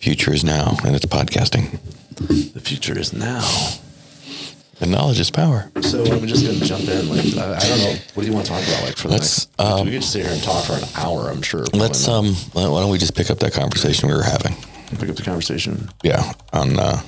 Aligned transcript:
Future 0.00 0.32
is 0.32 0.42
now, 0.42 0.76
and 0.82 0.96
it's 0.96 1.04
podcasting. 1.04 1.78
The 2.54 2.60
future 2.60 2.98
is 2.98 3.12
now. 3.12 3.46
And 4.80 4.90
knowledge 4.90 5.20
is 5.20 5.30
power. 5.30 5.70
So 5.82 6.02
I'm 6.04 6.26
just 6.26 6.46
gonna 6.46 6.64
jump 6.64 6.88
in. 6.88 7.06
Like 7.10 7.36
I, 7.36 7.56
I 7.56 7.58
don't 7.58 7.78
know. 7.80 7.94
What 8.14 8.22
do 8.22 8.26
you 8.26 8.32
want 8.32 8.46
to 8.46 8.52
talk 8.52 8.62
about? 8.66 8.82
Like 8.82 8.96
for 8.96 9.08
the 9.08 9.14
Let's, 9.14 9.46
next, 9.58 9.60
um, 9.60 9.84
we 9.84 9.92
could 9.92 10.02
sit 10.02 10.22
here 10.24 10.32
and 10.32 10.42
talk 10.42 10.64
for 10.64 10.72
an 10.72 10.84
hour. 10.96 11.28
I'm 11.30 11.42
sure. 11.42 11.64
Let's 11.74 12.06
not. 12.06 12.16
um. 12.16 12.34
Why 12.54 12.62
don't 12.80 12.90
we 12.90 12.96
just 12.96 13.14
pick 13.14 13.30
up 13.30 13.40
that 13.40 13.52
conversation 13.52 14.08
we 14.08 14.14
were 14.14 14.22
having? 14.22 14.56
pick 14.98 15.10
up 15.10 15.16
the 15.16 15.22
conversation. 15.22 15.90
Yeah. 16.02 16.32
On 16.54 16.78
uh, 16.78 17.02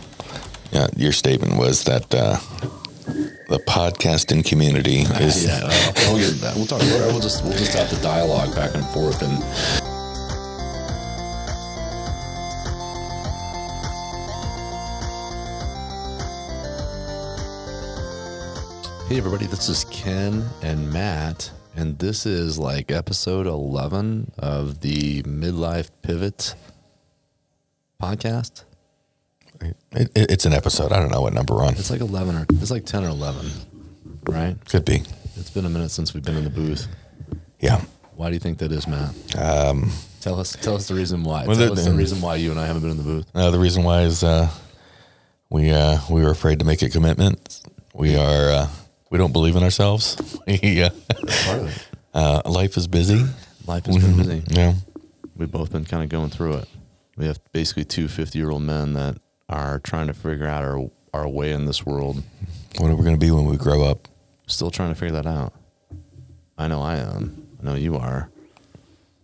yeah, 0.71 0.89
your 0.95 1.13
statement 1.13 1.57
was 1.57 1.85
that 1.85 2.15
uh, 2.15 2.37
the 3.49 3.59
podcasting 3.67 4.45
community 4.45 5.01
is 5.19 5.47
Yeah, 5.47 5.61
uh, 5.65 5.93
we'll. 6.13 6.57
We'll 6.57 6.67
talk. 6.67 6.81
We'll 6.83 7.13
we'll 7.13 7.21
just 7.21 7.43
we'll 7.43 7.57
just 7.57 7.73
have 7.73 7.89
the 7.89 8.03
dialogue 8.03 8.55
back 8.55 8.75
and 8.75 8.85
forth 8.89 9.23
and. 9.23 9.82
Hey 19.13 19.19
everybody, 19.19 19.45
this 19.45 19.69
is 19.69 19.85
Ken 19.91 20.43
and 20.63 20.91
Matt, 20.91 21.51
and 21.77 21.99
this 21.99 22.25
is 22.25 22.59
like 22.59 22.91
episode 22.91 23.47
eleven 23.47 24.33
of 24.39 24.81
the 24.81 25.23
Midlife 25.25 25.91
Pivot 26.01 26.55
podcast. 28.03 28.65
it, 29.61 29.77
it, 29.93 30.11
it's 30.17 30.47
an 30.47 30.55
episode. 30.55 30.93
I 30.93 30.99
don't 30.99 31.11
know 31.11 31.21
what 31.21 31.35
number 31.35 31.57
we're 31.57 31.67
on. 31.67 31.75
It's 31.75 31.91
like 31.91 32.01
eleven 32.01 32.37
or 32.37 32.47
it's 32.53 32.71
like 32.71 32.87
ten 32.87 33.05
or 33.05 33.09
eleven, 33.09 33.51
right? 34.31 34.57
Could 34.71 34.87
be. 34.87 35.03
It's 35.37 35.51
been 35.51 35.67
a 35.67 35.71
minute 35.71 35.91
since 35.91 36.15
we've 36.15 36.25
been 36.25 36.39
in 36.39 36.45
the 36.45 36.49
booth. 36.51 36.89
Yeah. 37.61 37.85
Why 38.17 38.29
do 38.29 38.33
you 38.33 38.41
think 38.41 38.57
that 38.61 38.73
is, 38.73 38.89
Matt? 38.89 39.15
Um, 39.37 39.91
Tell 40.23 40.41
us, 40.41 40.53
tell 40.57 40.75
us 40.77 40.89
the 40.89 40.95
reason 40.95 41.23
why. 41.23 41.47
Well, 41.47 41.55
tell 41.59 41.75
the- 41.75 41.83
us 41.83 41.87
the 41.87 41.93
reason 41.93 42.23
why 42.23 42.37
you 42.37 42.51
and 42.51 42.59
I 42.59 42.67
haven't 42.67 42.81
been 42.81 42.93
in 42.93 42.97
the 42.97 43.03
booth. 43.03 43.27
no, 43.35 43.51
the 43.51 43.59
reason 43.59 43.85
why 43.85 44.05
is 44.05 44.25
uh, 44.25 44.49
we 45.51 45.71
uh, 45.71 45.99
we 46.09 46.23
were 46.23 46.31
afraid 46.31 46.61
to 46.61 46.65
make 46.65 46.81
a 46.81 46.89
commitment. 46.89 47.61
We 47.93 48.17
are 48.17 48.49
uh, 48.51 48.69
we 49.13 49.19
don't 49.19 49.33
believe 49.33 49.57
in 49.57 49.63
ourselves. 49.63 50.17
yeah. 50.47 50.89
uh, 51.11 51.15
Part 51.45 51.59
of 51.61 51.89
it. 52.15 52.49
life 52.49 52.79
is 52.79 52.89
busy. 52.89 53.23
Life 53.67 53.85
has 53.85 53.99
been 53.99 54.17
busy. 54.17 54.43
Yeah. 54.49 54.75
We've 55.37 55.51
both 55.51 55.71
been 55.71 55.85
kind 55.85 56.03
of 56.03 56.09
going 56.09 56.31
through 56.31 56.55
it. 56.55 56.69
We 57.17 57.27
have 57.27 57.39
basically 57.53 57.85
two 57.85 58.09
50 58.09 58.39
year 58.39 58.51
old 58.51 58.63
men 58.63 58.95
that 58.95 59.19
are 59.51 59.81
trying 59.81 60.07
to 60.07 60.15
figure 60.15 60.47
out 60.47 60.65
our, 60.65 60.91
our 61.13 61.29
way 61.29 61.53
in 61.53 61.67
this 61.67 61.85
world. 61.85 62.23
What 62.79 62.91
are 62.91 62.97
we 62.97 63.05
going 63.05 63.15
to 63.15 63.25
be 63.25 63.31
when 63.31 63.45
we 63.45 63.59
grow 63.59 63.83
up? 63.85 64.09
Still 64.47 64.71
trying 64.71 64.89
to 64.89 64.95
figure 64.95 65.21
that 65.21 65.27
out. 65.27 65.53
I 66.57 66.69
know 66.69 66.81
I 66.81 66.97
am. 66.97 67.47
I 67.61 67.67
know 67.67 67.75
you 67.75 67.97
are. 67.97 68.31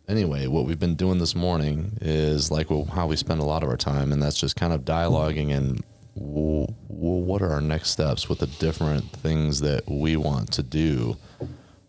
Anyway, 0.06 0.46
what 0.48 0.66
we've 0.66 0.78
been 0.78 0.96
doing 0.96 1.18
this 1.18 1.34
morning 1.34 1.96
is 2.02 2.50
like 2.50 2.68
well, 2.68 2.84
how 2.84 3.06
we 3.06 3.16
spend 3.16 3.40
a 3.40 3.44
lot 3.44 3.62
of 3.62 3.70
our 3.70 3.76
time, 3.76 4.12
and 4.12 4.22
that's 4.22 4.38
just 4.38 4.56
kind 4.56 4.72
of 4.72 4.82
dialoguing 4.82 5.54
and 5.54 5.82
w- 6.18 6.66
w- 6.88 7.24
what 7.24 7.42
are 7.42 7.50
our 7.50 7.60
next 7.60 7.90
steps 7.90 8.28
with 8.28 8.40
the 8.40 8.46
different 8.46 9.10
things 9.10 9.60
that 9.60 9.88
we 9.88 10.16
want 10.16 10.52
to 10.52 10.62
do, 10.62 11.16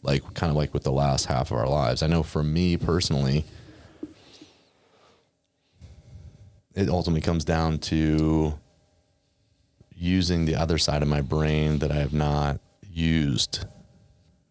like 0.01 0.33
kind 0.33 0.49
of 0.49 0.55
like 0.55 0.73
with 0.73 0.83
the 0.83 0.91
last 0.91 1.25
half 1.25 1.51
of 1.51 1.57
our 1.57 1.67
lives. 1.67 2.03
I 2.03 2.07
know 2.07 2.23
for 2.23 2.43
me 2.43 2.77
personally, 2.77 3.45
it 6.75 6.89
ultimately 6.89 7.21
comes 7.21 7.43
down 7.43 7.79
to 7.79 8.57
using 9.95 10.45
the 10.45 10.55
other 10.55 10.77
side 10.77 11.01
of 11.01 11.09
my 11.09 11.21
brain 11.21 11.79
that 11.79 11.91
I 11.91 11.95
have 11.95 12.13
not 12.13 12.59
used 12.89 13.65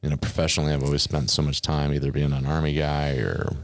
you 0.02 0.10
know, 0.10 0.16
professionally, 0.16 0.72
I've 0.72 0.84
always 0.84 1.02
spent 1.02 1.30
so 1.30 1.42
much 1.42 1.60
time 1.60 1.92
either 1.92 2.12
being 2.12 2.32
an 2.32 2.46
army 2.46 2.74
guy 2.74 3.16
or 3.16 3.56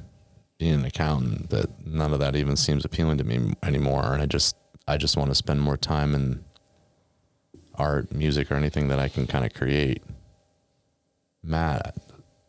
being 0.58 0.74
an 0.74 0.84
accountant 0.84 1.50
that 1.50 1.86
none 1.86 2.12
of 2.12 2.18
that 2.20 2.34
even 2.34 2.56
seems 2.56 2.84
appealing 2.84 3.18
to 3.18 3.24
me 3.24 3.54
anymore. 3.62 4.12
And 4.12 4.22
I 4.22 4.26
just, 4.26 4.56
I 4.86 4.96
just 4.96 5.16
want 5.16 5.30
to 5.30 5.34
spend 5.34 5.62
more 5.62 5.76
time 5.76 6.14
in 6.14 6.44
art, 7.74 8.12
music, 8.12 8.50
or 8.50 8.54
anything 8.54 8.88
that 8.88 8.98
I 8.98 9.08
can 9.08 9.26
kind 9.26 9.44
of 9.44 9.54
create. 9.54 10.02
Matt, 11.42 11.96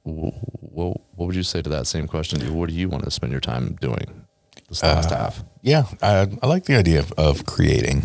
what, 0.03 1.01
what 1.15 1.27
would 1.27 1.35
you 1.35 1.43
say 1.43 1.61
to 1.61 1.69
that 1.69 1.87
same 1.87 2.07
question? 2.07 2.41
What 2.55 2.69
do 2.69 2.75
you 2.75 2.89
want 2.89 3.03
to 3.05 3.11
spend 3.11 3.31
your 3.31 3.41
time 3.41 3.77
doing 3.81 4.25
this 4.69 4.83
last 4.83 5.09
half? 5.09 5.43
Yeah, 5.61 5.85
I, 6.01 6.27
I 6.41 6.47
like 6.47 6.65
the 6.65 6.75
idea 6.75 6.99
of, 6.99 7.11
of 7.13 7.45
creating. 7.45 8.03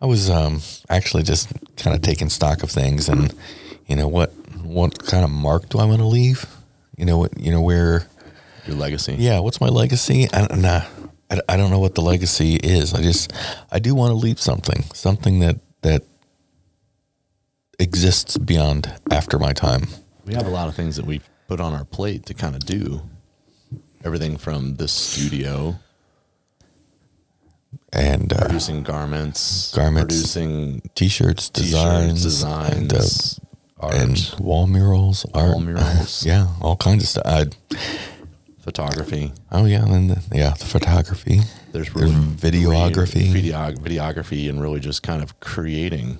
I 0.00 0.06
was 0.06 0.28
um, 0.28 0.60
actually 0.88 1.22
just 1.22 1.52
kind 1.76 1.94
of 1.94 2.02
taking 2.02 2.28
stock 2.28 2.62
of 2.62 2.70
things, 2.70 3.08
and 3.08 3.32
you 3.86 3.94
know 3.94 4.08
what 4.08 4.32
what 4.62 5.04
kind 5.06 5.24
of 5.24 5.30
mark 5.30 5.68
do 5.68 5.78
I 5.78 5.84
want 5.84 5.98
to 5.98 6.06
leave? 6.06 6.46
You 6.96 7.04
know 7.04 7.18
what 7.18 7.38
you 7.38 7.52
know 7.52 7.62
where? 7.62 8.06
Your 8.66 8.76
legacy? 8.76 9.14
Yeah, 9.18 9.40
what's 9.40 9.60
my 9.60 9.68
legacy? 9.68 10.28
I, 10.32 10.46
nah, 10.56 10.82
I, 11.32 11.40
I 11.48 11.56
don't 11.56 11.70
know 11.70 11.78
what 11.78 11.94
the 11.94 12.02
legacy 12.02 12.56
is. 12.56 12.92
I 12.94 13.02
just 13.02 13.32
I 13.70 13.78
do 13.78 13.94
want 13.94 14.10
to 14.10 14.14
leave 14.14 14.38
something, 14.40 14.82
something 14.94 15.40
that 15.40 15.56
that 15.80 16.02
exists 17.78 18.36
beyond 18.36 18.92
after 19.10 19.38
my 19.38 19.52
time. 19.52 19.88
We 20.26 20.34
have 20.34 20.46
a 20.46 20.50
lot 20.50 20.68
of 20.68 20.74
things 20.74 20.96
that 20.96 21.06
we 21.06 21.20
put 21.48 21.58
on 21.58 21.72
our 21.74 21.84
plate 21.84 22.26
to 22.26 22.34
kind 22.34 22.54
of 22.54 22.64
do. 22.64 23.02
Everything 24.04 24.36
from 24.36 24.76
this 24.76 24.92
studio, 24.92 25.76
And 27.92 28.32
uh, 28.32 28.40
producing 28.40 28.82
garments, 28.82 29.72
Garments, 29.74 30.14
producing 30.14 30.82
t-shirts, 30.94 31.50
designs, 31.50 32.22
designs, 32.22 32.76
and, 32.76 32.92
uh, 32.92 33.86
art, 33.86 33.94
and 33.94 34.34
wall 34.40 34.66
murals, 34.66 35.24
art, 35.34 35.50
wall 35.50 35.60
murals, 35.68 36.26
yeah, 36.26 36.48
all 36.60 36.74
kinds 36.76 37.04
of 37.04 37.08
stuff. 37.10 37.24
I, 37.26 37.44
photography. 38.62 39.32
Oh 39.50 39.66
yeah, 39.66 39.82
and 39.82 39.92
then 39.92 40.06
the, 40.08 40.22
yeah, 40.32 40.50
the 40.50 40.64
photography. 40.64 41.40
There's 41.72 41.92
There's 41.92 41.94
really 41.94 42.12
videography. 42.12 43.32
video, 43.32 43.72
videography, 43.72 44.48
and 44.48 44.62
really 44.62 44.80
just 44.80 45.02
kind 45.02 45.22
of 45.22 45.38
creating, 45.40 46.18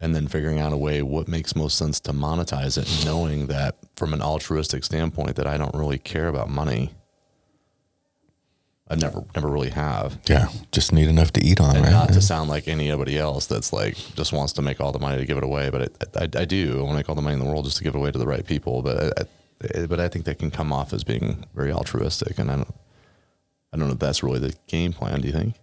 and 0.00 0.14
then 0.14 0.26
figuring 0.28 0.58
out 0.58 0.72
a 0.72 0.76
way 0.76 1.02
what 1.02 1.28
makes 1.28 1.54
most 1.54 1.78
sense 1.78 2.00
to 2.00 2.12
monetize 2.12 2.76
it, 2.76 3.04
knowing 3.06 3.46
that 3.46 3.76
from 3.96 4.12
an 4.12 4.20
altruistic 4.20 4.84
standpoint 4.84 5.36
that 5.36 5.46
I 5.46 5.56
don't 5.56 5.74
really 5.74 5.98
care 5.98 6.28
about 6.28 6.50
money. 6.50 6.92
I 8.88 8.94
never, 8.94 9.24
never 9.34 9.48
really 9.48 9.70
have. 9.70 10.16
Yeah, 10.28 10.46
just 10.70 10.92
need 10.92 11.08
enough 11.08 11.32
to 11.32 11.44
eat 11.44 11.60
on, 11.60 11.74
and 11.74 11.84
right? 11.84 11.90
not 11.90 12.12
to 12.12 12.22
sound 12.22 12.48
like 12.48 12.68
anybody 12.68 13.18
else 13.18 13.46
that's 13.46 13.72
like 13.72 13.96
just 14.14 14.32
wants 14.32 14.52
to 14.54 14.62
make 14.62 14.80
all 14.80 14.92
the 14.92 15.00
money 15.00 15.18
to 15.18 15.26
give 15.26 15.38
it 15.38 15.42
away. 15.42 15.70
But 15.70 15.82
it, 15.82 15.96
I, 16.14 16.42
I 16.42 16.44
do. 16.44 16.78
I 16.78 16.82
want 16.82 16.90
to 16.90 16.96
make 16.96 17.08
all 17.08 17.16
the 17.16 17.22
money 17.22 17.34
in 17.34 17.40
the 17.40 17.46
world 17.46 17.64
just 17.64 17.78
to 17.78 17.84
give 17.84 17.96
it 17.96 17.98
away 17.98 18.12
to 18.12 18.18
the 18.18 18.28
right 18.28 18.46
people. 18.46 18.82
But 18.82 19.18
I, 19.18 19.24
but 19.58 20.00
I 20.00 20.08
think 20.08 20.24
that 20.26 20.38
can 20.38 20.50
come 20.50 20.72
off 20.72 20.92
as 20.92 21.04
being 21.04 21.44
very 21.54 21.72
altruistic, 21.72 22.38
and 22.38 22.50
I 22.50 22.56
don't. 22.56 22.74
I 23.72 23.76
don't 23.78 23.88
know 23.88 23.94
if 23.94 23.98
that's 23.98 24.22
really 24.22 24.38
the 24.38 24.54
game 24.68 24.92
plan. 24.92 25.20
Do 25.20 25.26
you 25.26 25.32
think? 25.34 25.54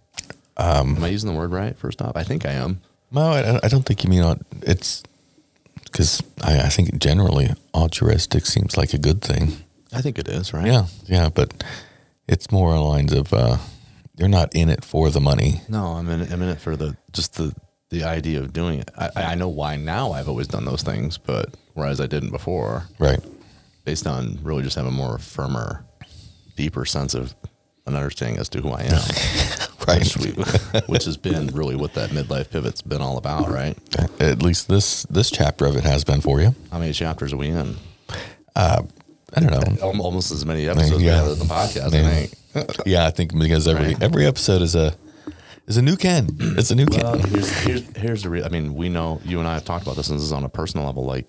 Um, 0.56 0.96
am 0.96 1.04
I 1.04 1.08
using 1.08 1.32
the 1.32 1.36
word 1.36 1.50
right? 1.52 1.76
First 1.76 2.00
off, 2.00 2.16
I 2.16 2.22
think 2.22 2.46
I 2.46 2.52
am. 2.52 2.80
no, 3.10 3.22
I, 3.22 3.60
I 3.62 3.68
don't 3.68 3.84
think 3.84 4.04
you 4.04 4.10
mean 4.10 4.38
it's 4.62 5.02
because 5.84 6.22
I, 6.42 6.60
I 6.60 6.68
think 6.68 6.98
generally 6.98 7.48
altruistic 7.74 8.46
seems 8.46 8.76
like 8.76 8.92
a 8.94 8.98
good 8.98 9.20
thing. 9.22 9.56
I 9.92 10.00
think 10.00 10.18
it 10.18 10.28
is 10.28 10.52
right. 10.52 10.66
Yeah, 10.66 10.86
yeah, 11.06 11.28
but 11.28 11.64
it's 12.28 12.52
more 12.52 12.72
on 12.74 12.84
lines 12.84 13.12
of 13.12 13.32
uh, 13.32 13.56
you're 14.16 14.28
not 14.28 14.54
in 14.54 14.68
it 14.68 14.84
for 14.84 15.10
the 15.10 15.20
money. 15.20 15.62
No, 15.68 15.86
I'm 15.86 16.08
in. 16.08 16.20
I'm 16.32 16.42
in 16.42 16.48
it 16.50 16.60
for 16.60 16.76
the 16.76 16.96
just 17.12 17.34
the 17.34 17.54
the 17.90 18.04
idea 18.04 18.40
of 18.40 18.52
doing 18.52 18.80
it. 18.80 18.90
I, 18.96 19.10
I 19.16 19.34
know 19.34 19.48
why 19.48 19.76
now. 19.76 20.12
I've 20.12 20.28
always 20.28 20.48
done 20.48 20.64
those 20.64 20.82
things, 20.82 21.16
but 21.18 21.54
whereas 21.74 22.00
I 22.00 22.06
didn't 22.06 22.30
before. 22.30 22.84
Right. 22.98 23.20
Based 23.84 24.06
on 24.06 24.38
really 24.42 24.62
just 24.62 24.76
having 24.76 24.92
a 24.92 24.94
more 24.94 25.18
firmer, 25.18 25.84
deeper 26.56 26.84
sense 26.84 27.14
of 27.14 27.34
an 27.86 27.94
understanding 27.96 28.38
as 28.38 28.48
to 28.50 28.60
who 28.60 28.70
I 28.70 28.82
am, 28.84 28.92
Right. 29.86 29.98
which, 30.00 30.16
we, 30.16 30.30
which 30.86 31.04
has 31.04 31.18
been 31.18 31.48
really 31.48 31.76
what 31.76 31.92
that 31.94 32.10
midlife 32.10 32.48
pivot's 32.50 32.80
been 32.80 33.02
all 33.02 33.18
about, 33.18 33.48
right? 33.50 33.76
At 34.20 34.42
least 34.42 34.68
this 34.68 35.02
this 35.04 35.30
chapter 35.30 35.66
of 35.66 35.76
it 35.76 35.84
has 35.84 36.02
been 36.04 36.22
for 36.22 36.40
you. 36.40 36.54
How 36.72 36.78
many 36.78 36.92
chapters 36.94 37.32
are 37.34 37.36
we 37.36 37.48
in? 37.48 37.76
Uh, 38.56 38.82
I 39.36 39.40
don't 39.40 39.50
know. 39.80 39.88
Almost 39.98 40.30
as 40.32 40.46
many 40.46 40.66
episodes 40.68 41.02
Yeah. 41.02 41.22
yeah. 41.22 41.28
as 41.30 41.38
the 41.38 41.44
podcast, 41.44 41.92
Yeah. 41.92 42.08
I 42.08 42.26
think. 42.70 42.86
Yeah, 42.86 43.06
I 43.06 43.10
think 43.10 43.38
because 43.38 43.68
every 43.68 43.88
Right. 43.88 44.02
every 44.02 44.24
episode 44.26 44.62
is 44.62 44.74
a 44.74 44.94
is 45.66 45.76
a 45.76 45.82
new 45.82 45.96
Ken. 45.96 46.28
It's 46.40 46.70
a 46.70 46.74
new 46.74 46.86
Well, 46.90 47.18
Ken. 47.18 47.28
here's, 47.30 47.50
here's, 47.60 47.96
here's 47.96 48.22
the 48.22 48.28
real. 48.30 48.44
I 48.44 48.48
mean, 48.48 48.74
we 48.74 48.88
know 48.88 49.20
you 49.24 49.38
and 49.40 49.48
I 49.48 49.54
have 49.54 49.64
talked 49.64 49.82
about 49.84 49.96
this, 49.96 50.08
and 50.08 50.18
this 50.18 50.24
is 50.24 50.32
on 50.32 50.44
a 50.44 50.48
personal 50.48 50.86
level. 50.86 51.04
Like 51.04 51.26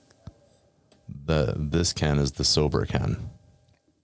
the 1.08 1.54
this 1.58 1.94
Ken 1.94 2.18
is 2.20 2.34
the 2.34 2.44
sober 2.44 2.86
Ken. 2.86 3.30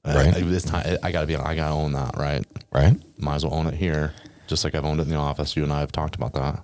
Uh, 0.04 0.14
Right. 0.16 0.36
I- 0.38 0.42
this 0.42 0.64
time, 0.64 0.98
I 1.04 1.12
gotta 1.12 1.28
be. 1.28 1.36
I 1.36 1.56
gotta 1.56 1.74
own 1.76 1.92
that, 1.94 2.18
right? 2.18 2.46
Right. 2.72 2.98
might 3.20 3.36
as 3.36 3.46
well 3.46 3.54
own 3.54 3.68
it 3.68 3.76
here, 3.76 4.14
just 4.48 4.64
like 4.64 4.74
I've 4.76 4.86
owned 4.86 5.00
it 5.00 5.04
in 5.04 5.10
the 5.10 5.16
office. 5.16 5.56
You 5.56 5.64
and 5.64 5.72
I 5.74 5.80
have 5.82 5.92
talked 5.92 6.16
about 6.16 6.34
that. 6.34 6.64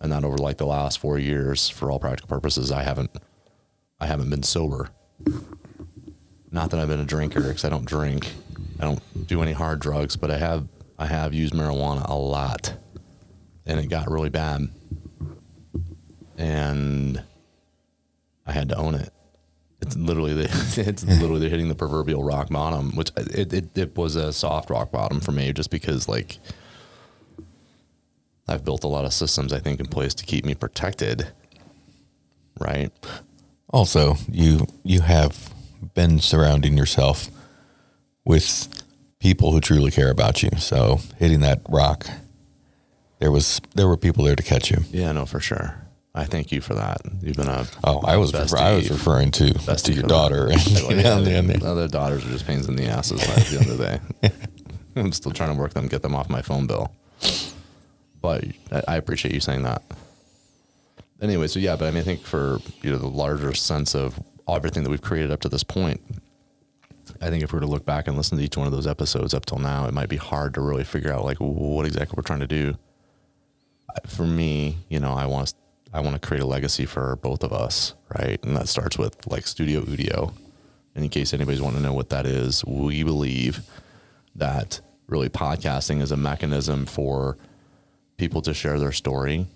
And 0.00 0.12
that 0.12 0.24
over 0.24 0.36
like 0.38 0.58
the 0.58 0.66
last 0.66 0.98
four 0.98 1.18
years, 1.18 1.68
for 1.68 1.90
all 1.90 1.98
practical 1.98 2.28
purposes, 2.28 2.70
I 2.72 2.82
haven't, 2.82 3.10
I 4.00 4.06
haven't 4.06 4.30
been 4.30 4.42
sober. 4.42 4.90
Not 6.50 6.70
that 6.70 6.80
I've 6.80 6.88
been 6.88 7.00
a 7.00 7.04
drinker, 7.04 7.40
because 7.40 7.64
I 7.64 7.68
don't 7.70 7.84
drink. 7.84 8.32
I 8.78 8.84
don't 8.84 9.26
do 9.26 9.42
any 9.42 9.52
hard 9.52 9.80
drugs, 9.80 10.16
but 10.16 10.30
I 10.30 10.38
have, 10.38 10.68
I 10.98 11.06
have 11.06 11.34
used 11.34 11.54
marijuana 11.54 12.08
a 12.08 12.14
lot, 12.14 12.74
and 13.66 13.80
it 13.80 13.88
got 13.88 14.10
really 14.10 14.28
bad. 14.30 14.68
And 16.38 17.22
I 18.46 18.52
had 18.52 18.68
to 18.68 18.76
own 18.76 18.94
it. 18.94 19.12
it's 19.80 19.96
literally 19.96 20.34
the, 20.34 20.44
it's 20.86 21.04
literally 21.04 21.48
hitting 21.50 21.68
the 21.68 21.74
proverbial 21.74 22.24
rock 22.24 22.48
bottom, 22.50 22.94
which 22.96 23.10
it, 23.16 23.52
it, 23.52 23.78
it 23.78 23.96
was 23.96 24.16
a 24.16 24.32
soft 24.32 24.70
rock 24.70 24.90
bottom 24.90 25.20
for 25.20 25.32
me 25.32 25.52
just 25.52 25.70
because 25.70 26.08
like 26.08 26.38
I've 28.48 28.64
built 28.64 28.84
a 28.84 28.88
lot 28.88 29.04
of 29.04 29.12
systems 29.12 29.52
I 29.52 29.58
think 29.58 29.80
in 29.80 29.86
place 29.86 30.14
to 30.14 30.24
keep 30.24 30.44
me 30.44 30.54
protected. 30.54 31.28
Right. 32.58 32.90
Also, 33.70 34.16
you 34.30 34.66
you 34.84 35.00
have 35.02 35.52
been 35.94 36.20
surrounding 36.20 36.76
yourself 36.76 37.28
with 38.24 38.82
people 39.18 39.52
who 39.52 39.60
truly 39.60 39.90
care 39.90 40.10
about 40.10 40.42
you. 40.42 40.50
So 40.58 41.00
hitting 41.18 41.40
that 41.40 41.62
rock, 41.68 42.06
there 43.18 43.30
was 43.32 43.60
there 43.74 43.88
were 43.88 43.96
people 43.96 44.24
there 44.24 44.36
to 44.36 44.42
catch 44.42 44.70
you. 44.70 44.78
Yeah, 44.90 45.12
no, 45.12 45.26
for 45.26 45.40
sure. 45.40 45.85
I 46.18 46.24
thank 46.24 46.50
you 46.50 46.60
for 46.62 46.74
that. 46.74 47.02
You've 47.20 47.36
been 47.36 47.46
a 47.48 47.66
Oh, 47.84 48.00
I 48.00 48.16
was 48.16 48.32
refer- 48.32 48.56
I 48.56 48.74
was 48.74 48.90
referring 48.90 49.30
to 49.32 49.52
to 49.52 49.92
your 49.92 50.02
daughter. 50.04 50.48
Yeah, 50.50 51.18
and, 51.18 51.28
and- 51.28 51.48
the 51.50 51.66
other 51.70 51.88
daughters 51.88 52.24
are 52.24 52.30
just 52.30 52.46
pains 52.46 52.66
in 52.68 52.74
the 52.76 52.86
asses 52.86 53.22
at 53.22 53.44
the 53.46 53.60
other 53.60 53.76
day. 54.30 54.30
I'm 54.96 55.12
still 55.12 55.32
trying 55.32 55.54
to 55.54 55.60
work 55.60 55.74
them, 55.74 55.88
get 55.88 56.00
them 56.02 56.14
off 56.14 56.30
my 56.30 56.40
phone 56.40 56.66
bill. 56.66 56.90
But 58.22 58.44
I 58.88 58.96
appreciate 58.96 59.34
you 59.34 59.40
saying 59.40 59.62
that. 59.64 59.82
Anyway, 61.20 61.46
so 61.48 61.58
yeah, 61.60 61.76
but 61.76 61.86
I 61.86 61.90
mean, 61.90 62.00
I 62.00 62.04
think 62.04 62.22
for 62.22 62.60
you 62.82 62.90
know 62.90 62.98
the 62.98 63.06
larger 63.08 63.52
sense 63.54 63.94
of 63.94 64.18
everything 64.48 64.82
that 64.84 64.90
we've 64.90 65.02
created 65.02 65.30
up 65.30 65.40
to 65.42 65.48
this 65.50 65.62
point, 65.62 66.00
I 67.20 67.28
think 67.30 67.42
if 67.44 67.52
we 67.52 67.56
were 67.58 67.60
to 67.60 67.66
look 67.66 67.84
back 67.84 68.08
and 68.08 68.16
listen 68.16 68.38
to 68.38 68.44
each 68.44 68.56
one 68.56 68.66
of 68.66 68.72
those 68.72 68.86
episodes 68.86 69.34
up 69.34 69.44
till 69.46 69.58
now, 69.58 69.86
it 69.86 69.92
might 69.94 70.08
be 70.08 70.16
hard 70.16 70.54
to 70.54 70.60
really 70.62 70.84
figure 70.84 71.12
out 71.12 71.24
like 71.24 71.36
what 71.38 71.84
exactly 71.86 72.14
we're 72.16 72.22
trying 72.22 72.40
to 72.40 72.46
do. 72.46 72.76
For 74.06 74.24
me, 74.26 74.78
you 74.88 74.98
know, 75.00 75.12
I 75.12 75.26
want 75.26 75.48
to 75.48 75.54
I 75.92 76.00
want 76.00 76.20
to 76.20 76.26
create 76.26 76.42
a 76.42 76.46
legacy 76.46 76.84
for 76.84 77.16
both 77.16 77.42
of 77.42 77.52
us, 77.52 77.94
right? 78.18 78.42
And 78.44 78.56
that 78.56 78.68
starts 78.68 78.98
with 78.98 79.26
like 79.26 79.46
Studio 79.46 79.82
Udio. 79.82 80.32
In 80.94 81.08
case 81.08 81.34
anybody's 81.34 81.60
wanting 81.60 81.80
to 81.80 81.86
know 81.86 81.92
what 81.92 82.08
that 82.10 82.26
is, 82.26 82.64
we 82.64 83.02
believe 83.02 83.60
that 84.34 84.80
really 85.06 85.28
podcasting 85.28 86.00
is 86.00 86.10
a 86.10 86.16
mechanism 86.16 86.86
for 86.86 87.36
people 88.16 88.42
to 88.42 88.54
share 88.54 88.78
their 88.78 88.92
story 88.92 89.46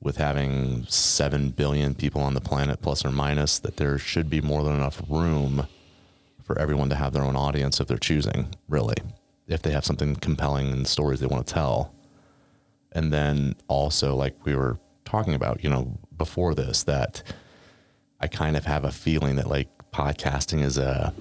with 0.00 0.16
having 0.16 0.84
7 0.88 1.50
billion 1.50 1.94
people 1.94 2.20
on 2.22 2.34
the 2.34 2.40
planet 2.40 2.80
plus 2.82 3.04
or 3.04 3.10
minus 3.10 3.58
that 3.60 3.76
there 3.76 3.98
should 3.98 4.28
be 4.28 4.40
more 4.40 4.64
than 4.64 4.74
enough 4.74 5.00
room 5.08 5.66
for 6.42 6.58
everyone 6.58 6.88
to 6.88 6.96
have 6.96 7.12
their 7.12 7.22
own 7.22 7.36
audience 7.36 7.80
if 7.80 7.86
they're 7.86 7.96
choosing 7.96 8.48
really 8.68 8.96
if 9.46 9.62
they 9.62 9.70
have 9.70 9.84
something 9.84 10.16
compelling 10.16 10.72
and 10.72 10.86
stories 10.86 11.20
they 11.20 11.26
want 11.26 11.46
to 11.46 11.54
tell 11.54 11.94
and 12.92 13.12
then 13.12 13.54
also 13.68 14.14
like 14.14 14.34
we 14.44 14.56
were 14.56 14.76
talking 15.04 15.34
about 15.34 15.62
you 15.62 15.70
know 15.70 15.98
before 16.16 16.54
this 16.54 16.84
that 16.84 17.22
i 18.20 18.26
kind 18.26 18.56
of 18.56 18.64
have 18.64 18.84
a 18.84 18.90
feeling 18.90 19.36
that 19.36 19.48
like 19.48 19.68
podcasting 19.92 20.62
is 20.62 20.78
a 20.78 21.12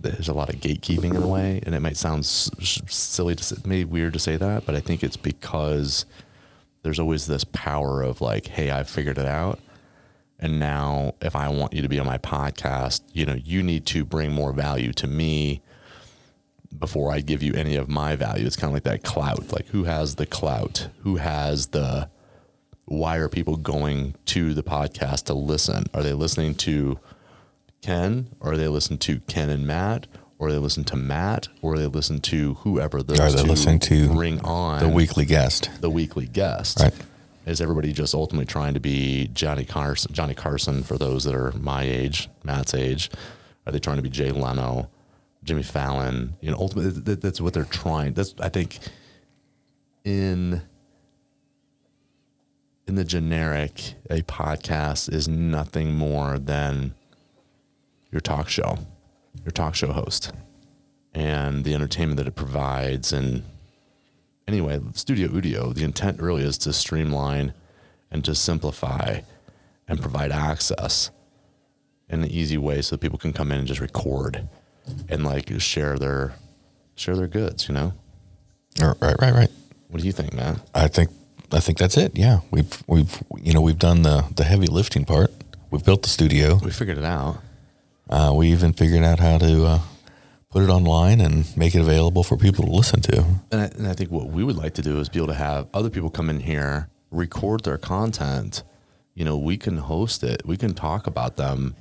there's 0.00 0.28
a 0.28 0.32
lot 0.32 0.48
of 0.48 0.60
gatekeeping 0.60 1.14
in 1.14 1.22
a 1.22 1.26
way 1.26 1.60
and 1.64 1.74
it 1.74 1.80
might 1.80 1.96
sound 1.96 2.20
s- 2.20 2.50
silly 2.86 3.34
to 3.34 3.42
say, 3.42 3.56
maybe 3.64 3.84
weird 3.84 4.12
to 4.12 4.18
say 4.18 4.36
that 4.36 4.64
but 4.64 4.74
i 4.74 4.80
think 4.80 5.02
it's 5.02 5.16
because 5.16 6.06
there's 6.82 7.00
always 7.00 7.26
this 7.26 7.44
power 7.44 8.02
of 8.02 8.20
like 8.20 8.46
hey 8.46 8.70
i've 8.70 8.88
figured 8.88 9.18
it 9.18 9.26
out 9.26 9.58
and 10.38 10.60
now 10.60 11.12
if 11.20 11.34
i 11.34 11.48
want 11.48 11.72
you 11.74 11.82
to 11.82 11.88
be 11.88 11.98
on 11.98 12.06
my 12.06 12.18
podcast 12.18 13.02
you 13.12 13.26
know 13.26 13.34
you 13.34 13.62
need 13.62 13.84
to 13.84 14.04
bring 14.04 14.32
more 14.32 14.52
value 14.52 14.92
to 14.92 15.06
me 15.08 15.60
before 16.78 17.10
i 17.12 17.20
give 17.20 17.42
you 17.42 17.52
any 17.54 17.76
of 17.76 17.88
my 17.88 18.14
value. 18.14 18.46
It's 18.46 18.54
kind 18.54 18.70
of 18.70 18.74
like 18.74 18.84
that 18.84 19.02
clout 19.02 19.52
like 19.52 19.66
who 19.68 19.84
has 19.84 20.14
the 20.14 20.26
clout? 20.26 20.88
Who 21.00 21.16
has 21.16 21.68
the 21.68 22.08
why 22.88 23.16
are 23.16 23.28
people 23.28 23.56
going 23.56 24.14
to 24.24 24.54
the 24.54 24.62
podcast 24.62 25.24
to 25.24 25.34
listen 25.34 25.84
are 25.94 26.02
they 26.02 26.12
listening 26.12 26.54
to 26.54 26.98
ken 27.82 28.28
or 28.40 28.52
are 28.52 28.56
they 28.56 28.68
listening 28.68 28.98
to 28.98 29.20
ken 29.20 29.50
and 29.50 29.66
matt 29.66 30.06
or 30.38 30.50
they 30.50 30.58
listen 30.58 30.84
to 30.84 30.96
matt 30.96 31.48
or 31.62 31.76
they 31.78 31.86
listen 31.86 32.20
to 32.20 32.54
whoever 32.54 33.02
those 33.02 33.18
Are 33.20 33.30
they 33.30 33.42
listening 33.42 33.78
to 33.80 34.08
bring 34.12 34.40
on 34.40 34.80
the 34.80 34.88
weekly 34.88 35.24
guest. 35.24 35.70
the 35.80 35.90
weekly 35.90 36.26
guest. 36.26 36.80
Right. 36.80 36.94
Is 37.46 37.60
everybody 37.60 37.92
just 37.92 38.14
ultimately 38.14 38.44
trying 38.46 38.74
to 38.74 38.80
be 38.80 39.28
Johnny 39.32 39.64
Carson? 39.64 40.12
Johnny 40.12 40.34
Carson 40.34 40.82
for 40.82 40.98
those 40.98 41.24
that 41.24 41.34
are 41.34 41.50
my 41.52 41.82
age, 41.82 42.28
Matt's 42.44 42.74
age. 42.74 43.10
Are 43.66 43.72
they 43.72 43.78
trying 43.78 43.96
to 43.96 44.02
be 44.02 44.10
Jay 44.10 44.30
Leno, 44.30 44.90
Jimmy 45.44 45.62
Fallon? 45.62 46.34
You 46.42 46.50
know, 46.50 46.58
ultimately 46.58 47.14
that's 47.14 47.40
what 47.40 47.54
they're 47.54 47.64
trying. 47.64 48.12
That's 48.12 48.34
I 48.38 48.50
think 48.50 48.78
in 50.04 50.60
in 52.88 52.94
the 52.94 53.04
generic, 53.04 53.94
a 54.08 54.22
podcast 54.22 55.12
is 55.12 55.28
nothing 55.28 55.94
more 55.94 56.38
than 56.38 56.94
your 58.10 58.20
talk 58.20 58.48
show, 58.48 58.78
your 59.44 59.52
talk 59.52 59.74
show 59.74 59.92
host, 59.92 60.32
and 61.12 61.64
the 61.64 61.74
entertainment 61.74 62.16
that 62.16 62.26
it 62.26 62.34
provides, 62.34 63.12
and 63.12 63.44
anyway, 64.48 64.80
Studio 64.94 65.28
Udio, 65.28 65.74
the 65.74 65.84
intent 65.84 66.20
really 66.20 66.42
is 66.42 66.56
to 66.58 66.72
streamline 66.72 67.52
and 68.10 68.24
to 68.24 68.34
simplify 68.34 69.20
and 69.86 70.00
provide 70.00 70.32
access 70.32 71.10
in 72.08 72.24
an 72.24 72.30
easy 72.30 72.56
way 72.56 72.80
so 72.80 72.96
that 72.96 73.02
people 73.02 73.18
can 73.18 73.34
come 73.34 73.52
in 73.52 73.58
and 73.58 73.68
just 73.68 73.80
record 73.80 74.48
and 75.10 75.24
like 75.24 75.60
share 75.60 75.98
their 75.98 76.36
share 76.94 77.16
their 77.16 77.26
goods, 77.26 77.68
you 77.68 77.74
know? 77.74 77.92
Right, 78.80 78.96
right, 79.00 79.16
right, 79.20 79.34
right. 79.34 79.50
What 79.88 80.00
do 80.00 80.06
you 80.06 80.12
think, 80.12 80.32
man? 80.32 80.60
I 80.74 80.88
think 80.88 81.10
I 81.52 81.60
think 81.60 81.78
that's 81.78 81.96
it. 81.96 82.16
Yeah, 82.16 82.40
we've 82.50 82.82
we've 82.86 83.22
you 83.42 83.52
know 83.52 83.60
we've 83.60 83.78
done 83.78 84.02
the 84.02 84.24
the 84.34 84.44
heavy 84.44 84.66
lifting 84.66 85.04
part. 85.04 85.32
We've 85.70 85.84
built 85.84 86.02
the 86.02 86.08
studio. 86.08 86.60
We 86.62 86.70
figured 86.70 86.98
it 86.98 87.04
out. 87.04 87.38
Uh, 88.08 88.32
we 88.34 88.48
even 88.48 88.72
figured 88.72 89.04
out 89.04 89.18
how 89.18 89.38
to 89.38 89.64
uh, 89.66 89.80
put 90.50 90.62
it 90.62 90.70
online 90.70 91.20
and 91.20 91.54
make 91.56 91.74
it 91.74 91.80
available 91.80 92.22
for 92.24 92.36
people 92.36 92.64
to 92.64 92.70
listen 92.70 93.02
to. 93.02 93.24
And 93.52 93.60
I, 93.60 93.64
and 93.64 93.86
I 93.86 93.92
think 93.92 94.10
what 94.10 94.28
we 94.28 94.42
would 94.44 94.56
like 94.56 94.74
to 94.74 94.82
do 94.82 94.98
is 94.98 95.08
be 95.08 95.18
able 95.18 95.28
to 95.28 95.34
have 95.34 95.68
other 95.74 95.90
people 95.90 96.08
come 96.08 96.30
in 96.30 96.40
here, 96.40 96.88
record 97.10 97.64
their 97.64 97.76
content. 97.78 98.62
You 99.14 99.24
know, 99.24 99.36
we 99.36 99.56
can 99.56 99.78
host 99.78 100.22
it, 100.22 100.42
we 100.46 100.56
can 100.56 100.74
talk 100.74 101.06
about 101.06 101.36
them, 101.36 101.76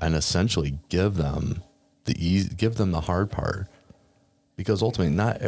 and 0.00 0.14
essentially 0.14 0.78
give 0.88 1.16
them 1.16 1.62
the 2.04 2.16
easy, 2.18 2.54
give 2.54 2.76
them 2.76 2.90
the 2.90 3.02
hard 3.02 3.30
part, 3.30 3.68
because 4.56 4.82
ultimately, 4.82 5.14
not 5.14 5.40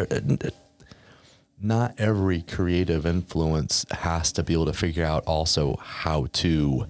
not 1.63 1.95
every 1.99 2.43
creative 2.43 3.07
influence 3.07 3.87
has 3.91 4.33
to 4.33 4.43
be 4.43 4.53
able 4.53 4.67
to 4.67 4.73
figure 4.73 5.05
out 5.05 5.25
also 5.27 5.77
how 5.81 6.27
to, 6.33 6.87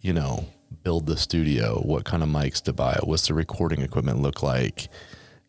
you 0.00 0.12
know, 0.12 0.46
build 0.82 1.06
the 1.06 1.16
studio, 1.16 1.80
what 1.82 2.04
kind 2.04 2.22
of 2.22 2.28
mics 2.28 2.62
to 2.62 2.72
buy, 2.72 2.98
what's 3.04 3.28
the 3.28 3.34
recording 3.34 3.80
equipment 3.82 4.20
look 4.20 4.42
like, 4.42 4.88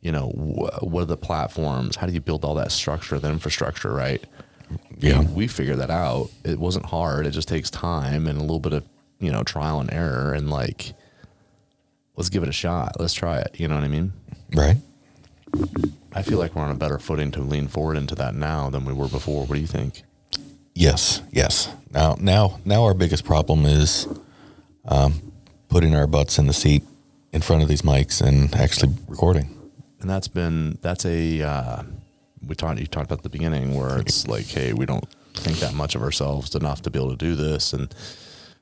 you 0.02 0.12
know, 0.12 0.30
wh- 0.30 0.84
what 0.84 1.02
are 1.04 1.06
the 1.06 1.18
platforms, 1.18 1.96
how 1.96 2.06
do 2.08 2.14
you 2.14 2.22
build 2.22 2.46
all 2.46 2.56
that 2.56 2.72
structure, 2.72 3.18
the 3.20 3.30
infrastructure, 3.30 3.92
right? 3.94 4.24
Yeah. 5.00 5.22
we 5.22 5.48
figured 5.48 5.80
that 5.80 5.90
out. 5.90 6.30
It 6.44 6.60
wasn't 6.60 6.86
hard. 6.86 7.26
It 7.26 7.32
just 7.32 7.48
takes 7.48 7.70
time 7.72 8.28
and 8.28 8.38
a 8.38 8.42
little 8.42 8.60
bit 8.60 8.74
of, 8.74 8.86
you 9.20 9.32
know, 9.32 9.44
trial 9.44 9.80
and 9.80 9.92
error 9.92 10.34
and 10.34 10.50
like, 10.50 10.94
let's 12.16 12.30
give 12.30 12.44
it 12.44 12.50
a 12.50 12.54
shot. 12.54 13.00
Let's 13.00 13.14
try 13.14 13.40
it. 13.40 13.60
You 13.60 13.68
know 13.68 13.76
what 13.76 13.84
I 13.84 13.88
mean? 13.88 14.14
Right. 14.54 14.78
I 16.14 16.22
feel 16.22 16.38
like 16.38 16.56
we're 16.56 16.64
on 16.64 16.72
a 16.72 16.76
better 16.76 17.00
footing 17.00 17.32
to 17.32 17.42
lean 17.42 17.68
forward 17.68 17.98
into 17.98 18.16
that 18.16 18.36
now 18.36 18.70
than 18.70 18.86
we 18.86 18.94
were 18.94 19.08
before. 19.08 19.46
What 19.46 19.56
do 19.56 19.62
you 19.62 19.68
think? 19.68 20.04
Yes. 20.74 21.22
Yes. 21.32 21.70
Now, 21.92 22.16
now, 22.20 22.60
now, 22.66 22.84
our 22.84 22.94
biggest 22.94 23.26
problem 23.26 23.66
is 23.66 24.08
um, 24.86 25.34
putting 25.68 25.96
our 25.96 26.08
butts 26.08 26.38
in 26.40 26.48
the 26.48 26.54
seat 26.54 26.84
in 27.32 27.42
front 27.42 27.62
of 27.62 27.70
these 27.70 27.82
mics 27.82 28.22
and 28.22 28.54
actually 28.56 28.94
recording. 29.08 29.56
And 30.00 30.10
that's 30.10 30.28
been 30.28 30.78
that's 30.82 31.06
a 31.06 31.42
uh, 31.42 31.84
we 32.46 32.56
talked 32.56 32.80
you 32.80 32.88
talked 32.88 33.12
about 33.12 33.24
the 33.24 33.30
beginning 33.30 33.76
where 33.76 34.00
it's 34.00 34.28
like, 34.28 34.46
hey, 34.46 34.74
we 34.74 34.86
don't 34.86 35.06
think 35.34 35.58
that 35.60 35.74
much 35.74 35.96
of 35.96 36.02
ourselves 36.02 36.56
enough 36.56 36.82
to 36.84 36.90
be 36.90 37.00
able 37.00 37.12
to 37.12 37.18
do 37.18 37.36
this. 37.36 37.74
And 37.74 37.94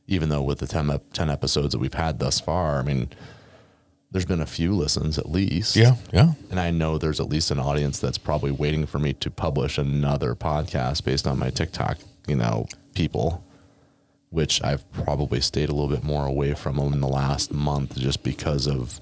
even 0.08 0.30
though 0.30 0.42
with 0.42 0.60
the 0.60 0.68
10, 0.68 0.90
ep- 0.90 1.14
10 1.14 1.30
episodes 1.30 1.74
that 1.74 1.80
we've 1.80 1.94
had 1.94 2.20
thus 2.20 2.40
far, 2.40 2.80
I 2.80 2.84
mean, 2.84 3.10
there's 4.12 4.26
been 4.26 4.42
a 4.42 4.46
few 4.46 4.74
listens 4.74 5.18
at 5.18 5.30
least. 5.30 5.76
Yeah. 5.76 5.96
Yeah. 6.14 6.34
And 6.50 6.60
I 6.60 6.72
know 6.72 6.98
there's 6.98 7.20
at 7.20 7.30
least 7.30 7.52
an 7.52 7.60
audience 7.60 8.00
that's 8.00 8.18
probably 8.18 8.52
waiting 8.52 8.86
for 8.86 9.00
me 9.00 9.14
to 9.14 9.30
publish 9.30 9.78
another 9.78 10.34
podcast 10.34 11.04
based 11.04 11.28
on 11.28 11.38
my 11.38 11.50
TikTok, 11.50 11.98
you 12.28 12.36
know, 12.36 12.68
people, 12.94 13.44
which 14.30 14.64
I've 14.64 14.90
probably 14.92 15.42
stayed 15.42 15.70
a 15.70 15.74
little 15.74 15.90
bit 15.90 16.04
more 16.04 16.26
away 16.26 16.54
from 16.54 16.78
them 16.78 16.94
in 16.94 17.02
the 17.02 17.08
last 17.08 17.52
month 17.52 17.98
just 17.98 18.24
because 18.24 18.66
of 18.68 19.02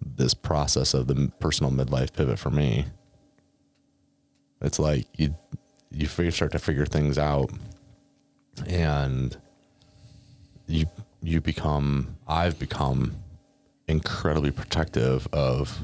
this 0.00 0.34
process 0.34 0.94
of 0.94 1.06
the 1.08 1.32
personal 1.40 1.72
midlife 1.72 2.12
pivot 2.12 2.38
for 2.38 2.50
me. 2.50 2.86
It's 4.60 4.78
like 4.78 5.06
you 5.16 5.34
you 5.90 6.06
start 6.30 6.52
to 6.52 6.58
figure 6.58 6.86
things 6.86 7.18
out 7.18 7.50
and 8.66 9.36
you 10.66 10.86
you 11.22 11.40
become 11.40 12.16
I've 12.28 12.58
become 12.58 13.16
incredibly 13.90 14.50
protective 14.50 15.26
of 15.32 15.80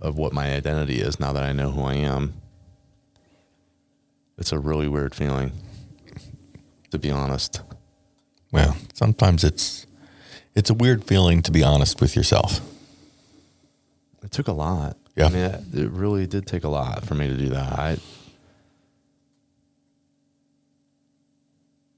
of 0.00 0.18
what 0.18 0.32
my 0.32 0.52
identity 0.52 1.00
is 1.00 1.20
now 1.20 1.32
that 1.32 1.44
I 1.44 1.52
know 1.52 1.70
who 1.70 1.82
I 1.82 1.94
am. 1.94 2.34
It's 4.36 4.50
a 4.50 4.58
really 4.58 4.88
weird 4.88 5.14
feeling, 5.14 5.52
to 6.90 6.98
be 6.98 7.08
honest. 7.08 7.60
Well, 8.50 8.76
sometimes 8.92 9.44
it's 9.44 9.86
it's 10.54 10.70
a 10.70 10.74
weird 10.74 11.04
feeling 11.04 11.40
to 11.42 11.52
be 11.52 11.62
honest 11.62 12.00
with 12.00 12.16
yourself. 12.16 12.60
It 14.24 14.32
took 14.32 14.48
a 14.48 14.52
lot. 14.52 14.96
Yeah. 15.14 15.26
I 15.26 15.28
mean, 15.28 15.42
it, 15.42 15.60
it 15.74 15.90
really 15.90 16.26
did 16.26 16.46
take 16.46 16.64
a 16.64 16.68
lot 16.68 17.04
for 17.04 17.14
me 17.14 17.28
to 17.28 17.36
do 17.36 17.50
that. 17.50 17.78
I 17.78 17.98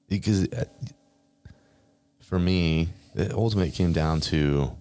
because 0.08 0.46
uh, 0.52 0.64
for 2.20 2.38
me, 2.38 2.88
it 3.14 3.32
ultimately 3.32 3.70
came 3.70 3.92
down 3.92 4.20
to 4.20 4.72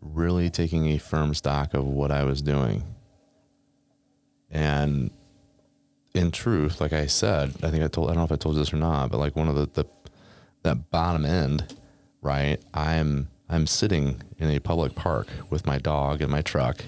really 0.00 0.50
taking 0.50 0.86
a 0.88 0.98
firm 0.98 1.34
stock 1.34 1.74
of 1.74 1.84
what 1.84 2.10
I 2.10 2.24
was 2.24 2.42
doing. 2.42 2.82
And 4.50 5.10
in 6.14 6.30
truth, 6.30 6.80
like 6.80 6.92
I 6.92 7.06
said, 7.06 7.54
I 7.62 7.70
think 7.70 7.84
I 7.84 7.88
told 7.88 8.08
I 8.08 8.14
don't 8.14 8.18
know 8.18 8.24
if 8.24 8.32
I 8.32 8.36
told 8.36 8.56
this 8.56 8.72
or 8.72 8.76
not, 8.76 9.10
but 9.10 9.18
like 9.18 9.36
one 9.36 9.48
of 9.48 9.54
the, 9.54 9.66
the 9.82 9.84
that 10.62 10.90
bottom 10.90 11.24
end, 11.24 11.74
right? 12.22 12.60
I'm 12.74 13.28
I'm 13.48 13.66
sitting 13.66 14.22
in 14.38 14.50
a 14.50 14.58
public 14.60 14.94
park 14.94 15.28
with 15.50 15.66
my 15.66 15.78
dog 15.78 16.22
and 16.22 16.30
my 16.30 16.42
truck, 16.42 16.84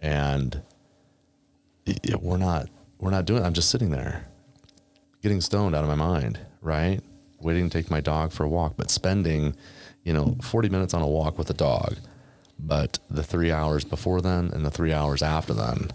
and 0.00 0.62
y- 1.86 1.96
y- 2.08 2.14
we're 2.20 2.36
not 2.38 2.68
we're 2.98 3.10
not 3.10 3.24
doing. 3.24 3.44
I'm 3.44 3.52
just 3.54 3.70
sitting 3.70 3.90
there, 3.90 4.26
getting 5.22 5.40
stoned 5.40 5.74
out 5.74 5.82
of 5.84 5.88
my 5.88 5.96
mind, 5.96 6.38
right? 6.60 7.00
Waiting 7.42 7.68
to 7.68 7.78
take 7.78 7.90
my 7.90 8.00
dog 8.00 8.32
for 8.32 8.44
a 8.44 8.48
walk, 8.48 8.74
but 8.76 8.90
spending, 8.90 9.54
you 10.04 10.12
know, 10.12 10.36
40 10.42 10.68
minutes 10.68 10.94
on 10.94 11.02
a 11.02 11.06
walk 11.06 11.38
with 11.38 11.50
a 11.50 11.54
dog, 11.54 11.96
but 12.58 12.98
the 13.10 13.22
three 13.22 13.50
hours 13.50 13.84
before 13.84 14.20
then 14.20 14.50
and 14.52 14.64
the 14.64 14.70
three 14.70 14.92
hours 14.92 15.22
after 15.22 15.52
then. 15.52 15.90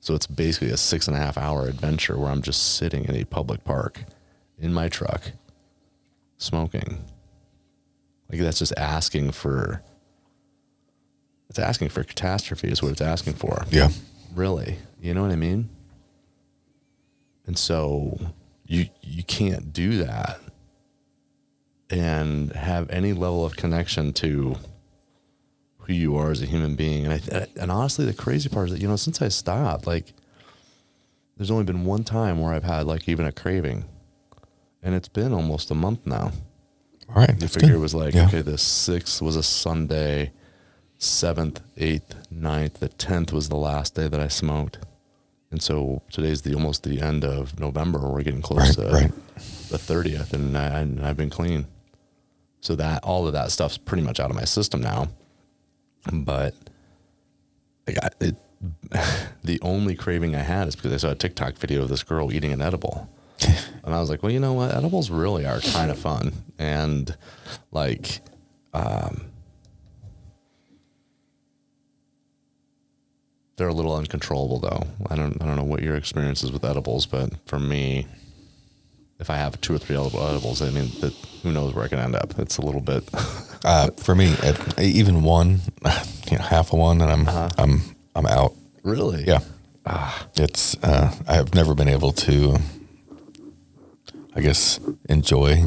So 0.00 0.14
it's 0.14 0.26
basically 0.26 0.70
a 0.70 0.76
six 0.76 1.08
and 1.08 1.16
a 1.16 1.20
half 1.20 1.36
hour 1.38 1.66
adventure 1.66 2.18
where 2.18 2.30
I'm 2.30 2.42
just 2.42 2.76
sitting 2.76 3.04
in 3.06 3.16
a 3.16 3.24
public 3.24 3.64
park 3.64 4.04
in 4.58 4.72
my 4.72 4.88
truck 4.88 5.32
smoking. 6.36 7.04
Like 8.30 8.40
that's 8.40 8.58
just 8.58 8.74
asking 8.76 9.32
for 9.32 9.82
it's 11.48 11.58
asking 11.58 11.88
for 11.90 12.02
catastrophe 12.04 12.68
is 12.68 12.82
what 12.82 12.92
it's 12.92 13.00
asking 13.00 13.34
for. 13.34 13.64
Yeah. 13.70 13.90
Really. 14.34 14.78
You 15.00 15.14
know 15.14 15.22
what 15.22 15.30
I 15.30 15.36
mean? 15.36 15.68
And 17.46 17.56
so 17.58 18.18
you 18.66 18.88
you 19.02 19.22
can't 19.22 19.72
do 19.72 19.98
that 20.04 20.40
and 21.90 22.52
have 22.52 22.88
any 22.90 23.12
level 23.12 23.44
of 23.44 23.56
connection 23.56 24.12
to 24.14 24.56
who 25.78 25.92
you 25.92 26.16
are 26.16 26.30
as 26.30 26.40
a 26.42 26.46
human 26.46 26.76
being. 26.76 27.04
And 27.04 27.12
I 27.12 27.18
th- 27.18 27.50
and 27.56 27.70
honestly, 27.70 28.04
the 28.06 28.14
crazy 28.14 28.48
part 28.48 28.68
is 28.68 28.72
that 28.74 28.80
you 28.80 28.88
know 28.88 28.96
since 28.96 29.20
I 29.20 29.28
stopped, 29.28 29.86
like 29.86 30.12
there's 31.36 31.50
only 31.50 31.64
been 31.64 31.84
one 31.84 32.04
time 32.04 32.40
where 32.40 32.52
I've 32.54 32.64
had 32.64 32.86
like 32.86 33.08
even 33.08 33.26
a 33.26 33.32
craving, 33.32 33.84
and 34.82 34.94
it's 34.94 35.08
been 35.08 35.32
almost 35.32 35.70
a 35.70 35.74
month 35.74 36.06
now. 36.06 36.32
All 37.10 37.16
right. 37.16 37.30
I 37.30 37.46
figure 37.46 37.68
good. 37.68 37.74
it 37.76 37.78
was 37.78 37.94
like 37.94 38.14
Yeah. 38.14 38.26
okay, 38.26 38.40
the 38.40 38.56
sixth 38.56 39.20
was 39.20 39.36
a 39.36 39.42
Sunday, 39.42 40.32
seventh, 40.96 41.60
eighth, 41.76 42.14
ninth, 42.30 42.80
the 42.80 42.88
tenth 42.88 43.30
was 43.32 43.50
the 43.50 43.56
last 43.56 43.94
day 43.94 44.08
that 44.08 44.20
I 44.20 44.28
smoked. 44.28 44.78
And 45.50 45.62
so 45.62 46.02
today's 46.10 46.42
the 46.42 46.54
almost 46.54 46.82
the 46.82 47.00
end 47.02 47.24
of 47.24 47.60
November. 47.60 47.98
We're 48.10 48.22
getting 48.22 48.42
close 48.42 48.76
Right, 48.78 48.88
to 48.88 48.92
right. 48.94 49.12
the 49.68 49.78
thirtieth, 49.78 50.32
and, 50.32 50.56
and 50.56 51.04
I've 51.04 51.16
been 51.18 51.30
clean. 51.30 51.66
So 52.64 52.74
that 52.76 53.04
all 53.04 53.26
of 53.26 53.34
that 53.34 53.50
stuff's 53.52 53.76
pretty 53.76 54.02
much 54.02 54.18
out 54.18 54.30
of 54.30 54.36
my 54.36 54.46
system 54.46 54.80
now. 54.80 55.08
But 56.10 56.54
like 57.86 57.98
I, 58.02 58.08
it, 58.20 58.36
the 59.44 59.60
only 59.60 59.94
craving 59.94 60.34
I 60.34 60.40
had 60.40 60.68
is 60.68 60.74
because 60.74 60.94
I 60.94 60.96
saw 60.96 61.10
a 61.10 61.14
TikTok 61.14 61.58
video 61.58 61.82
of 61.82 61.90
this 61.90 62.02
girl 62.02 62.32
eating 62.32 62.52
an 62.52 62.62
edible, 62.62 63.10
and 63.84 63.94
I 63.94 64.00
was 64.00 64.08
like, 64.08 64.22
well, 64.22 64.32
you 64.32 64.40
know 64.40 64.54
what? 64.54 64.74
Edibles 64.74 65.10
really 65.10 65.44
are 65.44 65.60
kind 65.60 65.90
of 65.90 65.98
fun, 65.98 66.32
and 66.58 67.14
like, 67.70 68.22
um, 68.72 69.26
they're 73.56 73.68
a 73.68 73.74
little 73.74 73.94
uncontrollable 73.94 74.60
though. 74.60 74.84
I 75.10 75.16
don't 75.16 75.40
I 75.42 75.44
don't 75.44 75.56
know 75.56 75.64
what 75.64 75.82
your 75.82 75.96
experience 75.96 76.42
is 76.42 76.50
with 76.50 76.64
edibles, 76.64 77.04
but 77.04 77.30
for 77.44 77.58
me, 77.58 78.06
if 79.20 79.30
I 79.30 79.36
have 79.36 79.60
two 79.60 79.74
or 79.74 79.78
three 79.78 79.96
edible- 79.96 80.26
edibles, 80.26 80.60
I 80.62 80.70
mean, 80.70 80.90
that 81.00 81.12
who 81.42 81.52
knows 81.52 81.74
where 81.74 81.84
I 81.84 81.88
can 81.88 81.98
end 81.98 82.14
up? 82.16 82.38
It's 82.38 82.58
a 82.58 82.62
little 82.62 82.80
bit. 82.82 83.08
Uh, 83.66 83.88
for 83.92 84.14
me, 84.14 84.34
even 84.78 85.22
one, 85.22 85.62
you 86.30 86.36
know, 86.36 86.44
half 86.44 86.74
a 86.74 86.76
one, 86.76 87.00
and 87.00 87.10
I'm 87.10 87.26
Uh-huh. 87.26 87.48
I'm 87.56 87.80
I'm 88.14 88.26
out. 88.26 88.52
really? 88.82 89.24
Yeah. 89.26 89.38
It's 90.36 90.76
uh, 90.84 91.10
I've 91.26 91.54
never 91.54 91.74
been 91.74 91.88
able 91.88 92.12
to, 92.12 92.58
I 94.36 94.42
guess, 94.42 94.78
enjoy 95.08 95.62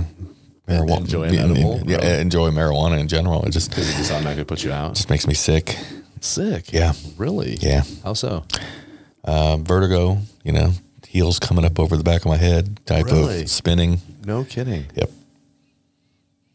marijuana. 0.68 0.98
Enjoy 1.00 1.24
an 1.24 1.36
edible? 1.40 1.82
Yeah, 1.88 1.98
Really? 1.98 2.22
enjoy 2.22 2.50
marijuana 2.52 3.00
in 3.00 3.08
general. 3.08 3.44
It 3.46 3.50
just 3.52 3.72
It 3.72 3.82
just 3.82 4.12
automatically 4.12 4.44
puts 4.44 4.64
you 4.64 4.72
out. 4.72 4.94
just 4.94 5.10
makes 5.10 5.26
me 5.26 5.34
sick. 5.34 5.76
Sick. 6.22 6.72
Yeah. 6.72 6.94
Really? 7.18 7.56
Yeah. 7.62 7.82
How 8.04 8.14
so? 8.14 8.44
Uh, 9.24 9.58
vertigo. 9.58 10.20
You 10.44 10.52
know, 10.52 10.72
heels 11.08 11.40
coming 11.40 11.66
up 11.66 11.80
over 11.80 11.96
the 11.98 12.04
back 12.04 12.22
of 12.22 12.28
my 12.28 12.38
head. 12.38 12.80
Type 12.86 13.06
Really? 13.06 13.42
of 13.44 13.50
spinning. 13.50 14.02
No 14.26 14.44
kidding. 14.44 14.86
Yep. 14.96 15.10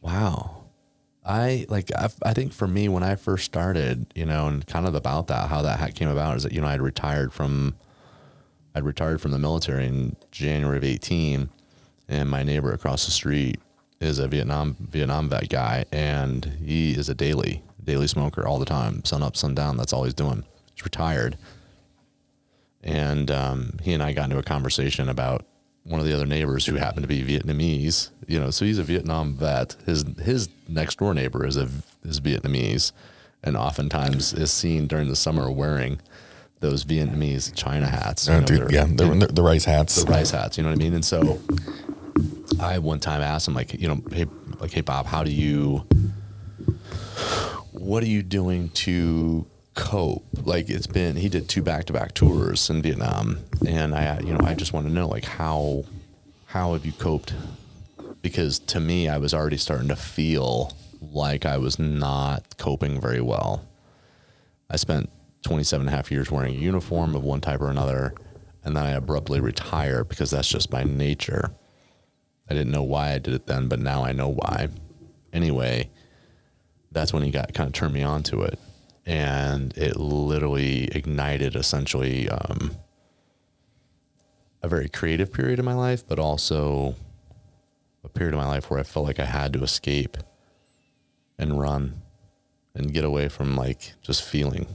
Wow. 0.01 0.65
I 1.25 1.67
like 1.69 1.91
I, 1.97 2.09
I 2.25 2.33
think 2.35 2.53
for 2.53 2.67
me 2.67 2.89
when 2.89 3.03
I 3.05 3.15
first 3.15 3.45
started, 3.45 4.07
you 4.15 4.27
know, 4.27 4.49
and 4.49 4.67
kind 4.67 4.87
of 4.87 4.95
about 4.95 5.29
that 5.29 5.49
how 5.49 5.63
that 5.63 5.79
ha- 5.79 5.89
came 5.95 6.09
about 6.09 6.37
is 6.37 6.43
that 6.43 6.53
you 6.53 6.61
know 6.61 6.67
I'd 6.67 6.81
retired 6.81 7.33
from 7.33 7.75
I'd 8.75 8.85
retired 8.85 9.21
from 9.21 9.31
the 9.31 9.39
military 9.39 9.87
in 9.87 10.17
January 10.33 10.79
of 10.79 10.85
18 10.85 11.49
and 12.09 12.29
my 12.29 12.43
neighbor 12.43 12.73
across 12.73 13.05
the 13.05 13.13
street 13.13 13.61
is 14.01 14.19
a 14.19 14.27
Vietnam 14.27 14.77
Vietnam 14.81 15.29
vet 15.29 15.49
guy 15.49 15.85
and 15.93 16.45
he 16.65 16.91
is 16.93 17.09
a 17.09 17.15
daily 17.15 17.63
daily 17.85 18.09
smoker 18.09 18.45
all 18.47 18.59
the 18.59 18.65
time, 18.65 19.05
sun 19.05 19.23
up, 19.23 19.37
sun 19.37 19.55
down, 19.55 19.77
that's 19.77 19.93
all 19.93 20.03
he's 20.05 20.15
doing. 20.15 20.45
He's 20.75 20.85
retired. 20.85 21.37
And 22.83 23.31
um, 23.31 23.79
he 23.83 23.93
and 23.93 24.03
I 24.03 24.13
got 24.13 24.25
into 24.25 24.39
a 24.39 24.43
conversation 24.43 25.09
about 25.09 25.45
one 25.85 26.01
of 26.01 26.07
the 26.07 26.13
other 26.15 26.27
neighbors 26.27 26.67
who 26.67 26.75
happened 26.77 27.03
to 27.05 27.09
be 27.09 27.23
Vietnamese. 27.23 28.11
You 28.27 28.41
know, 28.41 28.51
so 28.51 28.65
he's 28.65 28.79
a 28.79 28.83
Vietnam 28.83 29.35
vet. 29.35 29.77
His 29.87 30.05
his 30.21 30.49
next 30.69 30.99
door 30.99 31.15
neighbor 31.15 31.47
is 31.47 31.57
a 31.57 31.69
is 32.05 32.21
Vietnamese, 32.21 32.93
and 33.45 33.57
oftentimes 33.57 34.33
is 34.33 34.51
seen 34.51 34.87
during 34.89 35.09
the 35.09 35.17
summer 35.17 35.51
wearing 35.51 36.01
those 36.61 36.85
Vietnamese 36.85 37.53
China 37.55 37.87
hats. 37.89 38.27
you 38.29 38.35
Uh, 38.35 38.41
know, 38.41 38.47
they're- 38.47 38.71
yeah, 38.73 38.85
the, 38.85 39.05
the, 39.15 39.27
the 39.33 39.43
rice 39.43 39.65
hats. 39.65 40.03
the 40.05 40.11
rice 40.11 40.31
hats. 40.31 40.57
You 40.57 40.63
know 40.65 40.71
what 40.71 40.77
I 40.77 40.83
mean? 40.83 40.95
And 40.95 41.05
so 41.05 41.41
I 42.61 42.79
one 42.79 43.01
time 43.01 43.21
asked 43.21 43.49
him, 43.49 43.55
like, 43.55 43.75
you 43.75 43.89
know, 43.89 44.01
hey, 44.13 44.27
like, 44.61 44.71
hey, 44.73 44.81
Bob, 44.83 45.07
how 45.07 45.25
do 45.25 45.33
you, 45.33 45.85
what 47.73 48.03
are 48.05 48.09
you 48.09 48.23
doing 48.23 48.69
to 48.71 49.45
cope? 49.75 50.25
Like, 50.45 50.69
it's 50.69 50.87
been, 50.87 51.17
he 51.17 51.29
did 51.29 51.49
two 51.49 51.63
back 51.63 51.85
to 51.87 51.93
back 51.93 52.15
tours 52.15 52.69
in 52.71 52.83
Vietnam. 52.83 53.39
And 53.67 53.95
I, 53.95 54.21
you 54.21 54.33
know, 54.33 54.45
I 54.45 54.55
just 54.55 54.73
want 54.73 54.87
to 54.87 54.93
know, 54.93 55.09
like, 55.09 55.25
how, 55.25 55.85
how 56.47 56.73
have 56.73 56.85
you 56.87 56.93
coped? 56.93 57.35
Because 58.21 58.59
to 58.61 58.81
me, 58.81 59.09
I 59.09 59.19
was 59.19 59.35
already 59.35 59.57
starting 59.57 59.89
to 59.89 59.97
feel 59.97 60.77
like 61.01 61.45
I 61.45 61.59
was 61.59 61.79
not 61.79 62.57
coping 62.59 63.01
very 63.01 63.21
well. 63.21 63.65
I 64.71 64.77
spent 64.77 65.11
27 65.43 65.87
and 65.87 65.93
a 65.93 65.97
half 65.97 66.11
years 66.11 66.31
wearing 66.31 66.57
a 66.57 66.59
uniform 66.59 67.15
of 67.15 67.25
one 67.25 67.41
type 67.41 67.61
or 67.61 67.69
another, 67.69 68.15
and 68.65 68.77
then 68.77 68.85
I 68.85 68.91
abruptly 68.91 69.41
retired 69.41 70.09
because 70.09 70.31
that's 70.31 70.49
just 70.49 70.73
my 70.73 70.85
nature. 70.85 71.53
I 72.49 72.55
didn't 72.55 72.73
know 72.73 72.83
why 72.83 73.13
I 73.13 73.19
did 73.19 73.35
it 73.35 73.47
then, 73.47 73.69
but 73.69 73.81
now 73.81 74.05
I 74.05 74.13
know 74.13 74.29
why. 74.29 74.69
Anyway, 75.33 75.91
that's 76.91 77.13
when 77.13 77.23
he 77.23 77.31
got 77.31 77.55
kind 77.55 77.67
of 77.67 77.73
turned 77.73 77.95
me 77.95 78.03
on 78.03 78.23
to 78.25 78.43
it, 78.43 78.59
and 79.05 79.77
it 79.77 79.97
literally 79.97 80.85
ignited 80.93 81.57
essentially 81.57 82.29
um, 82.29 82.77
a 84.63 84.69
very 84.69 84.89
creative 84.89 85.33
period 85.33 85.59
in 85.59 85.65
my 85.65 85.75
life, 85.75 86.07
but 86.07 86.19
also 86.19 86.95
a 88.05 88.09
period 88.09 88.35
of 88.35 88.41
my 88.41 88.47
life 88.47 88.71
where 88.71 88.81
I 88.81 88.85
felt 88.85 89.07
like 89.07 89.19
I 89.19 89.25
had 89.25 89.53
to 89.55 89.63
escape 89.63 90.17
and 91.39 91.61
run 91.61 92.03
and 92.75 92.93
get 92.93 93.05
away 93.05 93.29
from 93.29 93.57
like 93.57 93.95
just 94.03 94.23
feeling. 94.23 94.67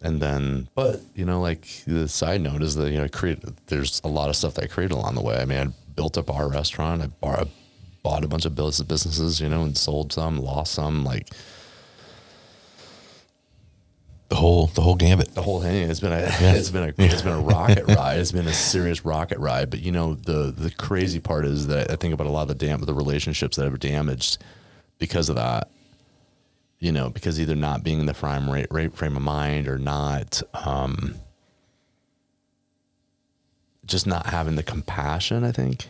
And 0.00 0.22
then, 0.22 0.68
but 0.74 1.00
you 1.14 1.24
know, 1.24 1.40
like 1.40 1.66
the 1.86 2.08
side 2.08 2.40
note 2.40 2.62
is 2.62 2.76
that 2.76 2.90
you 2.90 2.98
know, 2.98 3.08
created. 3.08 3.56
There's 3.66 4.00
a 4.04 4.08
lot 4.08 4.28
of 4.28 4.36
stuff 4.36 4.54
that 4.54 4.64
I 4.64 4.66
created 4.68 4.94
along 4.94 5.16
the 5.16 5.22
way. 5.22 5.38
I 5.38 5.44
mean, 5.44 5.58
I 5.58 5.66
built 5.94 6.16
up 6.16 6.30
our 6.32 6.48
restaurant. 6.48 7.02
I 7.02 7.08
bought, 7.08 7.48
bought 8.02 8.24
a 8.24 8.28
bunch 8.28 8.44
of 8.44 8.54
business 8.54 8.86
businesses, 8.86 9.40
you 9.40 9.48
know, 9.48 9.62
and 9.62 9.76
sold 9.76 10.12
some, 10.12 10.38
lost 10.38 10.72
some. 10.74 11.04
Like 11.04 11.28
The 14.28 14.36
whole 14.36 14.66
the 14.66 14.82
whole 14.82 14.94
gambit. 14.96 15.34
the 15.34 15.42
whole 15.42 15.60
thing. 15.62 15.88
It's 15.90 16.00
been 16.00 16.12
a 16.12 16.18
it's 16.22 16.70
been 16.70 16.82
a 16.90 17.02
it's 17.02 17.22
been 17.22 17.32
a 17.32 17.40
rocket 17.40 17.84
ride. 17.88 18.18
It's 18.20 18.32
been 18.32 18.46
a 18.46 18.52
serious 18.52 19.04
rocket 19.04 19.38
ride. 19.38 19.70
But 19.70 19.80
you 19.80 19.90
know 19.92 20.14
the 20.14 20.52
the 20.56 20.70
crazy 20.70 21.18
part 21.20 21.44
is 21.46 21.66
that 21.68 21.90
I 21.90 21.96
think 21.96 22.12
about 22.14 22.26
a 22.26 22.30
lot 22.30 22.42
of 22.42 22.48
the 22.48 22.54
dam 22.54 22.80
the 22.80 22.92
relationships 22.94 23.56
that 23.56 23.64
have 23.64 23.78
been 23.78 23.90
damaged 23.92 24.38
because 24.98 25.28
of 25.28 25.36
that. 25.36 25.70
You 26.80 26.92
know, 26.92 27.10
because 27.10 27.40
either 27.40 27.56
not 27.56 27.82
being 27.82 27.98
in 27.98 28.06
the 28.06 28.14
frame 28.14 28.48
rate, 28.48 28.68
rate 28.70 28.94
frame 28.94 29.16
of 29.16 29.22
mind 29.22 29.66
or 29.66 29.78
not, 29.78 30.40
um, 30.54 31.16
just 33.84 34.06
not 34.06 34.26
having 34.26 34.54
the 34.54 34.62
compassion. 34.62 35.42
I 35.42 35.50
think 35.50 35.88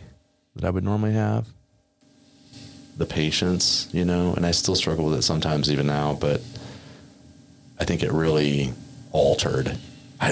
that 0.55 0.65
I 0.65 0.71
would 0.71 0.83
normally 0.83 1.13
have. 1.13 1.47
The 2.99 3.05
patience, 3.05 3.87
you 3.93 4.03
know, 4.05 4.33
and 4.35 4.45
I 4.45 4.51
still 4.51 4.75
struggle 4.75 5.05
with 5.05 5.17
it 5.19 5.21
sometimes 5.23 5.71
even 5.71 5.87
now, 5.87 6.13
but 6.19 6.41
I 7.79 7.85
think 7.85 8.03
it 8.03 8.11
really 8.11 8.73
altered. 9.13 9.77
I, 10.19 10.31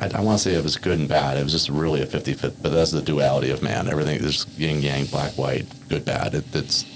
I, 0.00 0.10
I 0.14 0.20
want 0.22 0.38
to 0.38 0.44
say 0.44 0.54
it 0.54 0.64
was 0.64 0.78
good 0.78 0.98
and 0.98 1.06
bad. 1.08 1.36
It 1.36 1.42
was 1.44 1.52
just 1.52 1.68
really 1.68 2.00
a 2.00 2.06
50 2.06 2.32
50, 2.32 2.62
but 2.62 2.70
that's 2.72 2.90
the 2.90 3.02
duality 3.02 3.50
of 3.50 3.62
man. 3.62 3.86
Everything 3.86 4.16
is 4.24 4.46
yin 4.56 4.80
yang, 4.80 5.04
black, 5.06 5.32
white, 5.36 5.66
good, 5.90 6.06
bad. 6.06 6.34
It, 6.34 6.44
it's, 6.54 6.86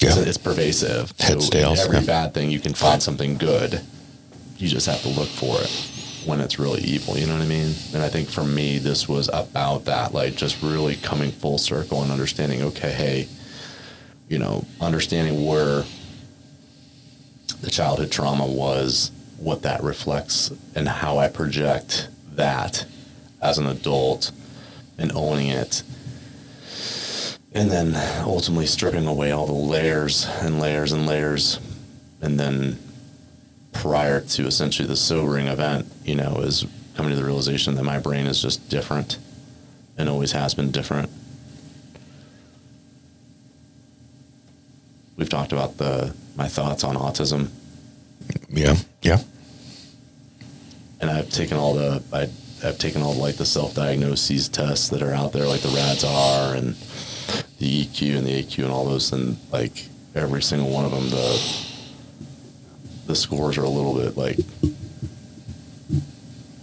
Yeah. 0.00 0.08
it's, 0.08 0.18
it's 0.18 0.38
pervasive. 0.38 1.12
Heads, 1.20 1.44
So 1.44 1.50
tails, 1.52 1.78
every 1.78 1.98
yeah. 1.98 2.04
bad 2.06 2.34
thing, 2.34 2.50
you 2.50 2.58
can 2.58 2.74
find 2.74 3.00
something 3.00 3.36
good. 3.38 3.80
You 4.58 4.68
just 4.68 4.86
have 4.86 5.02
to 5.02 5.08
look 5.08 5.28
for 5.28 5.60
it 5.60 5.70
when 6.26 6.40
it's 6.40 6.58
really 6.58 6.80
evil. 6.82 7.16
You 7.16 7.28
know 7.28 7.34
what 7.34 7.42
I 7.42 7.46
mean? 7.46 7.74
And 7.94 8.02
I 8.02 8.08
think 8.08 8.28
for 8.28 8.42
me, 8.42 8.78
this 8.78 9.08
was 9.08 9.28
about 9.32 9.84
that, 9.84 10.12
like 10.12 10.34
just 10.34 10.60
really 10.62 10.96
coming 10.96 11.30
full 11.30 11.58
circle 11.58 12.02
and 12.02 12.10
understanding. 12.10 12.62
Okay, 12.62 12.90
hey, 12.90 13.28
you 14.32 14.38
know, 14.38 14.64
understanding 14.80 15.44
where 15.44 15.84
the 17.60 17.70
childhood 17.70 18.10
trauma 18.10 18.46
was, 18.46 19.10
what 19.36 19.60
that 19.60 19.82
reflects, 19.82 20.50
and 20.74 20.88
how 20.88 21.18
I 21.18 21.28
project 21.28 22.08
that 22.32 22.86
as 23.42 23.58
an 23.58 23.66
adult 23.66 24.32
and 24.96 25.12
owning 25.12 25.48
it. 25.48 25.82
And 27.52 27.70
then 27.70 27.94
ultimately 28.24 28.64
stripping 28.64 29.06
away 29.06 29.32
all 29.32 29.46
the 29.46 29.52
layers 29.52 30.26
and 30.40 30.58
layers 30.58 30.92
and 30.92 31.06
layers. 31.06 31.60
And 32.22 32.40
then 32.40 32.78
prior 33.72 34.22
to 34.22 34.46
essentially 34.46 34.88
the 34.88 34.96
sobering 34.96 35.48
event, 35.48 35.92
you 36.06 36.14
know, 36.14 36.36
is 36.38 36.64
coming 36.96 37.10
to 37.10 37.16
the 37.16 37.24
realization 37.24 37.74
that 37.74 37.84
my 37.84 37.98
brain 37.98 38.26
is 38.26 38.40
just 38.40 38.66
different 38.70 39.18
and 39.98 40.08
always 40.08 40.32
has 40.32 40.54
been 40.54 40.70
different. 40.70 41.10
We've 45.22 45.28
talked 45.28 45.52
about 45.52 45.78
the 45.78 46.12
my 46.34 46.48
thoughts 46.48 46.82
on 46.82 46.96
autism 46.96 47.50
Yeah. 48.48 48.74
Yeah. 49.02 49.20
and 51.00 51.08
I've 51.08 51.30
taken 51.30 51.56
all 51.56 51.74
the 51.74 52.02
I, 52.12 52.22
I've 52.66 52.78
taken 52.78 53.02
all 53.02 53.14
like 53.14 53.36
the 53.36 53.46
self 53.46 53.72
diagnoses 53.72 54.48
tests 54.48 54.88
that 54.88 55.00
are 55.00 55.12
out 55.12 55.32
there, 55.32 55.46
like 55.46 55.60
the 55.60 55.68
RAADS-R 55.68 56.56
and 56.56 56.74
the 57.60 57.84
EQ 57.84 58.18
and 58.18 58.26
the 58.26 58.42
AQ 58.42 58.64
and 58.64 58.72
all 58.72 58.84
those, 58.84 59.12
and 59.12 59.36
like 59.52 59.86
every 60.16 60.42
single 60.42 60.70
one 60.70 60.86
of 60.86 60.90
them, 60.90 61.08
the 61.10 61.40
the 63.06 63.14
scores 63.14 63.56
are 63.58 63.62
a 63.62 63.68
little 63.68 63.94
bit 63.94 64.16
like 64.16 64.40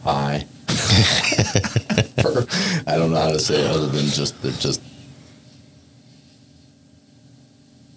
high. 0.03 0.45
I 0.67 2.03
don't 2.97 3.11
know 3.11 3.21
how 3.21 3.31
to 3.31 3.39
say 3.39 3.61
it 3.61 3.71
other 3.71 3.87
than 3.87 4.07
just 4.07 4.41
they're 4.41 4.51
just 4.51 4.81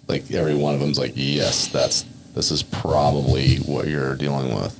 like 0.07 0.29
every 0.31 0.55
one 0.55 0.73
of 0.73 0.79
them's 0.79 0.99
like 0.99 1.13
yes, 1.15 1.67
that's 1.67 2.05
this 2.33 2.51
is 2.51 2.63
probably 2.63 3.57
what 3.57 3.87
you're 3.87 4.15
dealing 4.15 4.53
with 4.55 4.79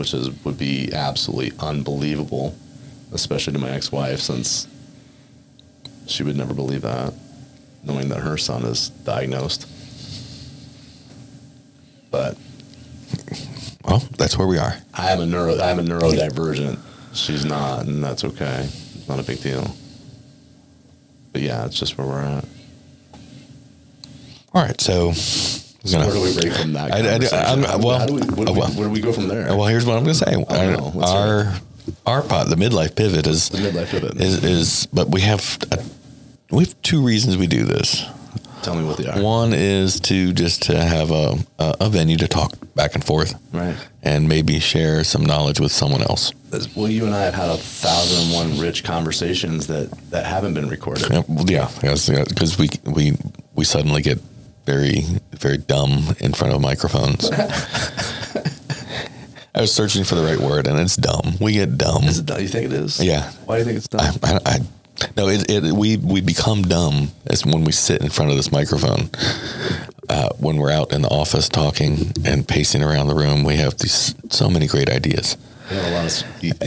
which 0.00 0.14
is 0.14 0.30
would 0.44 0.56
be 0.56 0.90
absolutely 0.94 1.52
unbelievable, 1.60 2.56
especially 3.12 3.52
to 3.52 3.58
my 3.58 3.68
ex-wife, 3.68 4.18
since 4.18 4.66
she 6.06 6.22
would 6.22 6.36
never 6.36 6.54
believe 6.54 6.80
that, 6.80 7.12
knowing 7.84 8.08
that 8.08 8.20
her 8.20 8.38
son 8.38 8.64
is 8.64 8.88
diagnosed. 8.88 9.68
But 12.10 12.38
Well, 13.84 14.02
that's 14.16 14.38
where 14.38 14.46
we 14.46 14.56
are. 14.56 14.74
I 14.94 15.10
am 15.10 15.20
a 15.20 15.26
neuro, 15.26 15.56
I 15.56 15.70
am 15.70 15.78
a 15.78 15.82
neurodivergent. 15.82 16.78
She's 17.12 17.44
not, 17.44 17.86
and 17.86 18.02
that's 18.02 18.24
okay. 18.24 18.68
It's 18.70 19.06
not 19.06 19.18
a 19.18 19.22
big 19.22 19.42
deal. 19.42 19.74
But 21.32 21.42
yeah, 21.42 21.66
it's 21.66 21.78
just 21.78 21.98
where 21.98 22.06
we're 22.06 22.22
at. 22.22 22.44
All 24.54 24.62
right. 24.62 24.80
So, 24.80 25.08
we're 25.08 25.14
So 25.14 25.98
gonna- 25.98 26.06
where 26.06 26.14
do 26.14 26.20
we 26.22 26.34
break 26.40 26.52
from 26.52 26.72
that? 26.74 26.92
I- 26.92 26.98
I- 26.98 27.02
conversation? 27.02 27.38
I'm- 27.38 27.62
How 27.62 27.76
do- 27.78 27.86
well, 27.86 27.98
how 27.98 28.06
do 28.06 28.14
we, 28.14 28.20
where, 28.22 28.46
do 28.46 28.52
we, 28.52 28.60
where 28.60 28.86
do 28.88 28.90
we 28.90 29.00
go 29.00 29.12
from 29.12 29.28
there? 29.28 29.54
well, 29.56 29.66
here's 29.66 29.86
what 29.86 29.96
I'm 29.96 30.04
going 30.04 30.16
to 30.16 30.24
say. 30.24 30.34
I 30.48 30.66
know. 30.76 30.92
Let's 30.94 31.10
our 31.10 31.54
our 32.06 32.22
pot, 32.22 32.48
the 32.48 32.56
midlife 32.56 32.94
pivot 32.94 33.26
is 33.26 33.48
The 33.48 33.58
midlife 33.58 33.88
pivot. 33.90 34.20
is 34.20 34.44
is. 34.44 34.86
But 34.92 35.08
we 35.10 35.22
have 35.22 35.58
uh, 35.72 35.76
we 36.50 36.64
have 36.64 36.74
two 36.82 37.00
reasons 37.02 37.36
we 37.36 37.46
do 37.46 37.64
this. 37.64 38.04
Tell 38.62 38.74
me 38.74 38.84
what 38.84 38.98
they 38.98 39.06
are. 39.08 39.18
One 39.22 39.54
is 39.54 39.98
to 40.00 40.32
just 40.34 40.62
to 40.64 40.76
have 40.84 41.10
a 41.10 41.38
a, 41.58 41.74
a 41.80 41.88
venue 41.88 42.18
to 42.18 42.28
talk 42.28 42.52
back 42.74 42.94
and 42.94 43.02
forth, 43.02 43.34
Right. 43.52 43.74
and 44.02 44.28
maybe 44.28 44.60
share 44.60 45.02
some 45.04 45.24
knowledge 45.24 45.58
with 45.60 45.72
someone 45.72 46.02
else. 46.02 46.32
Well, 46.74 46.88
you 46.88 47.06
and 47.06 47.14
I 47.14 47.22
have 47.22 47.34
had 47.34 47.48
a 47.48 47.56
thousand 47.56 48.24
and 48.26 48.32
one 48.34 48.58
rich 48.60 48.84
conversations 48.84 49.66
that, 49.68 49.88
that 50.10 50.26
haven't 50.26 50.54
been 50.54 50.68
recorded. 50.68 51.08
Yeah, 51.10 51.22
well, 51.28 51.44
yeah, 51.48 51.70
because 52.28 52.58
we 52.58 52.68
we 52.84 53.16
we 53.54 53.64
suddenly 53.64 54.02
get 54.02 54.18
very 54.70 55.02
very 55.32 55.56
dumb 55.58 56.14
in 56.20 56.32
front 56.32 56.54
of 56.54 56.60
microphones. 56.60 57.30
I 59.54 59.60
was 59.62 59.72
searching 59.74 60.04
for 60.04 60.14
the 60.14 60.22
right 60.22 60.38
word, 60.38 60.66
and 60.68 60.78
it's 60.78 60.96
dumb. 60.96 61.34
We 61.40 61.52
get 61.54 61.76
dumb. 61.76 62.04
Is 62.04 62.18
it 62.20 62.26
dumb? 62.26 62.40
You 62.40 62.46
think 62.48 62.66
it 62.66 62.72
is? 62.72 63.02
Yeah. 63.02 63.30
Why 63.46 63.56
do 63.56 63.58
you 63.60 63.64
think 63.64 63.78
it's 63.78 63.88
dumb? 63.88 64.14
I, 64.22 64.34
I, 64.34 64.38
I 64.46 64.58
no, 65.16 65.28
it, 65.28 65.50
it 65.50 65.72
we 65.72 65.96
we 65.96 66.20
become 66.20 66.62
dumb 66.62 67.10
as 67.26 67.44
when 67.44 67.64
we 67.64 67.72
sit 67.72 68.00
in 68.02 68.10
front 68.10 68.30
of 68.30 68.36
this 68.36 68.52
microphone. 68.52 69.10
Uh, 70.08 70.28
when 70.38 70.56
we're 70.56 70.70
out 70.72 70.92
in 70.92 71.02
the 71.02 71.08
office 71.08 71.48
talking 71.48 72.12
and 72.24 72.46
pacing 72.46 72.82
around 72.82 73.06
the 73.08 73.14
room, 73.14 73.44
we 73.44 73.56
have 73.56 73.76
these 73.78 74.14
so 74.30 74.48
many 74.50 74.66
great 74.66 74.88
ideas, 74.90 75.36
We 75.70 75.76
have 75.76 75.86
a 75.86 75.90
lot 75.90 76.00
of. 76.00 76.06
s- 76.06 76.24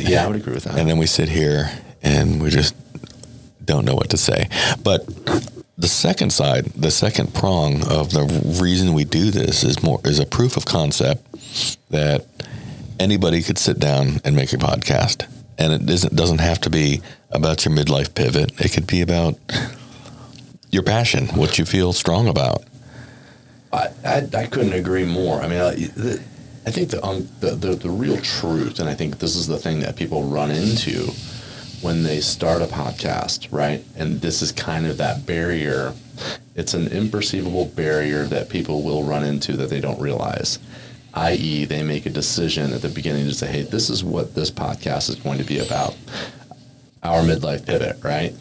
Yeah, 0.10 0.24
I 0.24 0.28
would 0.28 0.38
agree 0.38 0.54
with 0.54 0.64
that. 0.64 0.78
and 0.80 0.88
then 0.90 0.98
we 0.98 1.08
sit 1.08 1.28
here 1.30 1.70
and 2.02 2.42
we 2.42 2.50
just 2.50 2.74
don't 3.66 3.84
know 3.86 3.96
what 3.96 4.10
to 4.12 4.18
say. 4.18 4.48
But 4.82 5.06
the 5.78 5.88
second 5.88 6.32
side, 6.32 6.66
the 6.76 6.92
second 6.92 7.34
prong 7.34 7.82
of 7.90 8.12
the 8.12 8.26
reason 8.62 8.94
we 8.94 9.06
do 9.06 9.32
this 9.32 9.64
is 9.64 9.82
more 9.82 10.00
is 10.06 10.20
a 10.20 10.26
proof 10.26 10.56
of 10.56 10.66
concept 10.66 11.26
that 11.90 12.26
anybody 13.00 13.42
could 13.42 13.58
sit 13.58 13.80
down 13.80 14.22
and 14.24 14.36
make 14.36 14.54
a 14.54 14.58
podcast, 14.58 15.28
and 15.58 15.74
it 15.74 15.90
isn't 15.90 16.16
doesn't 16.16 16.40
have 16.40 16.62
to 16.62 16.70
be 16.70 17.02
about 17.32 17.66
your 17.66 17.74
midlife 17.74 18.14
pivot. 18.14 18.60
It 18.62 18.72
could 18.72 18.86
be 18.86 19.02
about 19.02 19.36
your 20.70 20.84
passion, 20.84 21.28
what 21.30 21.58
you 21.58 21.66
feel 21.66 21.92
strong 21.92 22.28
about. 22.28 22.64
I, 23.72 23.88
I, 24.06 24.28
I 24.36 24.46
couldn't 24.46 24.74
agree 24.74 25.06
more. 25.06 25.42
I 25.42 25.48
mean, 25.48 25.60
I, 25.60 25.74
the, 25.74 26.24
I 26.68 26.72
think 26.72 26.92
the, 26.92 27.04
um, 27.04 27.28
the, 27.40 27.56
the 27.56 27.76
the 27.76 27.90
real 27.90 28.18
truth, 28.18 28.80
and 28.80 28.88
I 28.88 28.94
think 28.94 29.18
this 29.18 29.36
is 29.36 29.48
the 29.48 29.58
thing 29.58 29.80
that 29.80 29.96
people 29.96 30.24
run 30.24 30.52
into 30.52 31.12
when 31.84 32.04
they 32.04 32.22
start 32.22 32.62
a 32.62 32.66
podcast, 32.66 33.52
right? 33.52 33.84
And 33.96 34.22
this 34.22 34.42
is 34.42 34.52
kind 34.52 34.88
of 34.88 34.98
that 34.98 35.26
barrier. 35.26 35.94
It's 36.56 36.74
an 36.74 36.88
imperceivable 36.88 37.76
barrier 37.76 38.26
that 38.26 38.50
people 38.50 38.84
will 38.84 39.04
run 39.04 39.24
into 39.24 39.58
that 39.58 39.70
they 39.70 39.82
don't 39.82 40.00
realize. 40.00 40.60
I.e., 41.14 41.66
they 41.66 41.84
make 41.84 42.06
a 42.06 42.10
decision 42.10 42.74
at 42.74 42.82
the 42.82 42.90
beginning 42.90 43.26
to 43.28 43.34
say, 43.34 43.52
"Hey, 43.52 43.62
this 43.62 43.90
is 43.90 44.04
what 44.04 44.34
this 44.34 44.50
podcast 44.50 45.10
is 45.10 45.16
going 45.16 45.38
to 45.38 45.44
be 45.44 45.60
about." 45.60 45.96
Our 47.04 47.22
midlife 47.22 47.66
pivot, 47.66 47.98
right? 48.04 48.34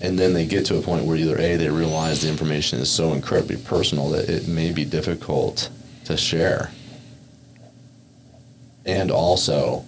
and 0.00 0.18
then 0.18 0.32
they 0.32 0.46
get 0.46 0.64
to 0.66 0.78
a 0.78 0.82
point 0.82 1.04
where 1.04 1.16
either 1.16 1.38
a 1.38 1.56
they 1.56 1.68
realize 1.68 2.22
the 2.22 2.28
information 2.28 2.78
is 2.78 2.90
so 2.90 3.12
incredibly 3.12 3.56
personal 3.56 4.08
that 4.10 4.28
it 4.28 4.48
may 4.48 4.72
be 4.72 4.84
difficult 4.84 5.68
to 6.04 6.16
share 6.16 6.70
and 8.86 9.10
also 9.10 9.84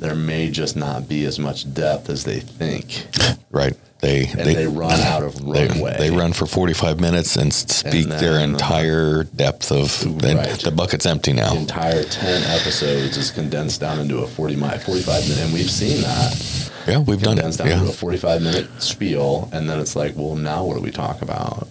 there 0.00 0.14
may 0.14 0.50
just 0.50 0.76
not 0.76 1.08
be 1.08 1.24
as 1.24 1.38
much 1.38 1.72
depth 1.74 2.08
as 2.10 2.24
they 2.24 2.40
think 2.40 3.06
Right? 3.50 3.74
They 4.00 4.26
and 4.26 4.40
they, 4.40 4.66
run 4.66 5.00
out 5.00 5.22
of 5.22 5.34
They, 5.46 5.66
runway 5.68 5.96
they 5.98 6.10
run 6.10 6.32
for 6.34 6.44
45 6.46 7.00
minutes 7.00 7.36
and 7.36 7.52
speak 7.54 8.08
their 8.08 8.34
then- 8.34 8.50
uh, 8.50 8.52
entire 8.52 9.24
depth 9.24 9.70
of 9.72 10.02
and 10.02 10.22
Right. 10.38 10.58
the 10.60 10.70
bucket's 10.72 11.06
empty 11.06 11.32
now. 11.32 11.54
the 11.54 11.60
entire 11.60 12.02
10 12.02 12.42
episodes 12.42 13.16
is 13.16 13.30
condensed 13.30 13.80
down 13.80 14.00
into 14.00 14.18
a 14.18 14.26
40 14.26 14.56
minute 14.56 14.82
45 14.82 15.22
minute 15.28 15.44
and 15.44 15.52
we've 15.54 15.70
seen 15.70 16.02
that 16.02 16.70
Yeah, 16.86 16.98
we've 16.98 17.22
done 17.22 17.34
it. 17.38 17.42
condensed 17.42 17.58
down 17.60 17.68
Yeah. 17.68 17.78
to 17.84 17.88
a 17.88 17.92
45 17.92 18.42
minute 18.42 18.82
spiel 18.82 19.48
and 19.52 19.68
then 19.70 19.78
it's 19.80 19.94
like 19.96 20.14
well 20.16 20.34
now 20.36 20.64
what 20.64 20.76
do 20.76 20.82
we 20.82 20.90
talk 20.90 21.22
about 21.22 21.66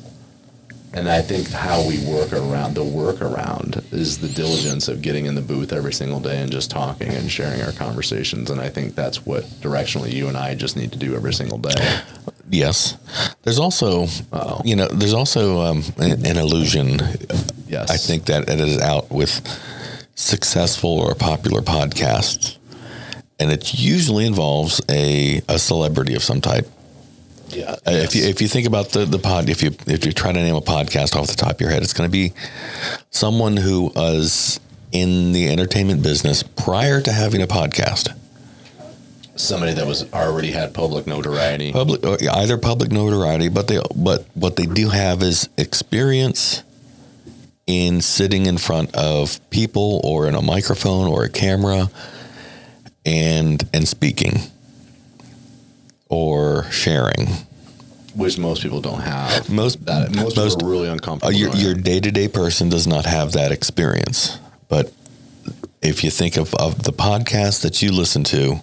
and 0.93 1.09
i 1.09 1.21
think 1.21 1.49
how 1.49 1.85
we 1.87 1.97
work 2.05 2.31
around 2.33 2.73
the 2.75 2.83
work 2.83 3.21
around 3.21 3.83
is 3.91 4.19
the 4.19 4.27
diligence 4.29 4.87
of 4.87 5.01
getting 5.01 5.25
in 5.25 5.35
the 5.35 5.41
booth 5.41 5.73
every 5.73 5.93
single 5.93 6.19
day 6.19 6.41
and 6.41 6.51
just 6.51 6.69
talking 6.69 7.09
and 7.09 7.31
sharing 7.31 7.61
our 7.61 7.71
conversations 7.71 8.49
and 8.49 8.59
i 8.61 8.69
think 8.69 8.95
that's 8.95 9.25
what 9.25 9.43
directionally 9.61 10.11
you 10.11 10.27
and 10.27 10.37
i 10.37 10.53
just 10.55 10.75
need 10.77 10.91
to 10.91 10.97
do 10.97 11.15
every 11.15 11.33
single 11.33 11.57
day 11.57 12.01
Yes. 12.49 12.97
There's 13.41 13.57
also, 13.57 14.03
Uh-oh. 14.31 14.61
you 14.63 14.75
know, 14.75 14.87
there's 14.87 15.13
also 15.13 15.61
um, 15.61 15.83
an, 15.97 16.23
an 16.25 16.37
illusion. 16.37 16.99
yes 17.67 17.89
I 17.89 17.97
think 17.97 18.25
that 18.25 18.47
it 18.47 18.59
is 18.59 18.79
out 18.79 19.09
with 19.09 19.41
successful 20.15 20.91
or 20.99 21.15
popular 21.15 21.61
podcasts, 21.61 22.57
and 23.39 23.51
it 23.51 23.73
usually 23.73 24.25
involves 24.27 24.81
a, 24.89 25.41
a 25.49 25.57
celebrity 25.57 26.13
of 26.15 26.21
some 26.21 26.41
type. 26.41 26.67
Yeah 27.53 27.71
Uh, 27.85 27.91
If 27.91 28.15
you 28.15 28.23
if 28.23 28.41
you 28.41 28.47
think 28.47 28.67
about 28.67 28.89
the 28.89 29.05
the 29.05 29.19
pod, 29.19 29.49
if 29.49 29.61
you 29.63 29.71
if 29.87 30.05
you 30.05 30.11
try 30.11 30.31
to 30.31 30.39
name 30.39 30.55
a 30.55 30.61
podcast 30.61 31.15
off 31.15 31.27
the 31.27 31.35
top 31.35 31.51
of 31.53 31.61
your 31.61 31.69
head, 31.69 31.81
it's 31.83 31.93
going 31.93 32.07
to 32.09 32.11
be 32.11 32.33
someone 33.11 33.57
who 33.57 33.91
was 33.95 34.59
in 34.91 35.31
the 35.33 35.49
entertainment 35.49 36.03
business 36.03 36.43
prior 36.43 37.01
to 37.01 37.11
having 37.11 37.41
a 37.41 37.47
podcast. 37.47 38.13
somebody 39.35 39.73
that 39.73 39.87
was 39.87 40.05
already 40.13 40.51
had 40.51 40.73
public 40.73 41.07
notoriety. 41.07 41.71
public 41.71 42.03
uh, 42.05 42.17
either 42.33 42.57
public 42.57 42.91
notoriety, 42.91 43.49
but 43.49 43.67
they 43.67 43.79
but 43.95 44.25
what 44.35 44.55
they 44.55 44.65
do 44.67 44.89
have 44.89 45.23
is 45.23 45.49
experience 45.57 46.61
in 47.65 48.01
sitting 48.01 48.45
in 48.45 48.57
front 48.57 48.93
of 48.95 49.39
people 49.49 50.01
or 50.03 50.27
in 50.27 50.35
a 50.35 50.41
microphone 50.41 51.07
or 51.07 51.23
a 51.23 51.29
camera 51.29 51.89
and 53.05 53.63
and 53.73 53.87
speaking 53.87 54.33
or 56.17 56.69
sharing. 56.71 57.27
which 58.15 58.37
most 58.37 58.61
people 58.61 58.79
don't 58.79 59.01
have. 59.01 59.49
Most 59.49 59.83
that 59.87 60.11
most, 60.15 60.35
most 60.37 60.53
people 60.59 60.67
are 60.67 60.71
really 60.71 60.89
Uh, 60.89 60.93
uncomfortable. 60.93 61.33
your 61.33 61.51
your 61.55 61.73
day 61.73 61.99
to 61.99 62.11
day 62.11 62.27
person 62.27 62.69
does 62.69 62.85
not 62.85 63.05
have 63.05 63.31
that 63.31 63.51
experience. 63.51 64.37
But 64.69 64.93
if 65.81 66.03
you 66.03 66.11
think 66.11 66.37
of, 66.37 66.53
of 66.55 66.83
the 66.83 66.93
podcasts 66.93 67.61
that 67.61 67.81
you 67.81 67.91
listen 67.91 68.23
to, 68.25 68.61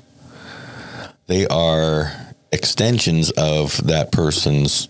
they 1.26 1.46
are 1.48 2.12
extensions 2.52 3.30
of 3.32 3.80
that 3.86 4.10
person's 4.12 4.88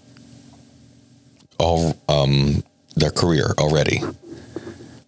all 1.58 1.96
um, 2.08 2.62
their 2.96 3.10
career 3.10 3.54
already. 3.58 4.00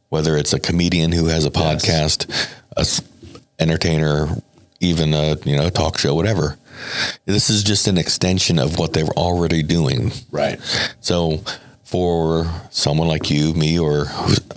Whether 0.09 0.37
it's 0.37 0.53
a 0.53 0.61
comedian 0.61 1.13
who 1.13 1.27
has 1.27 1.45
a 1.47 1.51
podcast, 1.51 2.27
a 2.77 2.81
s- 2.81 3.01
entertainer, 3.59 4.29
even 4.81 5.15
a 5.15 5.37
you 5.45 5.57
know 5.57 5.69
talk 5.71 5.99
show, 5.99 6.15
whatever. 6.15 6.57
This 7.27 7.51
is 7.51 7.63
just 7.63 7.87
an 7.89 7.99
extension 7.99 8.59
of 8.59 8.79
what 8.79 8.93
they're 8.93 9.05
already 9.17 9.63
doing. 9.63 10.13
right. 10.31 10.61
So, 11.01 11.41
for 11.85 12.51
someone 12.71 13.07
like 13.09 13.31
you, 13.31 13.53
me, 13.55 13.79
or 13.79 14.07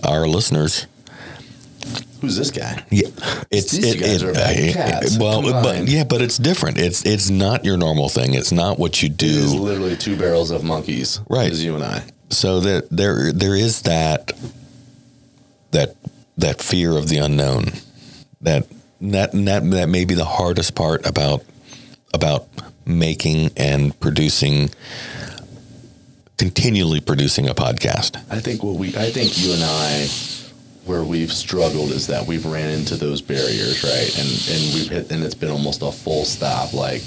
our 0.04 0.26
listeners, 0.26 0.86
Who's 2.22 2.36
this 2.36 2.50
guy? 2.50 2.82
yeah, 2.90 3.08
it's 3.50 3.74
it, 3.74 4.00
it, 4.00 4.22
are 4.22 4.32
bad 4.32 4.56
it- 4.56 4.72
cats 4.72 5.18
well, 5.18 5.42
but 5.42 5.86
yeah, 5.86 6.04
but 6.04 6.22
it's 6.22 6.38
different. 6.38 6.78
It's 6.78 7.04
it's 7.04 7.28
not 7.28 7.64
your 7.64 7.76
normal 7.76 8.08
thing. 8.08 8.32
It's 8.34 8.52
not 8.52 8.78
what 8.78 9.02
you 9.02 9.08
do. 9.10 9.46
literally 9.60 9.96
two 9.96 10.16
barrels 10.16 10.50
of 10.50 10.64
monkeys. 10.64 11.20
Right. 11.28 11.52
As 11.52 11.62
you 11.62 11.74
and 11.74 11.84
I. 11.84 12.02
So 12.30 12.60
that 12.60 12.88
there 12.90 13.32
there 13.32 13.54
is 13.54 13.82
that 13.82 14.32
that 15.72 15.94
that 16.38 16.60
fear 16.62 16.96
of 16.96 17.08
the 17.08 17.18
unknown. 17.18 17.66
That 18.40 18.66
that 19.02 19.32
that 19.32 19.70
that 19.70 19.88
may 19.88 20.04
be 20.06 20.14
the 20.14 20.24
hardest 20.24 20.74
part 20.74 21.06
about 21.06 21.44
about 22.14 22.48
making 22.84 23.50
and 23.56 23.98
producing 24.00 24.70
continually 26.38 27.00
producing 27.00 27.48
a 27.48 27.54
podcast. 27.54 28.16
I 28.30 28.40
think 28.40 28.62
what 28.62 28.76
we 28.76 28.88
I 28.96 29.10
think 29.10 29.38
you 29.38 29.52
and 29.52 29.62
I 29.62 30.08
where 30.84 31.02
we've 31.02 31.32
struggled 31.32 31.90
is 31.90 32.06
that 32.06 32.26
we've 32.26 32.46
ran 32.46 32.70
into 32.70 32.96
those 32.96 33.20
barriers, 33.20 33.82
right? 33.82 34.18
And 34.18 34.28
and 34.28 34.74
we've 34.74 34.88
hit 34.88 35.10
and 35.10 35.24
it's 35.24 35.34
been 35.34 35.50
almost 35.50 35.82
a 35.82 35.90
full 35.90 36.24
stop 36.24 36.72
like 36.72 37.02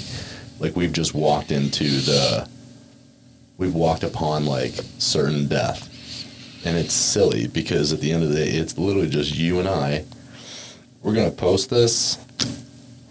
like 0.58 0.76
we've 0.76 0.92
just 0.92 1.14
walked 1.14 1.50
into 1.50 1.84
the 1.84 2.48
we've 3.56 3.74
walked 3.74 4.02
upon 4.04 4.46
like 4.46 4.72
certain 4.98 5.46
death. 5.48 5.86
And 6.64 6.76
it's 6.76 6.92
silly 6.92 7.46
because 7.46 7.92
at 7.92 8.00
the 8.00 8.12
end 8.12 8.22
of 8.22 8.28
the 8.28 8.34
day 8.36 8.50
it's 8.50 8.76
literally 8.76 9.08
just 9.08 9.34
you 9.34 9.60
and 9.60 9.68
I. 9.68 10.04
We're 11.02 11.14
going 11.14 11.30
to 11.30 11.36
post 11.36 11.70
this 11.70 12.18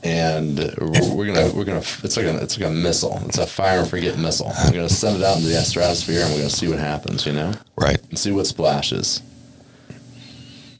and 0.03 0.57
we're, 0.79 1.25
gonna 1.27 1.51
we're 1.53 1.65
gonna 1.65 1.79
it's 1.79 2.15
like 2.17 2.25
a 2.25 2.38
it's 2.41 2.57
like 2.59 2.69
a 2.69 2.73
missile. 2.73 3.19
It's 3.25 3.38
a 3.38 3.45
fire 3.47 3.79
and 3.79 3.88
forget 3.89 4.17
missile. 4.17 4.51
We're 4.65 4.71
gonna 4.71 4.89
send 4.89 5.17
it 5.17 5.23
out 5.23 5.38
into 5.38 5.49
the 5.49 5.59
stratosphere 5.62 6.21
and 6.21 6.31
we're 6.31 6.38
gonna 6.39 6.49
see 6.49 6.67
what 6.69 6.79
happens. 6.79 7.25
You 7.25 7.33
know 7.33 7.53
Right. 7.75 7.99
and 8.09 8.17
see 8.17 8.31
what 8.31 8.47
splashes. 8.47 9.21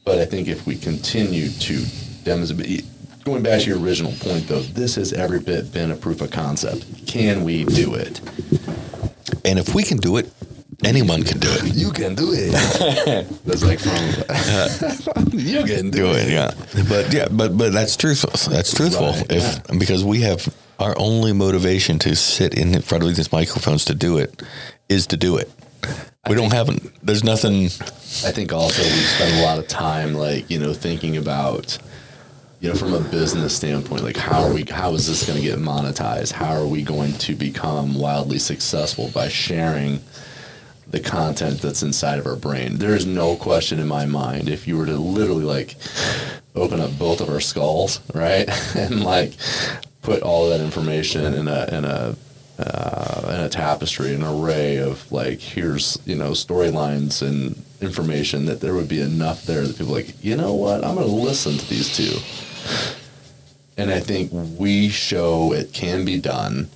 But 0.04 0.18
I 0.18 0.24
think 0.24 0.48
if 0.48 0.66
we 0.66 0.76
continue 0.76 1.50
to 1.50 1.84
demonstrate, 2.24 2.84
going 3.24 3.42
back 3.42 3.60
to 3.62 3.66
your 3.68 3.78
original 3.78 4.12
point 4.20 4.48
though, 4.48 4.60
this 4.62 4.94
has 4.94 5.12
every 5.12 5.40
bit 5.40 5.70
been 5.72 5.90
a 5.90 5.96
proof 5.96 6.20
of 6.22 6.30
concept. 6.30 7.06
Can 7.06 7.44
we 7.44 7.64
do 7.64 7.94
it? 7.94 8.20
And 9.44 9.58
if 9.58 9.74
we 9.74 9.82
can 9.82 9.98
do 9.98 10.16
it, 10.16 10.32
anyone 10.84 11.22
can 11.22 11.38
do 11.38 11.48
it. 11.50 11.74
You 11.74 11.90
can 11.90 12.14
do 12.14 12.32
it. 12.32 12.52
That's 13.44 13.64
like 13.64 13.78
from 13.80 15.30
you 15.38 15.64
can 15.64 15.90
do, 15.90 15.98
do 15.98 16.12
it. 16.12 16.28
Yeah, 16.28 16.52
but 16.88 17.12
yeah, 17.12 17.28
but 17.30 17.56
but 17.56 17.72
that's 17.72 17.96
truthful. 17.96 18.30
That's 18.50 18.72
truthful. 18.72 19.12
Right, 19.12 19.32
if 19.32 19.78
because 19.78 20.04
we 20.04 20.20
have 20.22 20.52
our 20.78 20.94
only 20.98 21.32
motivation 21.32 21.98
to 22.00 22.16
sit 22.16 22.54
in 22.54 22.80
front 22.82 23.04
of 23.04 23.14
these 23.14 23.32
microphones 23.32 23.84
to 23.86 23.94
do 23.94 24.18
it 24.18 24.42
is 24.88 25.06
to 25.08 25.16
do 25.16 25.36
it. 25.36 25.50
We 26.28 26.34
don't 26.34 26.52
have. 26.52 26.68
There's 27.02 27.24
nothing. 27.24 27.66
I 27.66 28.32
think 28.32 28.52
also 28.52 28.82
we 28.82 28.88
spend 28.88 29.40
a 29.40 29.42
lot 29.42 29.58
of 29.58 29.68
time 29.68 30.14
like, 30.14 30.50
you 30.50 30.58
know, 30.58 30.74
thinking 30.74 31.16
about 31.16 31.78
you 32.60 32.68
know, 32.68 32.74
from 32.74 32.92
a 32.92 33.00
business 33.00 33.56
standpoint, 33.56 34.04
like 34.04 34.18
how 34.18 34.42
are 34.42 34.52
we 34.52 34.64
how 34.64 34.92
is 34.92 35.06
this 35.06 35.26
going 35.26 35.38
to 35.38 35.44
get 35.44 35.58
monetized? 35.58 36.32
How 36.32 36.52
are 36.60 36.66
we 36.66 36.82
going 36.82 37.14
to 37.14 37.34
become 37.34 37.94
wildly 37.94 38.38
successful 38.38 39.10
by 39.14 39.28
sharing 39.28 40.00
the 40.90 41.00
content 41.00 41.60
that's 41.60 41.82
inside 41.82 42.18
of 42.18 42.26
our 42.26 42.36
brain? 42.36 42.78
There 42.78 42.94
is 42.94 43.06
no 43.06 43.36
question 43.36 43.78
in 43.78 43.88
my 43.88 44.06
mind 44.06 44.48
if 44.48 44.66
you 44.66 44.76
were 44.76 44.86
to 44.86 44.96
literally 44.96 45.44
like 45.44 45.76
open 46.54 46.80
up 46.80 46.98
both 46.98 47.20
of 47.20 47.28
our 47.28 47.40
skulls, 47.40 48.00
right? 48.14 48.48
and 48.76 49.02
like 49.02 49.32
put 50.02 50.22
all 50.22 50.48
that 50.50 50.60
information 50.60 51.34
in 51.34 51.48
a 51.48 51.66
in 51.72 51.84
a 51.84 52.16
uh, 52.58 53.32
in 53.34 53.40
a 53.40 53.48
tapestry, 53.48 54.14
an 54.14 54.22
array 54.22 54.76
of 54.76 55.10
like 55.10 55.40
here's 55.40 55.98
you 56.04 56.14
know 56.14 56.32
storylines 56.32 57.26
and 57.26 57.62
information 57.80 58.44
that 58.46 58.60
there 58.60 58.74
would 58.74 58.88
be 58.88 59.00
enough 59.00 59.44
there 59.44 59.66
that 59.66 59.78
people 59.78 59.94
like 59.94 60.22
you 60.22 60.36
know 60.36 60.52
what 60.52 60.84
I'm 60.84 60.96
going 60.96 61.06
to 61.06 61.12
listen 61.12 61.56
to 61.56 61.68
these 61.68 61.96
two, 61.96 62.18
and 63.78 63.90
I 63.90 64.00
think 64.00 64.30
we 64.32 64.88
show 64.88 65.52
it 65.52 65.72
can 65.72 66.04
be 66.04 66.20
done. 66.20 66.68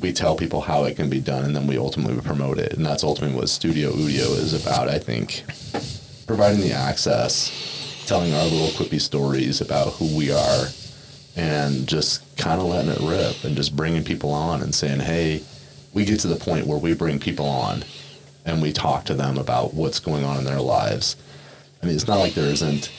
We 0.00 0.12
tell 0.12 0.36
people 0.36 0.62
how 0.62 0.84
it 0.84 0.96
can 0.96 1.10
be 1.10 1.20
done, 1.20 1.44
and 1.44 1.54
then 1.54 1.66
we 1.66 1.76
ultimately 1.76 2.20
promote 2.22 2.58
it, 2.58 2.72
and 2.72 2.84
that's 2.84 3.04
ultimately 3.04 3.36
what 3.36 3.48
Studio 3.48 3.92
Udio 3.92 4.36
is 4.36 4.54
about. 4.54 4.88
I 4.88 4.98
think 4.98 5.44
providing 6.26 6.60
the 6.60 6.72
access, 6.72 8.04
telling 8.06 8.32
our 8.32 8.44
little 8.44 8.68
quippy 8.68 9.00
stories 9.00 9.60
about 9.60 9.92
who 9.94 10.16
we 10.16 10.32
are, 10.32 10.66
and 11.36 11.86
just 11.86 12.22
kind 12.36 12.60
of 12.60 12.66
letting 12.66 12.90
it 12.90 13.00
rip 13.00 13.44
and 13.44 13.56
just 13.56 13.76
bringing 13.76 14.04
people 14.04 14.30
on 14.30 14.62
and 14.62 14.74
saying, 14.74 15.00
hey, 15.00 15.42
we 15.92 16.04
get 16.04 16.20
to 16.20 16.28
the 16.28 16.36
point 16.36 16.66
where 16.66 16.78
we 16.78 16.94
bring 16.94 17.18
people 17.18 17.46
on 17.46 17.84
and 18.44 18.62
we 18.62 18.72
talk 18.72 19.04
to 19.04 19.14
them 19.14 19.38
about 19.38 19.74
what's 19.74 20.00
going 20.00 20.24
on 20.24 20.38
in 20.38 20.44
their 20.44 20.60
lives. 20.60 21.16
I 21.82 21.86
mean, 21.86 21.94
it's 21.94 22.06
not 22.06 22.18
like 22.18 22.34
there 22.34 22.50
isn't. 22.50 22.90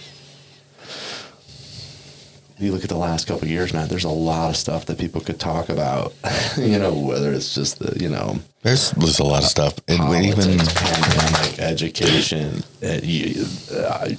You 2.61 2.71
look 2.71 2.83
at 2.83 2.89
the 2.89 2.97
last 2.97 3.25
couple 3.25 3.45
of 3.45 3.49
years, 3.49 3.73
man. 3.73 3.87
There's 3.87 4.03
a 4.03 4.09
lot 4.09 4.51
of 4.51 4.55
stuff 4.55 4.85
that 4.85 4.99
people 4.99 5.19
could 5.19 5.39
talk 5.39 5.69
about. 5.69 6.13
you 6.57 6.77
know, 6.77 6.93
whether 6.93 7.33
it's 7.33 7.55
just 7.55 7.79
the, 7.79 7.99
you 7.99 8.07
know, 8.07 8.39
There's 8.61 8.91
there's 8.91 9.17
a 9.17 9.23
lot 9.23 9.41
of 9.41 9.49
stuff, 9.49 9.79
and 9.87 9.97
politics, 9.97 10.45
even 10.45 10.59
pandemic, 10.59 11.59
education. 11.59 12.63
Uh, 12.83 12.99
you, 13.01 13.45
uh, 13.75 14.09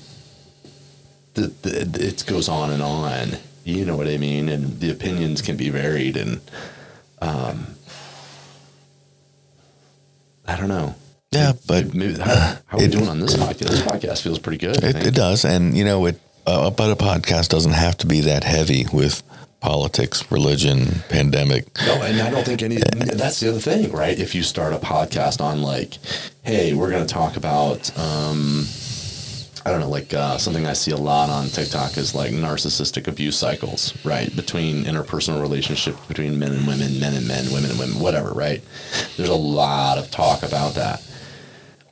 the, 1.35 1.47
the, 1.63 2.05
it 2.05 2.25
goes 2.27 2.49
on 2.49 2.71
and 2.71 2.83
on. 2.83 3.39
You 3.65 3.85
know 3.85 3.97
what 3.97 4.09
I 4.09 4.17
mean? 4.17 4.49
And 4.49 4.81
the 4.81 4.91
opinions 4.91 5.41
can 5.41 5.57
be 5.57 5.71
varied. 5.71 6.17
And 6.17 6.41
um, 7.21 7.77
I 10.49 10.57
don't 10.57 10.69
know. 10.69 10.97
yeah, 11.31 11.53
but 11.69 11.95
Maybe, 11.95 12.19
how, 12.19 12.59
how 12.67 12.79
are 12.79 12.81
we 12.81 12.89
doing 12.89 13.07
on 13.07 13.21
this 13.21 13.37
podcast? 13.37 13.69
This 13.69 13.83
podcast 13.83 14.23
feels 14.23 14.41
pretty 14.41 14.59
good. 14.59 14.83
It, 14.83 15.07
it 15.07 15.15
does, 15.15 15.45
and 15.45 15.77
you 15.77 15.85
know 15.85 16.07
it. 16.07 16.19
Uh, 16.47 16.71
but 16.71 16.91
a 16.91 16.97
podcast 16.97 17.49
doesn't 17.49 17.73
have 17.73 17.97
to 17.99 18.07
be 18.07 18.21
that 18.21 18.45
heavy 18.45 18.87
with 18.93 19.23
politics, 19.61 20.31
religion, 20.31 21.03
pandemic. 21.09 21.67
No, 21.87 22.03
and 22.03 22.21
I 22.21 22.31
don't 22.31 22.45
think 22.45 22.63
any. 22.63 22.77
That's 22.77 23.41
the 23.41 23.51
other 23.51 23.61
thing, 23.61 23.93
right? 23.93 24.19
If 24.19 24.35
you 24.35 24.43
start 24.43 24.73
a 24.73 24.79
podcast 24.79 25.41
on 25.41 25.63
like, 25.63 25.99
hey, 26.43 26.75
we're 26.75 26.91
going 26.91 27.07
to 27.07 27.15
talk 27.15 27.37
about, 27.37 27.97
um, 27.97 28.67
I 29.65 29.71
don't 29.71 29.79
know, 29.79 29.89
like 29.89 30.13
uh, 30.13 30.37
something 30.37 30.67
I 30.67 30.73
see 30.73 30.91
a 30.91 30.97
lot 30.97 31.31
on 31.31 31.47
TikTok 31.47 31.97
is 31.97 32.13
like 32.13 32.33
narcissistic 32.33 33.07
abuse 33.07 33.39
cycles, 33.39 33.95
right? 34.05 34.35
Between 34.35 34.85
interpersonal 34.85 35.41
relationships 35.41 36.05
between 36.07 36.41
men 36.41 36.53
and 36.53 36.67
women, 36.67 36.99
men 36.99 37.15
and 37.15 37.29
men, 37.29 37.45
women 37.53 37.71
and 37.71 37.79
women, 37.79 38.01
whatever, 38.01 38.33
right? 38.33 38.61
There's 39.17 39.29
a 39.29 39.35
lot 39.35 39.97
of 39.97 40.11
talk 40.11 40.43
about 40.43 40.75
that. 40.75 41.09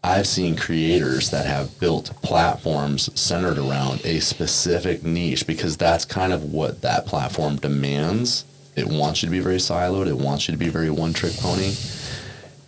I've 0.03 0.27
seen 0.27 0.57
creators 0.57 1.31
that 1.31 1.45
have 1.47 1.79
built 1.79 2.11
platforms 2.23 3.11
centered 3.21 3.59
around 3.59 4.01
a 4.05 4.21
specific 4.21 5.03
niche 5.05 5.47
because 5.47 5.77
that's 5.77 6.05
kind 6.07 6.33
of 6.33 6.45
what 6.53 6.81
that 6.83 7.05
platform 7.07 7.57
demands. 7.57 8.45
It 8.77 8.87
wants 8.87 9.23
you 9.23 9.27
to 9.27 9.31
be 9.31 9.41
very 9.41 9.57
siloed, 9.59 10.07
it 10.07 10.17
wants 10.17 10.49
you 10.49 10.53
to 10.53 10.59
be 10.59 10.71
very 10.71 10.89
one 10.91 11.13
trick 11.13 11.35
pony. 11.37 11.75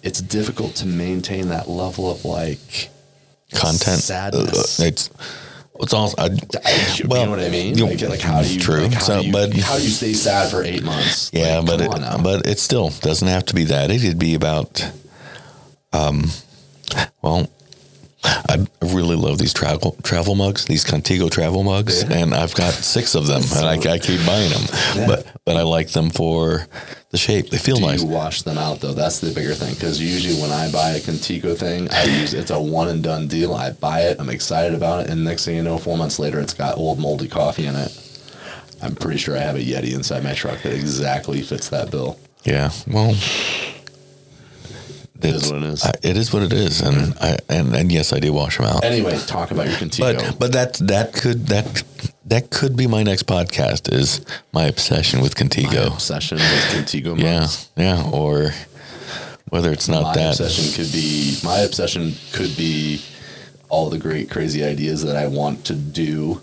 It's 0.03 0.21
difficult 0.21 0.75
to 0.77 0.87
maintain 0.87 1.49
that 1.49 1.68
level 1.68 2.11
of 2.11 2.25
like 2.25 2.90
Content, 3.55 4.01
Sadness. 4.01 4.81
uh, 4.81 4.85
it's 4.85 5.11
it's 5.81 5.95
also 5.95 6.14
I, 6.18 6.27
you 6.97 7.07
Well, 7.09 7.25
know 7.25 7.31
what 7.31 7.40
I 7.40 7.49
mean? 7.49 7.77
you- 7.79 7.87
Like, 7.87 8.01
like 8.03 8.21
how 8.21 8.42
do 8.42 8.53
you 8.53 8.61
true. 8.61 8.83
like, 8.83 8.92
how 8.95 9.01
So, 9.01 9.21
do 9.21 9.27
you, 9.27 9.33
but- 9.33 9.53
how 9.57 9.77
do 9.79 9.83
you 9.83 9.88
stay 9.90 10.12
sad 10.12 10.51
for 10.51 10.62
eight 10.62 10.83
months? 10.83 11.31
yeah, 11.33 11.59
Like, 11.59 11.66
but 11.66 11.81
it, 11.81 12.23
but 12.23 12.47
it 12.47 12.59
still 12.59 12.90
doesn't 13.01 13.27
have 13.29 13.47
to 13.47 13.55
be 13.55 13.64
that. 13.64 13.90
It 13.90 14.01
could 14.03 14.18
be 14.18 14.35
about, 14.35 14.90
um, 15.92 16.31
well, 17.22 17.50
I 18.24 18.64
really 18.83 19.16
love 19.16 19.38
these 19.38 19.52
travel 19.52 19.96
travel 20.02 20.35
mugs, 20.37 20.66
these 20.66 20.85
Contigo 20.85 21.28
travel 21.31 21.64
mugs, 21.64 22.02
and 22.05 22.33
I've 22.35 22.55
got 22.55 22.72
six 22.72 23.14
of 23.16 23.26
them, 23.26 23.42
and 23.57 23.66
I, 23.66 23.92
I 23.92 23.98
keep 23.98 24.24
buying 24.24 24.50
them. 24.50 25.07
But 25.09 25.26
but 25.44 25.57
I 25.57 25.62
like 25.62 25.90
them 25.90 26.11
for 26.11 26.66
the 27.11 27.18
shape; 27.18 27.50
they 27.50 27.59
feel 27.59 27.76
Do 27.76 27.83
nice. 27.83 28.02
you 28.02 28.09
wash 28.09 28.42
them 28.42 28.59
out 28.59 28.81
though? 28.81 28.92
That's 28.92 29.18
the 29.18 29.33
bigger 29.35 29.55
thing. 29.55 29.74
Because 29.74 30.00
usually 30.00 30.40
when 30.40 30.52
I 30.52 30.70
buy 30.70 30.90
a 30.90 31.00
Contigo 31.00 31.57
thing, 31.59 31.90
I 31.90 32.05
use 32.05 32.33
it's 32.33 32.52
a 32.52 32.61
one 32.61 32.88
and 32.88 33.02
done 33.02 33.26
deal. 33.26 33.55
I 33.55 33.72
buy 33.72 34.02
it, 34.02 34.20
I'm 34.20 34.31
excited 34.31 34.74
about 34.74 35.05
it, 35.05 35.11
and 35.11 35.24
next 35.24 35.44
thing 35.44 35.57
you 35.57 35.62
know, 35.62 35.78
four 35.78 35.96
months 35.98 36.20
later, 36.20 36.38
it's 36.38 36.55
got 36.55 36.78
old 36.78 37.00
moldy 37.00 37.26
coffee 37.28 37.66
in 37.66 37.74
it. 37.74 37.98
I'm 38.83 38.94
pretty 38.94 39.18
sure 39.18 39.37
I 39.37 39.40
have 39.40 39.57
a 39.57 39.61
Yeti 39.61 39.94
inside 39.94 40.22
my 40.22 40.35
truck 40.35 40.62
that 40.62 40.74
exactly 40.74 41.42
fits 41.42 41.68
that 41.70 41.90
bill. 41.90 42.18
Yeah, 42.44 42.70
well, 42.88 43.14
It 45.22 45.35
is 45.35 45.42
it's- 45.44 45.50
what 45.52 45.62
it 45.62 45.68
is. 45.68 45.85
I, 45.85 45.92
it 46.02 46.16
is 46.16 46.32
what 46.32 46.42
it 46.42 46.52
is, 46.52 46.80
and 46.80 47.14
I 47.20 47.38
and, 47.48 47.74
and 47.74 47.92
yes, 47.92 48.12
I 48.12 48.18
do 48.20 48.32
wash 48.32 48.56
them 48.58 48.66
out. 48.66 48.85
Anyway, 48.85 49.18
talk 49.26 49.50
about 49.50 49.66
your 49.66 49.76
Contigo. 49.76 50.16
But 50.30 50.38
but 50.38 50.52
that 50.52 50.74
that 50.88 51.12
could 51.14 51.46
that 51.46 51.82
that 52.26 52.50
could 52.50 52.76
be 52.76 52.87
my 52.87 53.02
next 53.02 53.24
podcast 53.26 53.92
is 53.92 54.24
my 54.52 54.64
obsession 54.64 55.20
with 55.20 55.35
Contigo. 55.35 55.88
My 55.90 55.94
obsession 55.94 56.38
with 56.38 56.64
Contigo 56.74 57.18
Yeah, 57.18 57.46
yeah, 57.76 58.11
or 58.11 58.52
whether 59.50 59.70
it's 59.70 59.88
not 59.88 60.02
my 60.02 60.14
that. 60.14 60.30
obsession 60.40 60.72
could 60.85 60.92
be 60.92 61.38
my 61.44 61.58
obsession 61.58 62.14
could 62.32 62.56
be 62.56 63.02
all 63.68 63.90
the 63.90 63.98
great 63.98 64.30
crazy 64.30 64.64
ideas 64.64 65.02
that 65.04 65.16
I 65.16 65.26
want 65.28 65.64
to 65.66 65.74
do. 65.74 66.40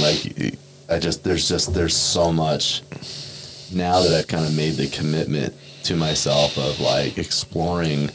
Like 0.00 0.58
I 0.88 0.98
just 0.98 1.24
there's 1.24 1.48
just 1.48 1.74
there's 1.74 1.96
so 1.96 2.32
much 2.32 2.82
now 3.72 4.00
that 4.02 4.12
I've 4.12 4.28
kind 4.28 4.44
of 4.46 4.54
made 4.56 4.74
the 4.74 4.88
commitment 4.88 5.54
to 5.84 5.96
myself 5.96 6.56
of 6.58 6.78
like 6.80 7.18
exploring 7.18 8.10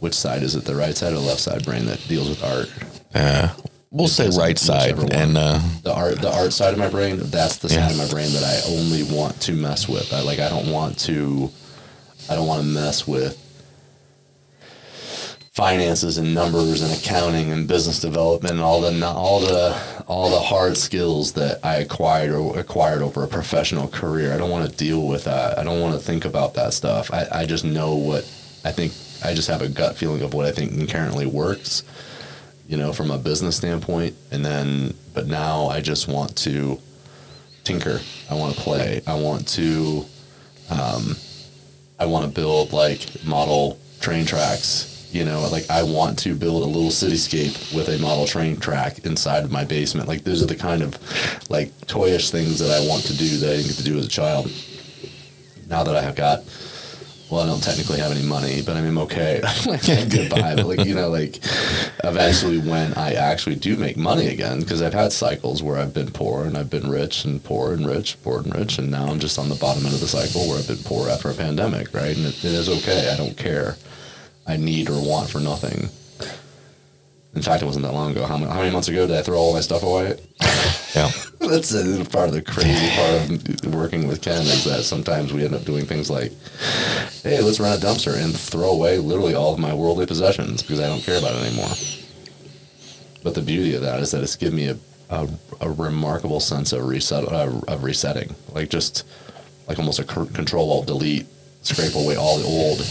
which 0.00 0.14
side 0.14 0.42
is 0.42 0.54
it, 0.54 0.64
the 0.64 0.74
right 0.76 0.96
side 0.96 1.12
or 1.12 1.18
left 1.18 1.40
side 1.40 1.64
brain 1.64 1.86
that 1.86 2.00
deals 2.08 2.28
with 2.28 2.42
art. 2.44 2.70
Yeah, 3.14 3.52
we'll 3.90 4.08
say 4.08 4.28
right 4.30 4.58
side, 4.58 4.98
and 5.12 5.36
uh, 5.36 5.60
The 5.82 5.92
art 5.94 6.20
the 6.20 6.32
art 6.32 6.52
side 6.52 6.72
of 6.72 6.78
my 6.78 6.88
brain, 6.88 7.18
that's 7.18 7.56
the 7.58 7.68
Yeah. 7.68 7.88
side 7.88 7.92
of 7.92 7.98
my 7.98 8.08
brain 8.08 8.32
that 8.32 8.44
I 8.44 8.70
only 8.74 9.02
want 9.04 9.40
to 9.42 9.52
mess 9.52 9.88
with. 9.88 10.12
I 10.12 10.20
like 10.20 10.38
I 10.38 10.48
don't 10.48 10.70
want 10.70 10.98
to 11.00 11.50
I 12.30 12.34
don't 12.34 12.46
want 12.46 12.60
to 12.62 12.68
mess 12.68 13.06
with 13.06 13.44
finances 15.52 16.18
and 16.18 16.32
numbers 16.34 16.82
and 16.82 16.92
accounting 16.92 17.50
and 17.50 17.66
business 17.66 18.00
development 18.00 18.52
and 18.52 18.60
all 18.62 18.80
the 18.80 19.04
all 19.06 19.40
the 19.40 19.76
all 20.06 20.30
the 20.30 20.38
hard 20.38 20.76
skills 20.76 21.32
that 21.32 21.58
I 21.64 21.76
acquired 21.76 22.30
or 22.30 22.56
acquired 22.58 23.02
over 23.02 23.24
a 23.24 23.28
professional 23.28 23.88
career. 23.88 24.32
I 24.32 24.36
don't 24.38 24.50
want 24.50 24.70
to 24.70 24.76
deal 24.76 25.06
with 25.08 25.24
that. 25.24 25.58
I 25.58 25.64
don't 25.64 25.80
want 25.80 25.94
to 25.94 26.00
think 26.00 26.24
about 26.24 26.54
that 26.54 26.72
stuff. 26.74 27.10
I, 27.12 27.26
I 27.32 27.44
just 27.46 27.64
know 27.64 27.94
what 27.96 28.22
I 28.64 28.70
think 28.70 28.92
I 29.24 29.34
just 29.34 29.48
have 29.48 29.62
a 29.62 29.68
gut 29.68 29.96
feeling 29.96 30.22
of 30.22 30.34
what 30.34 30.46
I 30.46 30.52
think 30.52 30.72
inherently 30.72 31.26
works, 31.26 31.82
you 32.68 32.76
know, 32.76 32.92
from 32.92 33.10
a 33.10 33.18
business 33.18 33.56
standpoint. 33.56 34.14
And 34.30 34.44
then 34.44 34.94
but 35.14 35.26
now 35.26 35.66
I 35.66 35.80
just 35.80 36.08
want 36.08 36.36
to 36.38 36.80
tinker. 37.64 38.00
I 38.30 38.34
want 38.34 38.54
to 38.54 38.60
play. 38.60 39.02
I 39.06 39.14
want 39.14 39.48
to 39.48 40.04
um, 40.70 41.16
I 41.98 42.06
want 42.06 42.26
to 42.26 42.30
build 42.30 42.72
like 42.72 43.24
model 43.24 43.78
train 44.00 44.24
tracks. 44.24 44.94
You 45.10 45.24
know, 45.24 45.48
like 45.50 45.70
I 45.70 45.82
want 45.82 46.18
to 46.20 46.34
build 46.34 46.62
a 46.62 46.66
little 46.66 46.90
cityscape 46.90 47.74
with 47.74 47.88
a 47.88 47.98
model 47.98 48.26
train 48.26 48.58
track 48.58 49.06
inside 49.06 49.42
of 49.42 49.50
my 49.50 49.64
basement. 49.64 50.06
Like 50.06 50.22
those 50.24 50.42
are 50.42 50.46
the 50.46 50.54
kind 50.54 50.82
of 50.82 50.98
like 51.50 51.72
toyish 51.86 52.30
things 52.30 52.58
that 52.58 52.70
I 52.70 52.86
want 52.86 53.04
to 53.04 53.16
do 53.16 53.38
that 53.38 53.50
I 53.50 53.56
didn't 53.56 53.68
get 53.68 53.76
to 53.76 53.84
do 53.84 53.98
as 53.98 54.04
a 54.04 54.08
child. 54.08 54.52
Now 55.66 55.82
that 55.82 55.96
I 55.96 56.02
have 56.02 56.14
got, 56.14 56.44
well, 57.30 57.42
I 57.42 57.46
don't 57.46 57.62
technically 57.62 57.98
have 57.98 58.10
any 58.10 58.24
money, 58.24 58.62
but 58.62 58.76
I 58.76 58.80
mean, 58.80 58.90
I'm 58.90 58.98
okay. 58.98 59.40
like, 59.66 59.88
I'm 59.88 60.08
good 60.08 60.30
by, 60.30 60.54
but 60.54 60.66
like 60.66 60.84
you 60.84 60.94
know, 60.94 61.08
like 61.08 61.36
eventually 62.02 62.58
when 62.58 62.94
I 62.94 63.14
actually 63.14 63.56
do 63.56 63.76
make 63.76 63.96
money 63.96 64.28
again, 64.28 64.60
because 64.60 64.80
I've 64.80 64.94
had 64.94 65.12
cycles 65.12 65.62
where 65.62 65.76
I've 65.76 65.92
been 65.92 66.10
poor 66.10 66.44
and 66.44 66.56
I've 66.56 66.70
been 66.70 66.88
rich 66.88 67.24
and 67.24 67.42
poor 67.42 67.74
and 67.74 67.86
rich, 67.86 68.16
poor 68.22 68.40
and 68.40 68.54
rich, 68.54 68.78
and 68.78 68.90
now 68.90 69.06
I'm 69.06 69.18
just 69.18 69.38
on 69.38 69.48
the 69.48 69.56
bottom 69.56 69.84
end 69.84 69.94
of 69.94 70.00
the 70.00 70.08
cycle 70.08 70.48
where 70.48 70.58
I've 70.58 70.68
been 70.68 70.82
poor 70.84 71.10
after 71.10 71.30
a 71.30 71.34
pandemic, 71.34 71.92
right? 71.92 72.16
And 72.16 72.26
it, 72.26 72.44
it 72.44 72.52
is 72.52 72.68
okay. 72.68 73.10
I 73.12 73.16
don't 73.16 73.36
care. 73.36 73.76
I 74.46 74.56
need 74.56 74.88
or 74.88 75.06
want 75.06 75.28
for 75.28 75.40
nothing. 75.40 75.90
In 77.34 77.42
fact, 77.42 77.62
it 77.62 77.66
wasn't 77.66 77.84
that 77.84 77.92
long 77.92 78.12
ago. 78.12 78.26
How 78.26 78.36
many, 78.36 78.50
how 78.50 78.58
many 78.60 78.70
months 78.72 78.88
ago 78.88 79.06
did 79.06 79.16
I 79.16 79.22
throw 79.22 79.36
all 79.38 79.52
my 79.52 79.60
stuff 79.60 79.82
away? 79.82 80.18
yeah, 80.94 81.10
That's 81.40 81.72
a, 81.72 82.04
part 82.04 82.28
of 82.28 82.34
the 82.34 82.42
crazy 82.42 82.88
part 82.96 83.64
of 83.64 83.74
working 83.74 84.08
with 84.08 84.22
Ken 84.22 84.42
is 84.42 84.64
that 84.64 84.82
sometimes 84.84 85.32
we 85.32 85.44
end 85.44 85.54
up 85.54 85.64
doing 85.64 85.84
things 85.86 86.10
like, 86.10 86.32
hey, 87.22 87.40
let's 87.40 87.60
rent 87.60 87.82
a 87.82 87.86
dumpster 87.86 88.22
and 88.22 88.34
throw 88.36 88.70
away 88.70 88.98
literally 88.98 89.34
all 89.34 89.52
of 89.52 89.58
my 89.60 89.72
worldly 89.72 90.06
possessions 90.06 90.62
because 90.62 90.80
I 90.80 90.88
don't 90.88 91.02
care 91.02 91.18
about 91.18 91.34
it 91.36 91.46
anymore. 91.46 91.70
But 93.22 93.34
the 93.34 93.42
beauty 93.42 93.74
of 93.74 93.82
that 93.82 94.00
is 94.00 94.10
that 94.12 94.22
it's 94.22 94.36
given 94.36 94.56
me 94.56 94.68
a, 94.68 94.78
a, 95.10 95.28
a 95.60 95.70
remarkable 95.70 96.40
sense 96.40 96.72
of 96.72 96.86
reset 96.86 97.24
uh, 97.24 97.60
of 97.68 97.84
resetting, 97.84 98.34
like 98.52 98.70
just 98.70 99.06
like 99.66 99.78
almost 99.78 99.98
a 99.98 100.04
c- 100.04 100.32
control 100.32 100.70
alt 100.70 100.86
delete, 100.86 101.26
scrape 101.62 101.94
away 101.94 102.16
all 102.16 102.38
the 102.38 102.46
old, 102.46 102.86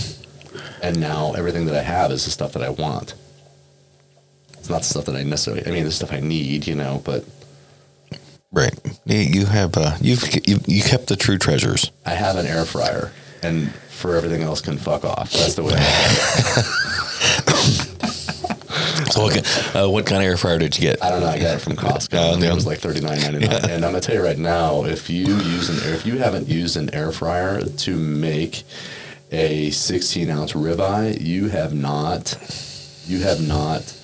and 0.81 0.99
now 0.99 1.33
everything 1.33 1.65
that 1.65 1.75
I 1.75 1.81
have 1.81 2.11
is 2.11 2.25
the 2.25 2.31
stuff 2.31 2.53
that 2.53 2.63
I 2.63 2.69
want. 2.69 3.13
It's 4.67 4.71
not 4.73 4.79
the 4.79 4.87
stuff 4.87 5.05
that 5.05 5.15
I 5.15 5.23
necessarily. 5.23 5.65
I 5.65 5.71
mean, 5.71 5.85
the 5.85 5.91
stuff 5.93 6.11
I 6.11 6.19
need, 6.19 6.67
you 6.67 6.75
know, 6.75 7.01
but 7.05 7.23
right. 8.51 8.77
You, 9.05 9.45
have 9.45 9.77
uh, 9.77 9.95
you've 10.01 10.21
you, 10.45 10.59
you 10.67 10.83
kept 10.83 11.07
the 11.07 11.15
true 11.15 11.37
treasures. 11.37 11.89
I 12.05 12.09
have 12.09 12.35
an 12.35 12.45
air 12.45 12.65
fryer, 12.65 13.13
and 13.41 13.73
for 13.73 14.17
everything 14.17 14.41
else 14.41 14.59
can 14.59 14.77
fuck 14.77 15.05
off. 15.05 15.31
That's 15.31 15.55
the 15.55 15.63
way. 15.63 15.71
I, 15.77 16.73
So 19.11 19.21
what, 19.23 19.33
ki- 19.35 19.79
uh, 19.79 19.89
what 19.89 20.05
kind 20.05 20.21
of 20.21 20.27
air 20.27 20.35
fryer 20.35 20.57
did 20.57 20.77
you 20.77 20.81
get? 20.81 21.01
I 21.01 21.09
don't 21.09 21.21
know. 21.21 21.27
I 21.27 21.39
got 21.39 21.55
it 21.55 21.59
from 21.59 21.77
Costco. 21.77 22.13
Yeah, 22.13 22.33
and 22.33 22.43
yeah. 22.43 22.51
It 22.51 22.55
was 22.55 22.65
like 22.65 22.79
thirty 22.79 22.99
nine 22.99 23.21
ninety 23.21 23.47
nine. 23.47 23.63
And 23.63 23.85
I'm 23.85 23.91
gonna 23.91 24.01
tell 24.01 24.15
you 24.15 24.21
right 24.21 24.37
now, 24.37 24.83
if 24.83 25.09
you 25.09 25.27
use 25.27 25.69
an 25.69 25.87
air, 25.87 25.95
if 25.95 26.05
you 26.05 26.17
haven't 26.17 26.49
used 26.49 26.75
an 26.75 26.93
air 26.93 27.13
fryer 27.13 27.61
to 27.63 27.95
make 27.95 28.63
a 29.31 29.71
sixteen 29.71 30.29
ounce 30.29 30.51
ribeye, 30.51 31.21
you 31.21 31.47
have 31.47 31.73
not, 31.73 32.35
you 33.07 33.21
have 33.21 33.47
not 33.47 33.96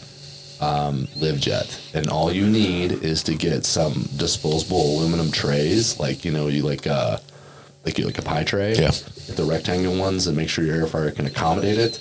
um, 0.63 1.07
lived 1.17 1.45
yet. 1.45 1.79
And 1.93 2.09
all 2.09 2.31
you 2.31 2.47
need 2.47 2.91
is 2.91 3.23
to 3.23 3.35
get 3.35 3.65
some 3.65 4.07
disposable 4.15 4.97
aluminum 4.97 5.31
trays, 5.31 5.99
like 5.99 6.23
you 6.23 6.31
know, 6.31 6.47
you 6.47 6.63
like 6.63 6.87
uh, 6.87 7.17
like 7.85 7.97
you 7.97 8.05
like 8.05 8.17
a 8.17 8.21
pie 8.21 8.43
tray. 8.43 8.73
Yeah. 8.75 8.91
Get 9.27 9.35
the 9.35 9.43
rectangular 9.43 9.97
ones 9.97 10.27
and 10.27 10.37
make 10.37 10.49
sure 10.49 10.63
your 10.63 10.75
air 10.75 10.87
fryer 10.87 11.11
can 11.11 11.25
accommodate 11.25 11.77
it. 11.77 11.99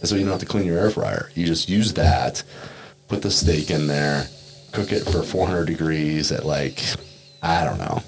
And 0.00 0.08
so 0.08 0.16
you 0.16 0.22
don't 0.22 0.32
have 0.32 0.40
to 0.40 0.46
clean 0.46 0.66
your 0.66 0.78
air 0.78 0.90
fryer. 0.90 1.30
You 1.34 1.46
just 1.46 1.68
use 1.68 1.94
that, 1.94 2.42
put 3.08 3.22
the 3.22 3.30
steak 3.30 3.70
in 3.70 3.86
there, 3.86 4.28
cook 4.72 4.92
it 4.92 5.04
for 5.04 5.22
400 5.22 5.66
degrees 5.66 6.32
at 6.32 6.46
like, 6.46 6.82
I 7.42 7.64
don't 7.64 7.78
know. 7.78 8.02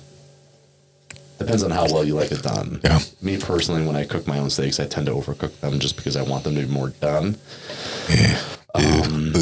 Depends 1.39 1.63
on 1.63 1.71
how 1.71 1.87
well 1.91 2.05
you 2.05 2.15
like 2.15 2.33
it 2.33 2.43
done. 2.43 2.81
Yeah. 2.85 3.01
Me 3.23 3.39
personally, 3.39 3.87
when 3.87 3.97
I 3.97 4.05
cook 4.05 4.27
my 4.27 4.39
own 4.39 4.51
steaks, 4.51 4.79
I 4.79 4.87
tend 4.87 5.07
to 5.07 5.13
overcook 5.13 5.59
them 5.61 5.79
just 5.79 5.97
because 5.97 6.15
I 6.15 6.23
want 6.23 6.45
them 6.45 6.55
to 6.55 6.67
be 6.67 6.73
more 6.73 6.91
done. 6.91 7.39
Um, 8.75 9.33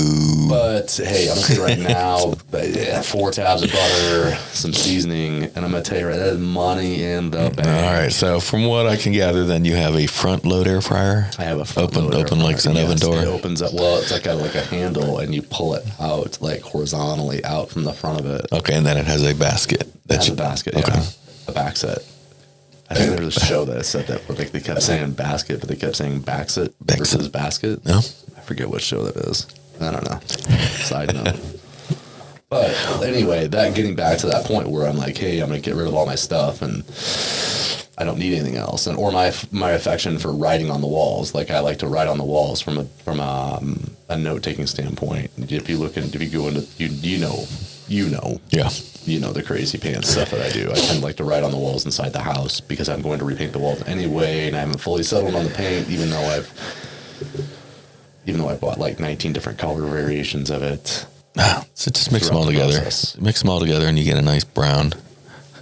But 0.48 0.90
hey, 0.96 1.28
I'm 1.30 1.36
gonna 1.40 1.60
right 1.62 1.78
now, 1.96 2.34
but, 2.50 2.68
yeah, 2.70 3.02
four 3.02 3.30
tabs 3.30 3.62
of 3.62 3.70
butter, 3.70 4.34
some 4.52 4.72
seasoning, 4.72 5.44
and 5.44 5.58
I'm 5.58 5.70
gonna 5.70 5.82
tell 5.82 5.98
you 5.98 6.06
right, 6.08 6.16
that 6.16 6.28
is 6.34 6.38
money 6.38 7.02
in 7.02 7.30
the 7.30 7.50
bank. 7.50 7.66
All 7.68 7.92
right. 7.92 8.10
So 8.12 8.40
from 8.40 8.64
what 8.64 8.86
I 8.86 8.96
can 8.96 9.12
gather, 9.12 9.44
then 9.44 9.64
you 9.66 9.74
have 9.76 9.94
a 9.94 10.06
front 10.06 10.46
load 10.46 10.66
air 10.66 10.80
fryer. 10.80 11.30
I 11.38 11.44
have 11.44 11.60
a 11.60 11.64
front 11.66 11.94
Open- 11.96 12.14
open 12.14 12.40
like 12.40 12.64
an 12.64 12.76
oven 12.78 12.96
door? 12.96 13.20
It 13.20 13.26
opens 13.28 13.60
up. 13.60 13.74
Well, 13.74 13.98
it's 14.00 14.10
like 14.10 14.24
a, 14.26 14.32
like 14.32 14.54
a 14.54 14.62
handle, 14.64 15.18
and 15.18 15.34
you 15.34 15.42
pull 15.42 15.74
it 15.74 15.84
out 16.00 16.38
like 16.40 16.62
horizontally 16.62 17.44
out 17.44 17.68
from 17.70 17.84
the 17.84 17.92
front 17.92 18.20
of 18.20 18.26
it. 18.26 18.46
Okay, 18.52 18.74
and 18.74 18.86
then 18.86 18.96
it 18.96 19.04
has 19.06 19.22
a 19.30 19.34
basket. 19.34 19.84
That's 20.06 20.28
a 20.28 20.34
basket. 20.34 20.74
Okay. 20.76 20.92
Yeah, 20.94 21.04
a 21.48 21.52
back 21.52 21.76
set. 21.76 21.98
I 22.90 22.94
think 22.94 23.10
there 23.16 23.22
was 23.26 23.36
a 23.36 23.44
show 23.44 23.66
that 23.66 23.84
said 23.84 24.06
that, 24.06 24.26
where 24.26 24.38
like 24.38 24.50
they 24.50 24.60
kept 24.60 24.80
saying 24.82 25.10
basket, 25.12 25.60
but 25.60 25.68
they 25.68 25.76
kept 25.76 25.96
saying 25.96 26.22
Backset. 26.22 26.72
versus 26.80 27.28
basket. 27.28 27.84
No. 27.84 28.00
Forget 28.48 28.70
what 28.70 28.80
show 28.80 29.02
that 29.04 29.16
is. 29.28 29.46
I 29.78 29.90
don't 29.90 30.08
know. 30.10 30.18
Side 30.82 31.14
note. 31.14 31.36
But 32.50 32.74
anyway, 33.02 33.46
that 33.46 33.74
getting 33.74 33.94
back 33.94 34.16
to 34.20 34.26
that 34.28 34.46
point 34.46 34.68
where 34.70 34.88
I'm 34.88 34.96
like, 34.96 35.18
hey, 35.18 35.40
I'm 35.40 35.48
gonna 35.50 35.60
get 35.60 35.74
rid 35.74 35.86
of 35.86 35.92
all 35.94 36.06
my 36.06 36.14
stuff 36.14 36.62
and 36.62 36.82
I 37.98 38.04
don't 38.04 38.18
need 38.18 38.32
anything 38.32 38.56
else, 38.56 38.86
and 38.86 38.96
or 38.96 39.12
my 39.12 39.34
my 39.52 39.72
affection 39.72 40.18
for 40.18 40.32
writing 40.32 40.70
on 40.70 40.80
the 40.80 40.86
walls. 40.86 41.34
Like 41.34 41.50
I 41.50 41.60
like 41.60 41.78
to 41.80 41.86
write 41.88 42.08
on 42.08 42.16
the 42.16 42.24
walls 42.24 42.62
from 42.62 42.78
a 42.78 42.84
from 43.04 43.20
a, 43.20 43.58
um, 43.60 43.90
a 44.08 44.16
note 44.16 44.42
taking 44.42 44.66
standpoint. 44.66 45.30
If 45.36 45.68
you 45.68 45.76
look 45.76 45.98
in, 45.98 46.04
if 46.04 46.22
you 46.22 46.30
go 46.30 46.48
into 46.48 46.66
you 46.78 46.86
you 46.88 47.18
know 47.18 47.44
you 47.86 48.08
know 48.08 48.40
Yeah. 48.48 48.70
you 49.04 49.20
know 49.20 49.32
the 49.34 49.42
crazy 49.42 49.76
pants 49.76 50.08
stuff 50.08 50.30
that 50.30 50.40
I 50.40 50.48
do. 50.48 50.70
I 50.70 50.74
tend 50.76 51.00
to 51.00 51.04
like 51.04 51.16
to 51.16 51.24
write 51.24 51.42
on 51.42 51.50
the 51.50 51.58
walls 51.58 51.84
inside 51.84 52.14
the 52.14 52.22
house 52.22 52.60
because 52.62 52.88
I'm 52.88 53.02
going 53.02 53.18
to 53.18 53.26
repaint 53.26 53.52
the 53.52 53.58
walls 53.58 53.82
anyway, 53.86 54.46
and 54.46 54.56
I 54.56 54.60
haven't 54.60 54.78
fully 54.80 55.02
settled 55.02 55.34
on 55.34 55.44
the 55.44 55.50
paint, 55.50 55.90
even 55.90 56.08
though 56.08 56.24
I've 56.24 56.48
even 58.28 58.40
though 58.42 58.48
I 58.48 58.56
bought 58.56 58.78
like 58.78 59.00
19 59.00 59.32
different 59.32 59.58
color 59.58 59.80
variations 59.86 60.50
of 60.50 60.62
it. 60.62 61.06
Ah, 61.38 61.64
So 61.74 61.90
just 61.90 62.12
mix 62.12 62.28
them 62.28 62.36
all 62.36 62.44
the 62.44 62.52
together. 62.52 62.80
process. 62.82 63.16
Mix 63.18 63.40
them 63.40 63.48
all 63.50 63.60
together, 63.60 63.86
and 63.86 63.98
you 63.98 64.04
get 64.04 64.18
a 64.18 64.22
nice 64.22 64.44
brown. 64.44 64.92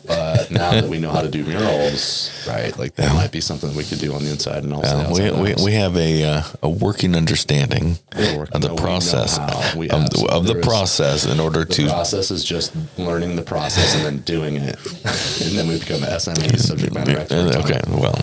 But 0.06 0.50
now 0.62 0.70
that 0.72 0.88
we 0.88 0.98
know 0.98 1.10
how 1.10 1.22
to 1.22 1.28
do 1.28 1.44
murals, 1.44 2.30
right? 2.48 2.76
Like 2.78 2.94
that 2.96 3.12
might 3.14 3.30
be 3.32 3.40
something 3.40 3.74
we 3.76 3.84
could 3.84 3.98
do 3.98 4.14
on 4.14 4.24
the 4.24 4.30
inside 4.30 4.62
and 4.64 4.72
also 4.72 4.88
the 4.90 4.96
we, 4.96 5.04
outside 5.04 5.26
of 5.28 5.36
the 5.36 5.42
we, 5.42 5.64
we 5.64 5.72
have 5.72 5.96
a 5.96 6.24
uh, 6.24 6.42
a 6.62 6.68
working 6.68 7.14
understanding 7.16 7.98
working- 8.16 8.54
of 8.54 8.62
the 8.62 8.74
process. 8.76 9.38
Of, 9.38 9.48
the, 9.78 10.28
of 10.30 10.46
the 10.46 10.60
process 10.62 11.26
in 11.26 11.38
order 11.40 11.64
The 11.64 11.74
to 11.74 11.86
process 11.88 12.30
is 12.30 12.44
just 12.44 12.72
learning 12.98 13.34
the 13.36 13.42
process 13.42 13.94
and 13.96 14.04
then 14.06 14.18
doing 14.18 14.56
it, 14.56 14.76
and 15.44 15.58
then 15.58 15.66
we 15.68 15.78
become 15.78 16.00
SME 16.00 16.56
subject 16.58 16.94
matter 16.94 17.18
experts. 17.20 17.56
okay 17.56 17.80
well 17.88 18.16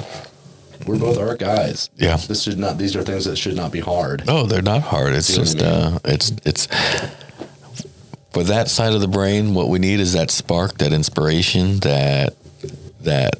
we're 0.85 0.97
both 0.99 1.17
art 1.17 1.39
guys. 1.39 1.89
Yeah. 1.95 2.17
this 2.17 2.43
should 2.43 2.57
not. 2.59 2.77
These 2.77 2.95
are 2.95 3.03
things 3.03 3.25
that 3.25 3.37
should 3.37 3.55
not 3.55 3.71
be 3.71 3.79
hard. 3.79 4.25
no 4.27 4.45
they're 4.45 4.61
not 4.61 4.81
hard 4.81 5.13
it's 5.13 5.27
See 5.27 5.33
what 5.39 5.41
I 5.41 5.43
just 5.51 5.57
mean? 5.57 5.65
uh 5.65 5.99
it's 6.05 6.31
it's 6.45 6.67
for 8.31 8.43
that 8.43 8.67
side 8.69 8.93
of 8.93 9.01
the 9.01 9.07
brain 9.07 9.53
what 9.53 9.69
we 9.69 9.79
need 9.79 9.99
is 9.99 10.13
that 10.13 10.31
spark 10.31 10.77
that 10.79 10.91
inspiration 10.93 11.79
that 11.79 12.35
that 13.01 13.35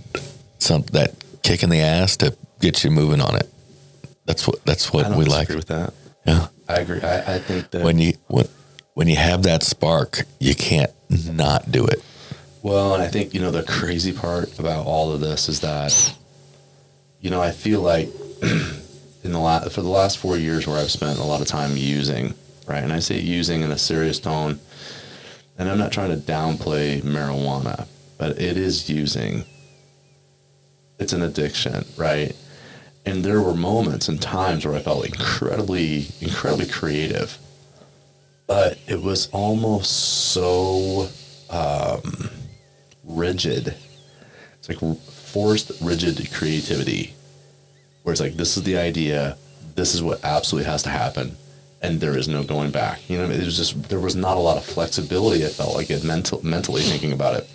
some 0.60 0.84
that 0.91 1.15
kick 1.41 1.63
in 1.63 1.69
the 1.69 1.79
ass 1.79 2.17
to 2.17 2.36
get 2.62 2.84
you 2.84 2.91
moving 2.91 3.21
on 3.21 3.36
it 3.36 3.49
that's 4.25 4.47
what 4.47 4.63
that's 4.65 4.88
I 4.88 4.91
what 4.97 5.03
don't 5.08 5.17
we 5.17 5.25
like 5.25 5.49
with 5.49 5.67
that. 5.67 5.93
yeah 6.25 6.47
I 6.67 6.75
agree. 6.75 7.01
I, 7.01 7.36
I 7.36 7.39
think 7.39 7.71
that 7.71 7.84
when 7.84 7.99
you 7.99 8.13
when 8.27 8.47
when 8.93 9.08
you 9.08 9.15
have 9.17 9.43
that 9.43 9.63
spark 9.63 10.21
you 10.39 10.56
can't 10.56 10.91
not 11.10 11.71
do 11.71 11.86
it 11.86 12.01
Well, 12.62 12.93
and 12.93 13.03
I 13.03 13.08
think, 13.10 13.34
you 13.34 13.41
know, 13.41 13.51
the 13.51 13.63
crazy 13.63 14.13
part 14.13 14.58
about 14.60 14.86
all 14.86 15.12
of 15.12 15.19
this 15.19 15.49
is 15.49 15.60
that, 15.60 15.91
you 17.23 17.29
know, 17.29 17.41
I 17.41 17.51
feel 17.51 17.79
like 17.79 18.09
in 19.23 19.31
the 19.31 19.39
last, 19.39 19.71
for 19.71 19.81
the 19.81 19.88
last 19.88 20.17
four 20.17 20.38
years 20.38 20.67
where 20.67 20.77
I've 20.77 20.91
spent 20.91 21.19
a 21.19 21.23
lot 21.23 21.39
of 21.39 21.47
time 21.47 21.77
using, 21.77 22.33
right? 22.67 22.83
And 22.83 22.91
I 22.91 22.99
say 22.99 23.17
using 23.17 23.62
in 23.62 23.71
a 23.71 23.77
serious 23.77 24.19
tone, 24.19 24.59
and 25.57 25.69
I'm 25.69 25.77
not 25.77 25.93
trying 25.93 26.09
to 26.09 26.17
downplay 26.17 27.01
marijuana, 27.01 27.88
but 28.17 28.41
it 28.41 28.57
is 28.57 28.89
using. 28.89 29.45
It's 30.99 31.13
an 31.13 31.21
addiction, 31.21 31.86
right? 31.95 32.36
And 33.05 33.23
there 33.23 33.41
were 33.41 33.53
moments 33.53 34.09
and 34.09 34.21
times 34.21 34.65
where 34.65 34.75
I 34.75 34.79
felt 34.79 35.05
incredibly, 35.05 36.07
incredibly 36.19 36.67
creative. 36.67 37.38
But 38.47 38.77
it 38.86 39.01
was 39.01 39.29
almost 39.29 40.33
so 40.33 41.07
um, 41.49 42.29
rigid. 43.05 43.75
It's 44.59 44.67
like 44.67 44.97
forced, 45.34 45.72
rigid 45.82 46.32
creativity, 46.32 47.15
where 48.04 48.13
it's 48.13 48.22
like 48.22 48.34
this 48.34 48.56
is 48.56 48.63
the 48.63 48.78
idea, 48.78 49.36
this 49.76 49.96
is 49.96 50.04
what 50.04 50.24
absolutely 50.24 50.69
has 50.69 50.84
to 50.84 50.89
happen, 50.89 51.36
and 51.82 52.00
there 52.00 52.17
is 52.17 52.28
no 52.28 52.43
going 52.43 52.69
back. 52.72 53.10
You 53.10 53.17
know, 53.17 53.30
it 53.30 53.43
was 53.43 53.58
just 53.58 53.89
there 53.89 54.00
was 54.00 54.15
not 54.15 54.38
a 54.38 54.39
lot 54.39 54.58
of 54.58 54.63
flexibility. 54.63 55.43
I 55.43 55.50
felt 55.50 55.76
like 55.76 55.89
it 55.89 56.04
mental, 56.04 56.46
mentally 56.46 56.82
thinking 56.82 57.12
about 57.12 57.36
it, 57.36 57.50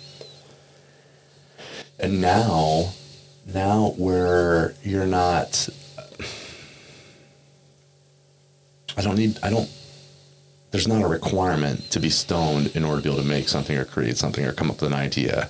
and 1.97 2.19
now, 2.19 2.91
now 3.47 3.93
where 3.97 4.75
you're 4.83 5.07
not. 5.07 5.69
I 8.97 9.01
don't 9.01 9.15
need. 9.15 9.39
I 9.41 9.49
don't 9.49 9.69
there's 10.71 10.87
not 10.87 11.01
a 11.01 11.07
requirement 11.07 11.89
to 11.91 11.99
be 11.99 12.09
stoned 12.09 12.75
in 12.75 12.83
order 12.83 13.01
to 13.01 13.03
be 13.03 13.09
able 13.09 13.23
to 13.23 13.27
make 13.27 13.47
something 13.47 13.75
or 13.75 13.85
create 13.85 14.17
something 14.17 14.45
or 14.45 14.53
come 14.53 14.69
up 14.69 14.81
with 14.81 14.91
an 14.91 14.97
idea. 14.97 15.49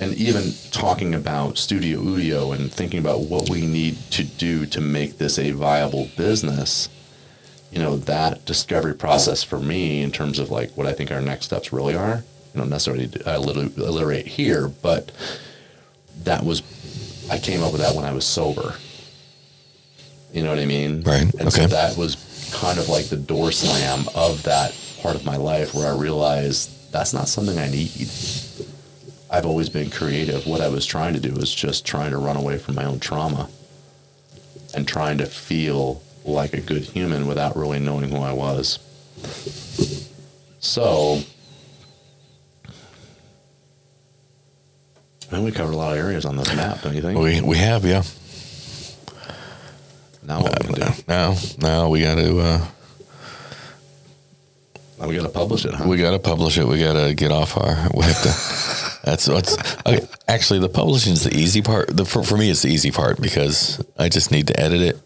And 0.00 0.14
even 0.14 0.52
talking 0.70 1.14
about 1.14 1.58
Studio 1.58 2.00
Udio 2.00 2.56
and 2.56 2.72
thinking 2.72 2.98
about 2.98 3.20
what 3.20 3.50
we 3.50 3.66
need 3.66 3.98
to 4.12 4.24
do 4.24 4.64
to 4.66 4.80
make 4.80 5.18
this 5.18 5.38
a 5.38 5.50
viable 5.50 6.08
business, 6.16 6.88
you 7.70 7.78
know, 7.78 7.96
that 7.98 8.46
discovery 8.46 8.94
process 8.94 9.42
for 9.42 9.58
me 9.58 10.02
in 10.02 10.10
terms 10.10 10.38
of 10.38 10.50
like 10.50 10.70
what 10.76 10.86
I 10.86 10.94
think 10.94 11.10
our 11.12 11.20
next 11.20 11.44
steps 11.44 11.70
really 11.70 11.94
are, 11.94 12.24
you 12.54 12.60
know, 12.60 12.64
necessarily 12.64 13.04
uh, 13.04 13.38
alliter- 13.38 13.76
alliterate 13.78 14.26
here, 14.26 14.68
but 14.68 15.12
that 16.24 16.44
was, 16.44 16.62
I 17.30 17.38
came 17.38 17.62
up 17.62 17.72
with 17.72 17.82
that 17.82 17.94
when 17.94 18.06
I 18.06 18.12
was 18.12 18.24
sober. 18.24 18.76
You 20.32 20.42
know 20.44 20.50
what 20.50 20.58
I 20.58 20.64
mean? 20.66 21.02
Right, 21.02 21.32
And 21.34 21.52
so 21.52 21.62
okay. 21.62 21.66
that 21.66 21.96
was 21.98 22.50
kind 22.54 22.78
of 22.78 22.88
like 22.88 23.06
the 23.06 23.16
door 23.16 23.52
slam 23.52 24.06
of 24.14 24.44
that 24.44 24.74
part 25.02 25.14
of 25.14 25.24
my 25.24 25.36
life 25.36 25.74
where 25.74 25.92
I 25.92 25.96
realized 25.96 26.90
that's 26.92 27.12
not 27.12 27.28
something 27.28 27.58
I 27.58 27.68
need. 27.68 27.90
I've 29.30 29.46
always 29.46 29.68
been 29.68 29.90
creative. 29.90 30.46
What 30.46 30.60
I 30.60 30.68
was 30.68 30.84
trying 30.84 31.14
to 31.14 31.20
do 31.20 31.32
was 31.32 31.54
just 31.54 31.86
trying 31.86 32.10
to 32.10 32.18
run 32.18 32.36
away 32.36 32.58
from 32.58 32.74
my 32.74 32.84
own 32.84 32.98
trauma 32.98 33.48
and 34.74 34.86
trying 34.88 35.18
to 35.18 35.26
feel 35.26 36.02
like 36.24 36.52
a 36.52 36.60
good 36.60 36.82
human 36.82 37.26
without 37.26 37.56
really 37.56 37.78
knowing 37.78 38.10
who 38.10 38.18
I 38.18 38.32
was. 38.32 38.78
So, 40.58 41.20
man, 45.30 45.44
we 45.44 45.52
covered 45.52 45.74
a 45.74 45.76
lot 45.76 45.92
of 45.92 45.98
areas 45.98 46.24
on 46.24 46.36
this 46.36 46.54
map, 46.54 46.82
don't 46.82 46.94
you 46.94 47.00
think? 47.02 47.18
we 47.18 47.40
we 47.40 47.56
have 47.56 47.84
yeah 47.84 48.02
now 50.22 50.42
what 50.42 50.62
we 50.68 50.74
gonna 50.74 50.92
do? 50.92 51.02
now 51.08 51.36
now 51.58 51.88
we 51.88 52.02
got 52.02 52.16
to 52.16 52.38
uh 52.40 52.66
we 55.06 55.16
got 55.16 55.22
to 55.22 55.28
publish 55.28 55.64
it, 55.64 55.74
huh? 55.74 55.84
we 55.88 55.96
got 55.96 56.10
to 56.12 56.18
publish 56.18 56.58
it 56.58 56.66
we 56.66 56.78
got 56.78 56.92
to 56.94 57.14
get 57.14 57.30
off 57.32 57.56
our 57.56 57.88
we 57.94 58.02
have 58.04 58.22
to 58.22 59.00
that's 59.04 59.28
what's 59.28 59.56
okay, 59.86 60.06
actually 60.28 60.58
the 60.60 60.68
publishing 60.68 61.12
is 61.14 61.24
the 61.24 61.34
easy 61.36 61.62
part 61.62 61.88
the 61.96 62.04
for, 62.04 62.22
for 62.22 62.36
me 62.36 62.50
it's 62.50 62.62
the 62.62 62.68
easy 62.70 62.90
part 62.90 63.20
because 63.20 63.82
i 63.98 64.08
just 64.08 64.30
need 64.30 64.46
to 64.46 64.60
edit 64.60 64.80
it 64.82 64.98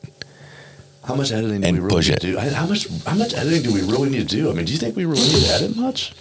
How 1.05 1.15
much 1.15 1.33
editing 1.33 1.61
do 1.61 1.73
we 1.73 1.79
really 1.81 2.01
need 2.09 2.21
to 2.21 2.27
do? 2.33 2.39
I- 2.39 2.49
How 2.51 2.67
much 2.67 2.89
how 3.07 3.15
much 3.15 3.35
editing 3.35 3.63
do 3.63 3.73
we 3.75 3.83
really 3.83 4.09
need 4.11 4.29
to 4.29 4.37
do? 4.37 4.51
I 4.51 4.55
mean, 4.55 4.65
do 4.65 4.73
you 4.73 4.79
think 4.79 4.97
we 4.97 5.05
really 5.05 5.29
need 5.29 5.45
to 5.45 5.53
edit 5.53 5.77
much? 5.77 6.13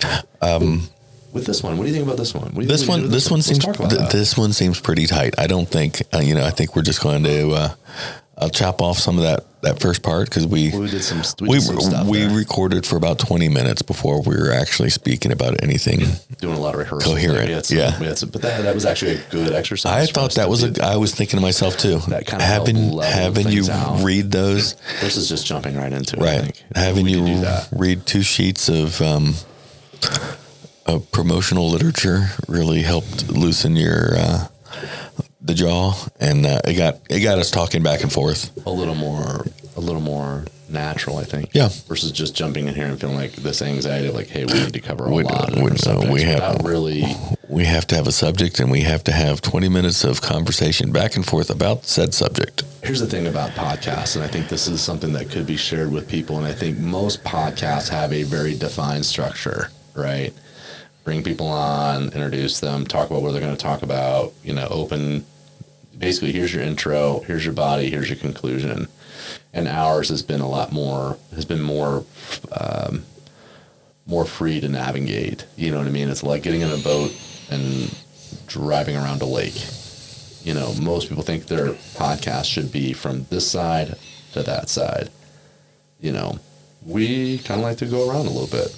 Um, 0.41 0.89
with 1.31 1.45
this 1.45 1.63
one, 1.63 1.77
what 1.77 1.85
do 1.85 1.89
you 1.89 1.95
think 1.95 2.05
about 2.05 2.17
this 2.17 2.33
one? 2.35 2.51
What 2.51 2.55
do 2.55 2.61
you 2.61 2.67
this 2.67 2.81
think 2.85 3.01
one 3.01 3.09
this 3.09 3.31
one 3.31 3.41
seems 3.41 3.63
th- 3.65 4.11
this 4.11 4.37
one 4.37 4.51
seems 4.53 4.79
pretty 4.81 5.07
tight 5.07 5.33
i 5.39 5.47
don't 5.47 5.67
think 5.69 6.03
uh, 6.13 6.19
you 6.19 6.35
know 6.35 6.43
i 6.45 6.51
think 6.51 6.75
we're 6.75 6.83
just 6.91 7.01
going 7.01 7.23
to 7.23 7.49
uh 7.51 7.69
i'll 8.37 8.49
chop 8.49 8.81
off 8.81 8.97
some 8.97 9.17
of 9.17 9.23
that 9.23 9.45
that 9.61 9.79
first 9.79 10.03
part 10.03 10.27
because 10.27 10.45
we 10.45 10.71
we 10.77 10.89
did 10.89 11.01
some 11.01 11.21
we, 11.41 11.55
we, 11.55 11.59
some 11.61 11.79
stuff 11.79 12.05
we 12.05 12.25
recorded 12.25 12.85
for 12.85 12.97
about 12.97 13.17
20 13.17 13.47
minutes 13.47 13.81
before 13.81 14.21
we 14.21 14.35
were 14.35 14.51
actually 14.51 14.89
speaking 14.89 15.31
about 15.31 15.63
anything 15.63 16.01
doing 16.39 16.57
a 16.57 16.59
lot 16.59 16.73
of 16.73 16.79
rehearsal. 16.81 17.13
Coherent, 17.13 17.49
had 17.49 17.65
some- 17.65 17.77
yeah. 17.77 18.13
some- 18.13 18.27
but 18.29 18.41
that, 18.41 18.63
that 18.63 18.75
was 18.75 18.85
actually 18.85 19.15
a 19.15 19.21
good 19.29 19.53
exercise. 19.53 20.09
I 20.09 20.11
thought 20.11 20.33
that 20.35 20.49
was 20.49 20.63
a. 20.65 20.83
I 20.83 20.97
was 20.97 21.15
thinking 21.15 21.37
to 21.37 21.41
myself 21.41 21.77
too. 21.77 21.99
That 22.09 22.27
kind 22.27 22.41
of 22.41 22.47
having 22.49 22.99
having 22.99 23.47
you 23.47 23.71
out. 23.71 24.03
read 24.03 24.31
those, 24.31 24.73
versus 24.99 25.29
just 25.29 25.45
jumping 25.45 25.77
right 25.77 25.93
into 25.93 26.17
it. 26.17 26.21
I 26.21 26.25
right? 26.25 26.41
think. 26.41 26.63
Having 26.75 27.07
you 27.07 27.17
could 27.19 27.25
do 27.27 27.41
that. 27.41 27.69
read 27.71 28.05
two 28.05 28.21
sheets 28.21 28.67
of 28.67 29.01
um, 29.01 29.35
of 30.85 31.09
promotional 31.13 31.69
literature 31.69 32.27
really 32.49 32.81
helped 32.81 33.29
loosen 33.31 33.77
your 33.77 34.15
uh, 34.17 34.47
the 35.43 35.53
jaw, 35.53 35.93
and 36.19 36.45
uh, 36.45 36.61
it 36.65 36.75
got 36.75 36.99
it 37.09 37.19
got 37.21 37.37
us 37.37 37.51
talking 37.51 37.83
back 37.83 38.01
and 38.01 38.11
forth. 38.11 38.51
a 38.65 38.71
little 38.71 38.95
more 38.95 39.45
a 39.75 39.81
little 39.81 40.01
more 40.01 40.45
natural, 40.69 41.17
I 41.17 41.23
think. 41.23 41.49
Yeah. 41.53 41.69
Versus 41.87 42.11
just 42.11 42.35
jumping 42.35 42.67
in 42.67 42.73
here 42.73 42.85
and 42.87 42.99
feeling 42.99 43.15
like 43.17 43.33
this 43.33 43.61
anxiety 43.61 44.09
like, 44.09 44.27
hey, 44.27 44.45
we 44.45 44.53
need 44.53 44.73
to 44.73 44.79
cover 44.79 45.05
a 45.05 45.11
We- 45.11 45.23
lot 45.23 45.49
of 45.51 45.61
we- 45.61 45.71
no, 45.85 46.11
we 46.11 46.23
have- 46.23 46.61
really 46.63 47.03
We 47.49 47.65
have 47.65 47.85
to 47.87 47.95
have 47.95 48.07
a 48.07 48.11
subject, 48.11 48.59
and 48.59 48.71
we 48.71 48.81
have 48.81 49.03
to 49.03 49.11
have 49.11 49.39
20 49.41 49.69
minutes 49.69 50.03
of 50.03 50.21
conversation 50.21 50.91
back 50.91 51.15
and 51.15 51.23
forth 51.23 51.51
about 51.51 51.85
said 51.85 52.13
subject. 52.15 52.63
here's 52.83 52.99
the 52.99 53.05
thing 53.05 53.27
about 53.27 53.51
podcasts, 53.51 54.15
and 54.15 54.23
I 54.23 54.27
think 54.27 54.47
this 54.49 54.67
is 54.67 54.81
something 54.81 55.13
that 55.13 55.29
could 55.29 55.45
be 55.45 55.57
shared 55.57 55.91
with 55.91 56.07
people. 56.07 56.37
And 56.39 56.47
I 56.47 56.53
think 56.53 56.79
most 56.79 57.23
podcasts 57.23 57.89
have 57.89 58.11
a 58.11 58.23
very 58.23 58.55
defined 58.57 59.05
structure, 59.05 59.69
right? 59.93 60.33
Bring 61.03 61.21
people 61.21 61.45
on, 61.47 62.05
introduce 62.05 62.59
them, 62.59 62.87
talk 62.87 63.11
about 63.11 63.21
what 63.21 63.33
they're 63.33 63.41
going 63.41 63.55
to 63.55 63.61
talk 63.61 63.83
about, 63.83 64.33
you 64.43 64.53
know, 64.53 64.67
open. 64.71 65.23
Basically, 65.97 66.31
here's 66.31 66.53
your 66.53 66.63
intro, 66.63 67.19
here's 67.21 67.45
your 67.45 67.53
body, 67.53 67.89
here's 67.89 68.09
your 68.09 68.17
conclusion. 68.17 68.87
And 69.53 69.67
ours 69.67 70.09
has 70.09 70.21
been 70.23 70.41
a 70.41 70.49
lot 70.49 70.71
more, 70.71 71.17
has 71.35 71.45
been 71.45 71.61
more, 71.61 72.05
um, 72.51 73.05
more 74.05 74.25
free 74.25 74.59
to 74.59 74.67
navigate. 74.67 75.45
You 75.55 75.71
know 75.71 75.77
what 75.77 75.87
I 75.87 75.91
mean? 75.91 76.09
It's 76.09 76.23
like 76.23 76.43
getting 76.43 76.61
in 76.61 76.71
a 76.71 76.77
boat 76.77 77.13
and 77.49 77.95
driving 78.47 78.95
around 78.95 79.21
a 79.21 79.25
lake 79.25 79.61
you 80.43 80.53
know, 80.53 80.73
most 80.81 81.07
people 81.07 81.23
think 81.23 81.45
their 81.45 81.67
podcast 81.95 82.43
should 82.43 82.69
be 82.69 82.91
from 82.91 83.25
this 83.29 83.49
side 83.49 83.95
to 84.33 84.43
that 84.43 84.67
side. 84.67 85.09
You 86.01 86.11
know, 86.11 86.37
we 86.85 87.37
kind 87.37 87.61
of 87.61 87.65
like 87.65 87.77
to 87.77 87.85
go 87.85 88.09
around 88.09 88.25
a 88.25 88.29
little 88.29 88.47
bit, 88.49 88.75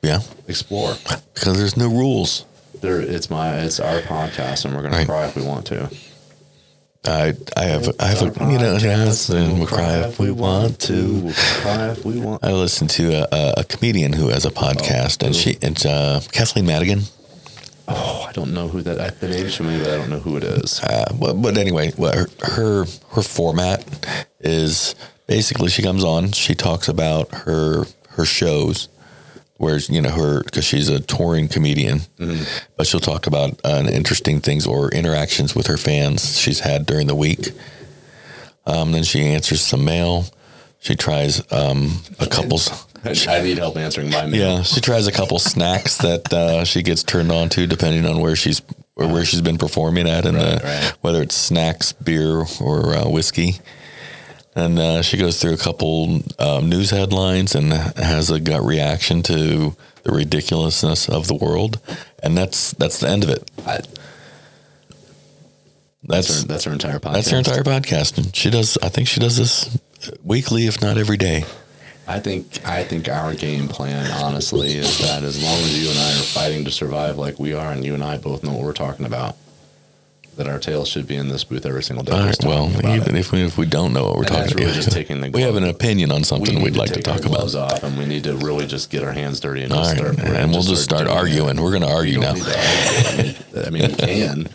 Yeah, 0.00 0.20
explore. 0.46 0.94
because 1.34 1.58
there's 1.58 1.76
no 1.76 1.88
rules. 1.88 2.44
There, 2.82 3.00
it's 3.00 3.28
my, 3.30 3.56
it's 3.62 3.80
our 3.80 4.00
podcast, 4.02 4.64
and 4.64 4.76
we're 4.76 4.82
gonna 4.82 4.98
Right. 4.98 5.08
cry 5.08 5.26
if 5.26 5.34
we 5.34 5.42
want 5.42 5.66
to. 5.66 5.90
I 7.08 7.34
I 7.56 7.64
have 7.64 7.88
I 8.00 8.06
have 8.06 8.22
a 8.22 8.50
you 8.50 8.58
know 8.58 8.76
yes, 8.80 9.28
and 9.28 9.58
we'll 9.58 9.66
cry 9.66 9.98
if 10.06 10.18
we 10.18 10.30
want 10.30 10.80
to. 10.80 11.20
We'll 11.20 11.34
cry 11.34 11.90
if 11.90 12.04
we 12.04 12.18
want. 12.18 12.44
I 12.44 12.52
listened 12.52 12.90
to 12.90 13.26
a, 13.32 13.54
a, 13.58 13.64
comedian 13.64 14.12
who 14.12 14.28
has 14.28 14.44
a 14.44 14.50
podcast, 14.50 15.24
and 15.24 15.34
she 15.34 15.58
it's 15.62 15.84
uh, 15.84 16.20
Kathleen 16.32 16.66
Madigan. 16.66 17.02
Oh, 17.88 18.26
I 18.28 18.32
don't 18.32 18.52
know 18.52 18.68
who 18.68 18.82
that. 18.82 19.00
I, 19.00 19.10
the 19.10 19.28
name's 19.28 19.54
familiar, 19.54 19.84
but 19.84 19.92
I 19.92 19.96
don't 19.98 20.10
know 20.10 20.18
who 20.18 20.36
it 20.36 20.44
is. 20.44 20.80
Uh, 20.80 21.12
but, 21.20 21.34
but 21.34 21.56
anyway, 21.56 21.92
her, 21.92 22.26
her 22.42 22.84
her 23.10 23.22
format 23.22 23.84
is 24.40 24.94
basically 25.26 25.68
she 25.68 25.82
comes 25.82 26.02
on, 26.02 26.32
she 26.32 26.54
talks 26.54 26.88
about 26.88 27.32
her 27.32 27.84
her 28.10 28.24
shows 28.24 28.88
whereas 29.58 29.88
you 29.88 30.00
know 30.00 30.10
her 30.10 30.42
because 30.42 30.64
she's 30.64 30.88
a 30.88 31.00
touring 31.00 31.48
comedian, 31.48 32.00
but 32.76 32.86
she'll 32.86 33.00
talk 33.00 33.26
about 33.26 33.60
uh, 33.64 33.88
interesting 33.90 34.40
things 34.40 34.66
or 34.66 34.90
interactions 34.90 35.54
with 35.54 35.66
her 35.66 35.76
fans 35.76 36.38
she's 36.38 36.60
had 36.60 36.86
during 36.86 37.06
the 37.06 37.14
week. 37.14 37.48
Um, 38.66 38.92
then 38.92 39.04
she 39.04 39.22
answers 39.24 39.60
some 39.60 39.84
mail. 39.84 40.24
She 40.80 40.94
tries 40.96 41.40
um, 41.52 42.00
a 42.18 42.26
couple. 42.30 42.58
I 43.04 43.40
need 43.42 43.58
help 43.58 43.76
answering 43.76 44.10
my 44.10 44.26
mail. 44.26 44.40
Yeah, 44.58 44.62
she 44.62 44.80
tries 44.80 45.06
a 45.06 45.12
couple 45.12 45.38
snacks 45.38 45.98
that 45.98 46.32
uh, 46.32 46.64
she 46.64 46.82
gets 46.82 47.04
turned 47.04 47.30
on 47.30 47.48
to, 47.50 47.66
depending 47.68 48.04
on 48.04 48.20
where 48.20 48.34
she's 48.34 48.60
or 48.96 49.06
where 49.06 49.24
she's 49.24 49.42
been 49.42 49.58
performing 49.58 50.08
at, 50.08 50.26
and 50.26 50.36
Right, 50.36 50.44
uh, 50.44 50.60
right. 50.64 50.92
whether 51.02 51.22
it's 51.22 51.34
snacks, 51.36 51.92
beer, 51.92 52.44
or 52.60 52.94
uh, 52.96 53.08
whiskey. 53.08 53.56
And 54.56 54.78
uh, 54.78 55.02
she 55.02 55.18
goes 55.18 55.38
through 55.40 55.52
a 55.52 55.58
couple 55.58 56.22
um, 56.38 56.68
news 56.70 56.90
headlines 56.90 57.54
and 57.54 57.72
has 57.72 58.30
a 58.30 58.40
gut 58.40 58.62
reaction 58.64 59.22
to 59.24 59.76
the 60.02 60.12
ridiculousness 60.12 61.08
of 61.10 61.28
the 61.28 61.34
world, 61.34 61.78
and 62.22 62.36
that's 62.38 62.70
that's 62.72 62.98
the 63.00 63.08
end 63.08 63.22
of 63.22 63.28
it. 63.30 63.50
I, 63.66 63.80
That's 66.04 66.28
that's, 66.28 66.40
her, 66.42 66.46
that's 66.48 66.64
her 66.64 66.72
entire 66.72 66.98
podcast. 67.00 67.12
that's 67.12 67.30
her 67.30 67.38
entire 67.38 67.62
podcast. 67.64 68.16
And 68.16 68.34
she 68.34 68.48
does. 68.48 68.78
I 68.82 68.88
think 68.88 69.08
she 69.08 69.20
does 69.20 69.36
this 69.36 69.78
weekly, 70.24 70.66
if 70.66 70.80
not 70.80 70.96
every 70.96 71.16
day. 71.18 71.44
I 72.08 72.20
think 72.20 72.64
I 72.64 72.84
think 72.84 73.08
our 73.08 73.34
game 73.34 73.66
plan, 73.68 74.10
honestly, 74.22 74.76
is 74.76 74.98
that 75.00 75.22
as 75.24 75.42
long 75.42 75.58
as 75.58 75.82
you 75.82 75.90
and 75.90 75.98
I 75.98 76.10
are 76.12 76.22
fighting 76.22 76.64
to 76.64 76.70
survive 76.70 77.18
like 77.18 77.38
we 77.38 77.52
are, 77.52 77.72
and 77.72 77.84
you 77.84 77.92
and 77.94 78.02
I 78.04 78.16
both 78.16 78.42
know 78.44 78.52
what 78.52 78.62
we're 78.62 78.72
talking 78.72 79.04
about, 79.04 79.36
that 80.36 80.46
our 80.48 80.58
tails 80.58 80.88
should 80.88 81.06
be 81.06 81.16
in 81.16 81.28
this 81.28 81.44
booth 81.44 81.64
every 81.66 81.82
single 81.82 82.04
day. 82.04 82.12
All 82.12 82.24
right. 82.24 82.36
Well, 82.44 82.68
even 82.94 83.16
it. 83.16 83.20
if 83.20 83.32
we 83.32 83.42
if 83.42 83.56
we 83.58 83.66
don't 83.66 83.92
know 83.92 84.04
what 84.04 84.14
we're 84.16 84.24
And 84.24 84.28
talking 84.28 84.56
really 84.56 84.64
about, 84.70 84.74
just 84.74 84.92
taking 84.92 85.20
the 85.20 85.30
we 85.34 85.40
have 85.42 85.56
an 85.56 85.64
opinion 85.64 86.12
on 86.12 86.24
something 86.24 86.62
we'd 86.62 86.74
to 86.74 86.78
like 86.78 86.92
to 86.92 87.02
talk 87.02 87.24
about. 87.24 87.54
off, 87.54 87.82
and 87.82 87.98
we 87.98 88.04
need 88.06 88.24
to 88.24 88.36
really 88.36 88.66
just 88.66 88.90
get 88.90 89.02
our 89.02 89.12
hands 89.12 89.40
dirty 89.40 89.62
and 89.62 89.72
All 89.72 89.82
just 89.84 90.00
right, 90.00 90.14
start. 90.14 90.28
and 90.36 90.52
we'll 90.52 90.62
just 90.62 90.84
start 90.84 91.02
it. 91.02 91.08
arguing. 91.08 91.60
We're 91.60 91.70
going 91.70 91.82
to 91.82 91.92
argue 91.92 92.20
now. 92.20 92.34
to 92.34 92.40
argue. 92.40 93.66
I 93.66 93.70
mean, 93.70 93.88
we 93.90 93.94
can. 93.96 94.48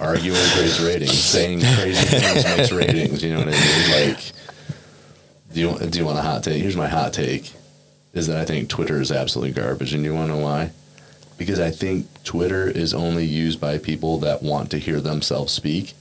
Arguing 0.00 0.38
creates 0.54 0.78
ratings. 0.80 1.12
Saying 1.18 1.60
crazy 1.60 2.06
things 2.06 2.44
makes 2.56 2.72
ratings. 2.72 3.22
You 3.24 3.32
know 3.34 3.40
what 3.40 3.48
I 3.48 3.50
mean? 3.50 4.08
Like, 4.14 4.32
do 5.52 5.60
you 5.60 5.78
do 5.90 5.98
you 5.98 6.04
want 6.04 6.18
a 6.18 6.22
hot 6.22 6.44
take? 6.44 6.62
Here's 6.62 6.76
my 6.76 6.86
hot 6.86 7.12
take: 7.12 7.52
is 8.14 8.28
that 8.28 8.36
I 8.40 8.44
think 8.44 8.68
Twitter 8.68 9.00
is 9.00 9.10
absolutely 9.10 9.52
garbage, 9.60 9.92
and 9.92 10.04
you 10.04 10.14
want 10.14 10.28
to 10.30 10.36
know 10.36 10.40
why? 10.42 10.70
Because 11.40 11.58
I 11.58 11.70
think 11.70 12.06
Twitter 12.22 12.68
is 12.68 12.92
only 12.92 13.24
used 13.24 13.62
by 13.62 13.78
people 13.78 14.18
that 14.18 14.42
want 14.42 14.70
to 14.72 14.78
hear 14.78 15.00
themselves 15.00 15.54
speak. 15.54 15.94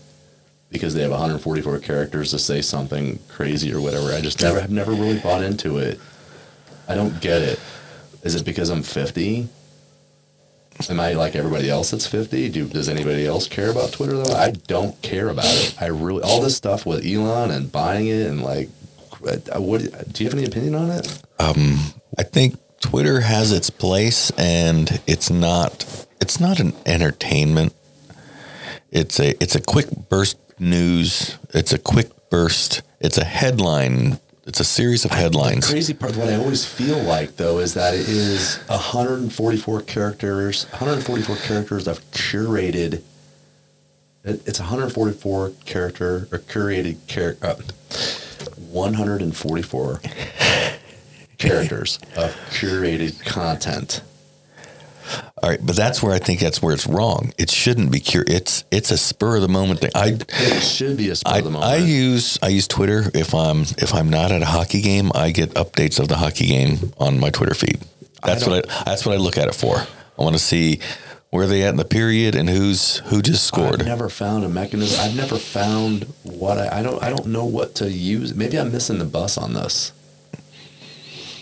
Because 0.70 0.94
they 0.94 1.02
have 1.02 1.12
144 1.12 1.80
characters 1.80 2.32
to 2.32 2.40
say 2.40 2.62
something 2.62 3.20
crazy 3.30 3.74
or 3.74 3.80
whatever. 3.80 4.12
I 4.12 4.20
just 4.20 4.42
never 4.42 4.60
have 4.60 4.70
never 4.70 4.92
really 4.92 5.18
bought 5.18 5.42
into 5.42 5.78
it. 5.78 5.98
I 6.90 6.96
don't 6.96 7.22
get 7.22 7.42
it. 7.42 7.58
Is 8.22 8.36
it 8.36 8.44
because 8.44 8.70
I'm 8.70 8.84
50? 8.84 9.48
Am 10.90 11.00
I 11.00 11.14
like 11.14 11.38
everybody 11.38 11.70
else 11.70 11.92
that's 11.92 12.06
50? 12.06 12.50
Do, 12.50 12.66
does 12.68 12.90
anybody 12.90 13.26
else 13.26 13.48
care 13.48 13.72
about 13.72 13.94
Twitter 13.94 14.18
though? 14.18 14.36
I 14.36 14.52
don't 14.68 15.02
care 15.02 15.30
about 15.30 15.46
it. 15.46 15.82
I 15.82 15.86
really, 15.86 16.22
all 16.22 16.42
this 16.42 16.58
stuff 16.58 16.86
with 16.86 17.06
Elon 17.06 17.50
and 17.52 17.72
buying 17.72 18.08
it 18.08 18.28
and 18.28 18.44
like, 18.44 18.68
what, 19.22 19.46
do 20.12 20.22
you 20.22 20.30
have 20.30 20.38
any 20.38 20.46
opinion 20.46 20.76
on 20.76 20.92
it? 20.92 21.24
Um, 21.40 21.80
I 22.18 22.24
think 22.24 22.60
Twitter 22.80 23.22
has 23.22 23.52
its 23.52 23.70
place, 23.70 24.32
and 24.32 25.02
it's 25.06 25.30
not 25.30 26.08
it's 26.22 26.40
not 26.40 26.60
an 26.60 26.74
entertainment. 26.86 27.74
It's 28.92 29.20
a 29.20 29.42
it's 29.42 29.56
a 29.56 29.62
quick 29.62 29.88
burst 30.10 30.38
news. 30.60 31.38
It's 31.54 31.74
a 31.74 31.78
quick 31.78 32.10
burst. 32.30 32.82
It's 33.00 33.18
a 33.18 33.26
headline. 33.26 34.20
It's 34.46 34.60
a 34.60 34.66
series 34.66 35.06
of 35.06 35.12
headlines. 35.12 35.68
The 35.68 35.74
crazy 35.74 35.94
part, 35.94 36.16
what 36.16 36.28
I 36.30 36.36
always 36.36 36.66
feel 36.66 36.98
like 36.98 37.36
though, 37.38 37.60
is 37.60 37.76
that 37.76 37.94
it 37.94 38.10
is 38.10 38.58
144 38.68 39.82
characters, 39.82 40.66
144 40.72 41.36
characters 41.38 41.88
I've 41.88 42.04
curated. 42.12 43.04
It's 44.24 44.60
144 44.60 45.52
character 45.66 46.28
or 46.32 46.40
curated 46.40 47.06
character. 47.08 47.46
Uh, 47.46 47.56
144 48.72 50.02
characters 51.40 51.98
of 52.16 52.36
curated 52.52 53.26
content. 53.26 54.02
All 55.42 55.50
right, 55.50 55.60
but 55.66 55.76
that's 55.76 56.04
where 56.04 56.14
I 56.14 56.20
think 56.20 56.40
that's 56.40 56.62
where 56.62 56.74
it's 56.74 56.86
wrong. 56.86 57.34
It 57.38 57.50
shouldn't 57.50 57.92
be 57.92 58.00
cur. 58.00 58.24
It's 58.28 58.64
it's 58.72 58.92
a 58.92 58.98
spur 58.98 59.38
of 59.38 59.42
the 59.42 59.48
moment 59.48 59.80
thing. 59.80 59.92
I 59.96 60.18
It 60.30 60.62
should 60.62 60.98
be 60.98 61.10
a 61.10 61.16
spur 61.16 61.32
I, 61.32 61.38
of 61.40 61.46
the 61.46 61.50
moment. 61.50 61.72
I 61.72 61.78
use 61.78 62.38
I 62.44 62.50
use 62.50 62.68
Twitter 62.68 63.10
if 63.16 63.34
I'm 63.34 63.62
if 63.62 63.94
I'm 63.96 64.10
not 64.10 64.32
at 64.32 64.42
a 64.44 64.46
hockey 64.46 64.82
game, 64.82 65.12
I 65.16 65.32
get 65.32 65.52
updates 65.56 66.00
of 66.00 66.10
the 66.10 66.18
hockey 66.18 66.48
game 66.48 66.94
on 67.00 67.20
my 67.20 67.32
Twitter 67.32 67.56
feed. 67.56 67.80
That's 68.24 68.46
what 68.46 68.70
I 68.70 68.84
that's 68.84 69.06
what 69.06 69.16
I 69.16 69.18
look 69.18 69.38
at 69.38 69.48
it 69.48 69.56
for. 69.56 69.78
I 69.78 70.22
want 70.22 70.36
to 70.36 70.44
see 70.44 70.80
where 71.32 71.48
they 71.48 71.64
at 71.64 71.70
in 71.70 71.78
the 71.78 71.86
period 71.86 72.36
and 72.36 72.50
who's 72.50 72.98
who 72.98 73.22
just 73.22 73.46
scored. 73.46 73.82
I've 73.82 73.88
never 73.88 74.10
found 74.10 74.44
a 74.44 74.50
mechanism. 74.50 75.00
I've 75.00 75.16
never 75.16 75.38
found 75.38 76.14
what 76.24 76.58
I, 76.58 76.80
I 76.80 76.84
don't. 76.84 77.02
I 77.02 77.10
don't 77.10 77.28
know 77.28 77.46
what 77.46 77.76
to 77.76 77.90
use. 77.90 78.36
Maybe 78.36 78.60
I'm 78.60 78.72
missing 78.72 79.00
the 79.00 79.06
bus 79.06 79.38
on 79.38 79.54
this. 79.54 79.92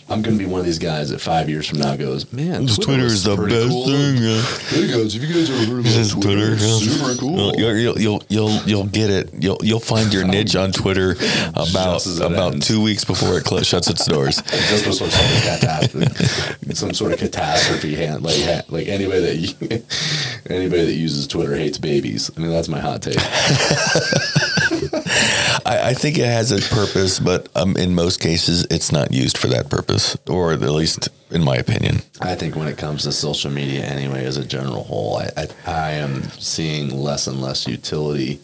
I'm 0.10 0.22
gonna 0.22 0.38
be 0.38 0.46
one 0.46 0.62
of 0.62 0.66
these 0.66 0.80
guys 0.80 1.10
that 1.10 1.20
five 1.20 1.50
years 1.50 1.68
from 1.68 1.80
now 1.80 1.96
goes, 1.98 2.32
man, 2.32 2.66
Twitter 2.68 3.04
is 3.06 3.24
the 3.26 3.36
best 3.36 3.68
cool." 3.70 3.86
thing. 3.88 4.16
yeah. 4.18 4.42
Hey 4.70 4.88
guys, 4.88 5.14
have 5.14 5.22
you 5.24 5.34
guys 5.34 5.50
ever 5.50 5.76
heard 5.76 5.84
Just 5.86 6.14
about 6.14 6.24
Twitter? 6.24 6.54
It's 6.54 6.64
yeah. 6.64 6.78
super 6.98 7.20
cool. 7.20 7.54
You'll, 7.58 7.76
you'll 7.78 8.00
you'll 8.00 8.24
you'll 8.30 8.62
you'll 8.66 8.86
get 8.86 9.10
it. 9.10 9.30
You'll 9.34 9.58
you'll 9.62 9.82
find 9.82 10.14
your 10.14 10.26
niche 10.28 10.56
on 10.56 10.72
Twitter 10.72 11.12
about 11.50 11.96
Just 11.96 12.08
as 12.08 12.20
it 12.22 12.32
about 12.32 12.54
ends. 12.54 12.68
two 12.68 12.82
weeks 12.82 13.04
before 13.04 13.38
it 13.38 13.46
cl- 13.48 13.64
shuts 13.64 13.90
its 13.90 14.06
doors. 14.06 14.42
Just 14.44 14.88
was 14.88 15.00
sort 15.00 15.12
of 15.12 15.18
catastrophe, 15.44 16.74
some 16.74 16.94
sort 16.94 17.12
of 17.12 17.20
catastrophe 17.20 17.96
hand, 17.96 18.24
like 18.24 18.38
like 18.70 18.88
anybody 18.88 19.20
that 19.22 19.36
you, 19.36 19.50
anybody 20.50 20.86
that 20.86 20.94
uses 20.94 21.28
Twitter 21.28 21.56
hates 21.58 21.78
babies. 21.80 22.32
I 22.38 22.40
mean, 22.40 22.52
that's 22.52 22.70
my 22.70 22.80
hot 22.80 23.02
take. 23.02 23.18
I, 25.66 25.90
I 25.90 25.94
think 25.94 26.18
it 26.18 26.26
has 26.26 26.52
a 26.52 26.62
purpose, 26.74 27.20
but 27.20 27.50
um, 27.56 27.76
in 27.78 27.96
most 27.96 28.20
cases, 28.20 28.66
it's 28.70 28.92
not 28.92 29.12
used 29.12 29.38
for 29.38 29.48
that 29.48 29.70
purpose, 29.70 30.18
or 30.28 30.54
at 30.54 30.62
least 30.62 31.10
in 31.32 31.44
my 31.44 31.56
opinion. 31.56 32.02
I 32.22 32.36
think 32.36 32.56
when 32.56 32.68
it 32.68 32.78
comes 32.78 33.04
to 33.04 33.12
social 33.12 33.52
media, 33.52 33.84
anyway, 33.84 34.26
as 34.26 34.38
a 34.38 34.46
general 34.46 34.84
whole, 34.84 35.18
I, 35.18 35.30
I, 35.38 35.48
I 35.66 35.92
am 35.92 36.24
seeing 36.24 36.90
less 36.90 37.28
and 37.28 37.42
less 37.42 37.68
utility 37.68 38.40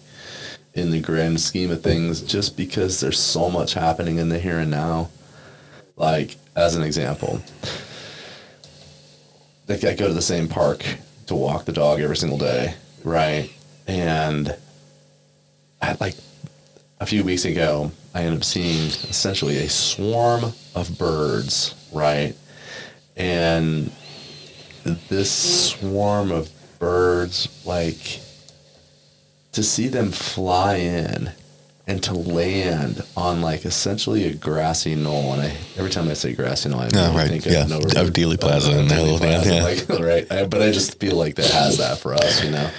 in 0.73 0.91
the 0.91 0.99
grand 0.99 1.39
scheme 1.39 1.71
of 1.71 1.83
things 1.83 2.21
just 2.21 2.57
because 2.57 2.99
there's 2.99 3.19
so 3.19 3.49
much 3.49 3.73
happening 3.73 4.17
in 4.17 4.29
the 4.29 4.39
here 4.39 4.59
and 4.59 4.71
now. 4.71 5.09
Like, 5.95 6.37
as 6.55 6.75
an 6.75 6.83
example, 6.83 7.41
like 9.67 9.83
I 9.83 9.93
go 9.93 10.07
to 10.07 10.13
the 10.13 10.21
same 10.21 10.47
park 10.47 10.83
to 11.27 11.35
walk 11.35 11.65
the 11.65 11.73
dog 11.73 11.99
every 12.01 12.17
single 12.17 12.37
day, 12.37 12.73
right? 13.03 13.51
And 13.87 14.55
I 15.83 15.97
like 15.99 16.15
a 16.99 17.05
few 17.05 17.23
weeks 17.23 17.45
ago, 17.45 17.91
I 18.13 18.21
ended 18.21 18.39
up 18.39 18.43
seeing 18.45 18.87
essentially 18.87 19.57
a 19.57 19.69
swarm 19.69 20.53
of 20.75 20.97
birds, 20.97 21.75
right? 21.91 22.33
And 23.17 23.91
this 25.09 25.31
swarm 25.71 26.31
of 26.31 26.49
birds, 26.79 27.47
like 27.65 28.21
to 29.51 29.63
see 29.63 29.87
them 29.87 30.11
fly 30.11 30.75
in 30.77 31.31
and 31.85 32.01
to 32.03 32.13
land 32.13 33.03
on 33.17 33.41
like 33.41 33.65
essentially 33.65 34.25
a 34.25 34.33
grassy 34.33 34.95
knoll. 34.95 35.33
And 35.33 35.41
I, 35.41 35.57
every 35.75 35.91
time 35.91 36.07
I 36.07 36.13
say 36.13 36.33
grassy 36.33 36.69
knoll, 36.69 36.79
I 36.79 36.85
really 36.85 37.15
right. 37.15 37.29
think 37.29 37.45
Yeah. 37.45 37.63
of, 37.65 37.71
Of 37.71 38.13
Dealey 38.13 38.39
Plaza 38.39 38.71
and 38.71 38.89
the 38.89 39.17
Plaza, 39.19 39.53
yeah. 39.53 39.63
like, 39.63 39.89
right. 39.99 40.31
I, 40.31 40.45
but 40.45 40.61
I 40.61 40.71
just 40.71 40.99
feel 40.99 41.17
like 41.17 41.35
that 41.35 41.51
has 41.51 41.77
that 41.79 41.97
for 41.97 42.13
us, 42.13 42.41
you 42.43 42.51
know. 42.51 42.69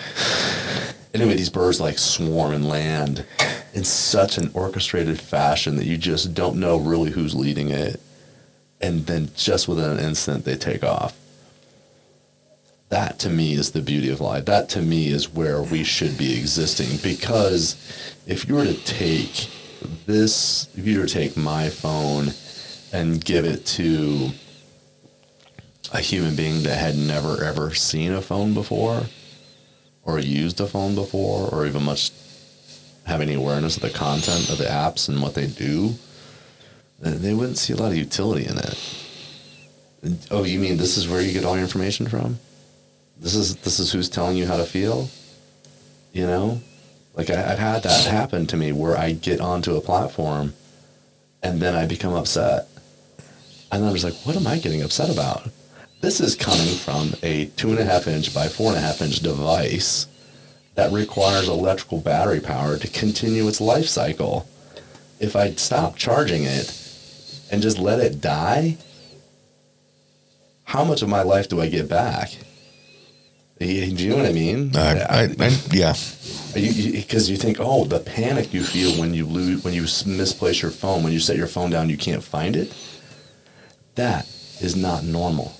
Anyway, 1.15 1.35
these 1.35 1.49
birds 1.49 1.81
like 1.81 1.97
swarm 1.97 2.53
and 2.53 2.69
land 2.69 3.25
in 3.73 3.85
such 3.85 4.37
an 4.37 4.51
orchestrated 4.53 5.21
fashion 5.21 5.77
that 5.77 5.87
you 5.87 5.97
just 5.97 6.35
don't 6.35 6.59
know 6.59 6.77
really 6.77 7.13
who's 7.13 7.37
leading 7.37 7.71
it. 7.71 8.01
And 8.81 9.07
then 9.07 9.31
just 9.37 9.69
within 9.69 9.93
an 9.93 10.01
instant, 10.01 10.45
they 10.45 10.57
take 10.57 10.83
off. 10.83 11.17
That 12.89 13.21
to 13.21 13.31
me 13.31 13.55
is 13.55 13.71
the 13.71 13.81
beauty 13.81 14.11
of 14.11 14.21
life. 14.21 14.45
That 14.45 14.69
to 14.71 14.83
me 14.83 15.09
is 15.09 15.33
where 15.33 15.63
we 15.63 15.85
should 15.85 16.19
be 16.19 16.37
existing. 16.37 16.99
Because 17.03 17.77
if 18.27 18.49
you 18.49 18.57
were 18.57 18.65
to 18.65 18.85
take 18.85 19.49
this, 20.07 20.69
if 20.77 20.85
you 20.85 20.99
were 20.99 21.07
to 21.07 21.13
take 21.13 21.37
my 21.37 21.71
phone 21.71 22.31
and 22.93 23.25
give 23.25 23.45
it 23.45 23.65
to 23.67 24.31
a 25.93 26.01
human 26.01 26.35
being 26.35 26.65
that 26.65 26.77
had 26.77 26.97
never 26.97 27.43
ever 27.45 27.73
seen 27.73 28.13
a 28.13 28.21
phone 28.21 28.53
before, 28.53 29.05
or 30.05 30.19
used 30.19 30.61
a 30.61 30.67
phone 30.67 30.95
before, 30.95 31.49
or 31.49 31.67
even 31.67 31.83
much 31.85 32.13
have 33.07 33.21
any 33.21 33.35
awareness 33.35 33.77
of 33.77 33.83
the 33.83 33.91
content 33.91 34.49
of 34.51 34.59
the 34.59 34.65
apps 34.65 35.09
and 35.09 35.21
what 35.21 35.35
they 35.35 35.47
do, 35.47 35.95
they 37.01 37.35
wouldn't 37.35 37.59
see 37.59 37.73
a 37.73 37.77
lot 37.77 37.93
of 37.93 37.97
utility 37.97 38.47
in 38.47 38.59
it. 38.59 38.79
Oh, 40.31 40.45
you 40.45 40.59
mean 40.59 40.77
this 40.77 40.97
is 40.97 41.09
where 41.09 41.21
you 41.21 41.33
get 41.33 41.45
all 41.45 41.55
your 41.55 41.65
information 41.65 42.07
from? 42.07 42.39
This 43.19 43.35
is 43.35 43.57
this 43.57 43.79
is 43.79 43.93
who's 43.93 44.09
telling 44.09 44.37
you 44.37 44.47
how 44.47 44.57
to 44.57 44.65
feel? 44.65 45.09
You 46.13 46.27
know, 46.27 46.61
like 47.15 47.31
I, 47.31 47.53
I've 47.53 47.59
had 47.59 47.83
that 47.85 48.07
happen 48.07 48.47
to 48.49 48.57
me 48.57 48.73
where 48.73 48.97
I 48.97 49.13
get 49.13 49.41
onto 49.41 49.77
a 49.77 49.81
platform, 49.81 50.55
and 51.43 51.61
then 51.61 51.75
I 51.75 51.87
become 51.87 52.13
upset. 52.13 52.69
And 53.73 53.83
then 53.83 53.89
I'm 53.89 53.97
just 53.97 54.05
like, 54.05 54.27
what 54.27 54.37
am 54.37 54.47
I 54.47 54.59
getting 54.59 54.83
upset 54.83 55.11
about? 55.11 55.49
This 56.05 56.21
is 56.21 56.37
coming 56.37 56.67
from 56.67 57.15
a 57.23 57.47
two 57.57 57.71
and 57.71 57.79
a 57.79 57.85
half 57.85 58.07
inch 58.07 58.35
by 58.35 58.49
four 58.49 58.69
and 58.69 58.77
a 58.77 58.81
half 58.83 59.01
inch 59.01 59.21
device 59.21 60.07
that 60.75 60.93
requires 60.93 61.49
electrical 61.49 61.99
battery 61.99 62.41
power 62.41 62.77
to 62.77 62.89
continue 62.89 63.49
its 63.49 63.59
life 63.59 63.87
cycle. 63.87 64.47
If 65.19 65.35
I 65.35 65.53
stop 65.53 65.97
charging 65.97 66.45
it 66.45 66.79
and 67.51 67.63
just 67.63 67.79
let 67.79 68.01
it 68.01 68.21
die, 68.21 68.77
how 70.65 70.85
much 70.85 71.01
of 71.01 71.09
my 71.09 71.23
life 71.23 71.49
do 71.49 71.63
I 71.63 71.71
get 71.71 71.89
back? 71.89 72.37
Do 73.59 73.65
you 73.65 74.11
know 74.11 74.17
what 74.19 74.27
I 74.27 74.33
mean? 74.33 74.77
Uh, 74.77 75.07
I, 75.09 75.23
I, 75.23 75.23
I, 75.41 75.59
yeah. 75.73 75.95
Because 76.53 77.31
you, 77.31 77.39
think, 77.39 77.57
oh, 77.61 77.87
the 77.87 78.01
panic 78.01 78.53
you 78.53 78.63
feel 78.63 79.01
when 79.01 79.15
you 79.15 79.25
lose, 79.25 79.65
when 79.65 79.73
you 79.73 79.87
misplace 80.05 80.61
your 80.61 80.71
phone, 80.71 81.03
when 81.03 81.15
you 81.15 81.19
set 81.19 81.39
your 81.39 81.47
phone 81.47 81.71
down, 81.71 81.89
you 81.89 81.97
can't 81.97 82.23
find 82.23 82.57
it. 82.57 82.75
That 83.95 84.27
is 84.61 84.77
not 84.77 85.03
normal. 85.03 85.55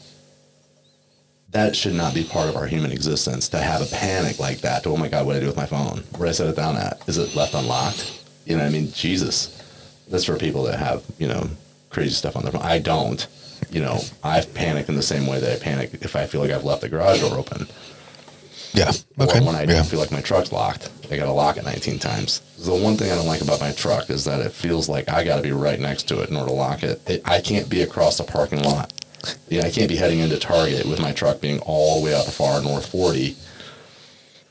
That 1.55 1.77
should 1.77 1.95
not 1.95 2.15
be 2.15 2.25
part 2.25 2.49
of 2.49 2.57
our 2.57 2.67
human 2.67 2.91
existence 2.91 3.49
to 3.51 3.59
have 3.59 3.81
a 3.81 3.87
panic 3.87 4.41
like 4.41 4.59
that. 4.63 4.83
To, 4.83 4.89
oh 4.89 4.97
my 4.97 5.07
God, 5.07 5.25
what 5.25 5.35
do 5.35 5.37
I 5.39 5.41
do 5.41 5.47
with 5.47 5.57
my 5.57 5.67
phone? 5.67 6.03
Where 6.17 6.27
did 6.27 6.31
I 6.31 6.33
set 6.33 6.49
it 6.49 6.57
down 6.57 6.77
at? 6.77 7.01
Is 7.09 7.17
it 7.17 7.37
left 7.37 7.55
unlocked? 7.55 8.25
You 8.45 8.57
know 8.57 8.65
what 8.65 8.71
I 8.71 8.73
mean? 8.73 8.91
Jesus. 8.91 9.63
That's 10.09 10.25
for 10.25 10.37
people 10.37 10.65
that 10.65 10.81
have, 10.81 11.05
you 11.17 11.29
know, 11.29 11.49
crazy 11.91 12.11
stuff 12.11 12.35
on 12.35 12.43
their 12.43 12.51
phone. 12.51 12.63
I 12.63 12.81
don't. 12.81 13.25
You 13.71 13.83
know, 13.83 14.01
I've 14.25 14.53
panicked 14.53 14.89
in 14.89 14.97
the 14.97 15.03
same 15.03 15.29
way 15.29 15.39
that 15.39 15.53
I 15.53 15.63
panic 15.63 15.95
if 16.03 16.17
I 16.17 16.27
feel 16.27 16.41
like 16.41 16.51
I've 16.51 16.65
left 16.65 16.81
the 16.81 16.89
garage 16.89 17.21
door 17.21 17.39
open. 17.39 17.69
Yeah. 18.73 18.91
Okay. 19.21 19.39
Or 19.39 19.45
when 19.45 19.55
I 19.55 19.61
yeah. 19.61 19.75
don't 19.75 19.87
feel 19.87 20.01
like 20.01 20.11
my 20.11 20.23
truck's 20.23 20.51
locked, 20.51 20.91
I 21.09 21.17
got 21.17 21.27
to 21.27 21.33
lock 21.33 21.57
it 21.57 21.65
19 21.65 22.01
times. 22.01 22.41
The 22.59 22.75
one 22.75 22.97
thing 22.97 23.13
I 23.13 23.15
don't 23.15 23.29
like 23.29 23.43
about 23.43 23.61
my 23.61 23.71
truck 23.71 24.11
is 24.11 24.25
that 24.25 24.41
it 24.41 24.51
feels 24.51 24.89
like 24.89 25.09
I 25.09 25.23
got 25.23 25.37
to 25.37 25.43
be 25.43 25.53
right 25.53 25.79
next 25.79 26.09
to 26.09 26.21
it 26.21 26.31
in 26.31 26.37
order 26.37 26.49
to 26.49 26.55
lock 26.55 26.83
it. 26.83 27.01
it. 27.09 27.23
I 27.25 27.41
can't 27.41 27.71
be 27.71 27.83
across 27.83 28.19
the 28.19 28.25
parking 28.25 28.65
lot. 28.65 28.93
You 29.49 29.61
know, 29.61 29.67
I 29.67 29.71
can't 29.71 29.89
be 29.89 29.97
heading 29.97 30.21
into 30.21 30.39
Target 30.39 30.87
with 30.87 31.01
my 31.01 31.13
truck 31.13 31.41
being 31.41 31.61
all 31.61 31.99
the 32.01 32.05
way 32.07 32.15
out 32.15 32.25
the 32.27 32.33
far 32.33 32.61
north 32.63 32.87
40. 32.87 33.37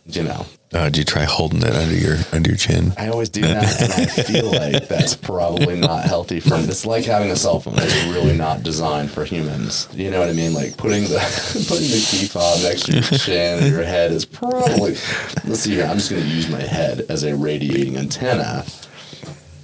You 0.05 0.23
know, 0.23 0.45
Uh, 0.73 0.85
did 0.89 0.97
you 0.97 1.03
try 1.05 1.23
holding 1.23 1.61
it 1.61 1.73
under 1.73 1.95
your 1.95 2.17
under 2.33 2.49
your 2.49 2.57
chin? 2.57 2.91
I 2.97 3.07
always 3.07 3.29
do 3.29 3.39
that, 3.41 3.81
and 3.81 3.93
I 3.93 4.05
feel 4.05 4.51
like 4.51 4.89
that's 4.89 5.15
probably 5.15 5.79
not 5.79 6.03
healthy 6.03 6.41
for. 6.41 6.57
me. 6.57 6.65
It's 6.65 6.85
like 6.85 7.05
having 7.05 7.31
a 7.31 7.37
cell 7.37 7.61
phone. 7.61 7.75
It's 7.77 8.03
really 8.13 8.35
not 8.35 8.63
designed 8.63 9.11
for 9.11 9.23
humans. 9.23 9.87
You 9.93 10.11
know 10.11 10.19
what 10.19 10.27
I 10.27 10.33
mean? 10.33 10.53
Like 10.53 10.75
putting 10.75 11.03
the 11.03 11.19
putting 11.69 11.87
the 11.87 12.05
key 12.11 12.25
fob 12.25 12.61
next 12.63 12.83
to 12.87 12.91
your 12.95 13.01
chin 13.03 13.63
or 13.63 13.67
your 13.67 13.83
head 13.83 14.11
is 14.11 14.25
probably. 14.25 14.97
Let's 15.45 15.61
see 15.61 15.71
here. 15.75 15.85
I'm 15.85 15.97
just 15.99 16.11
going 16.11 16.21
to 16.23 16.27
use 16.27 16.49
my 16.49 16.61
head 16.61 17.05
as 17.07 17.23
a 17.23 17.33
radiating 17.33 17.95
antenna 17.95 18.65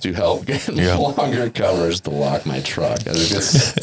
to 0.01 0.13
help 0.13 0.45
get 0.45 0.65
Yeah. 0.69 0.95
longer 1.17 1.49
covers 1.49 1.99
to 2.01 2.11
lock 2.11 2.45
my 2.45 2.61
truck. 2.61 2.99
I 3.07 3.11
think 3.11 3.31
it's. 3.31 3.73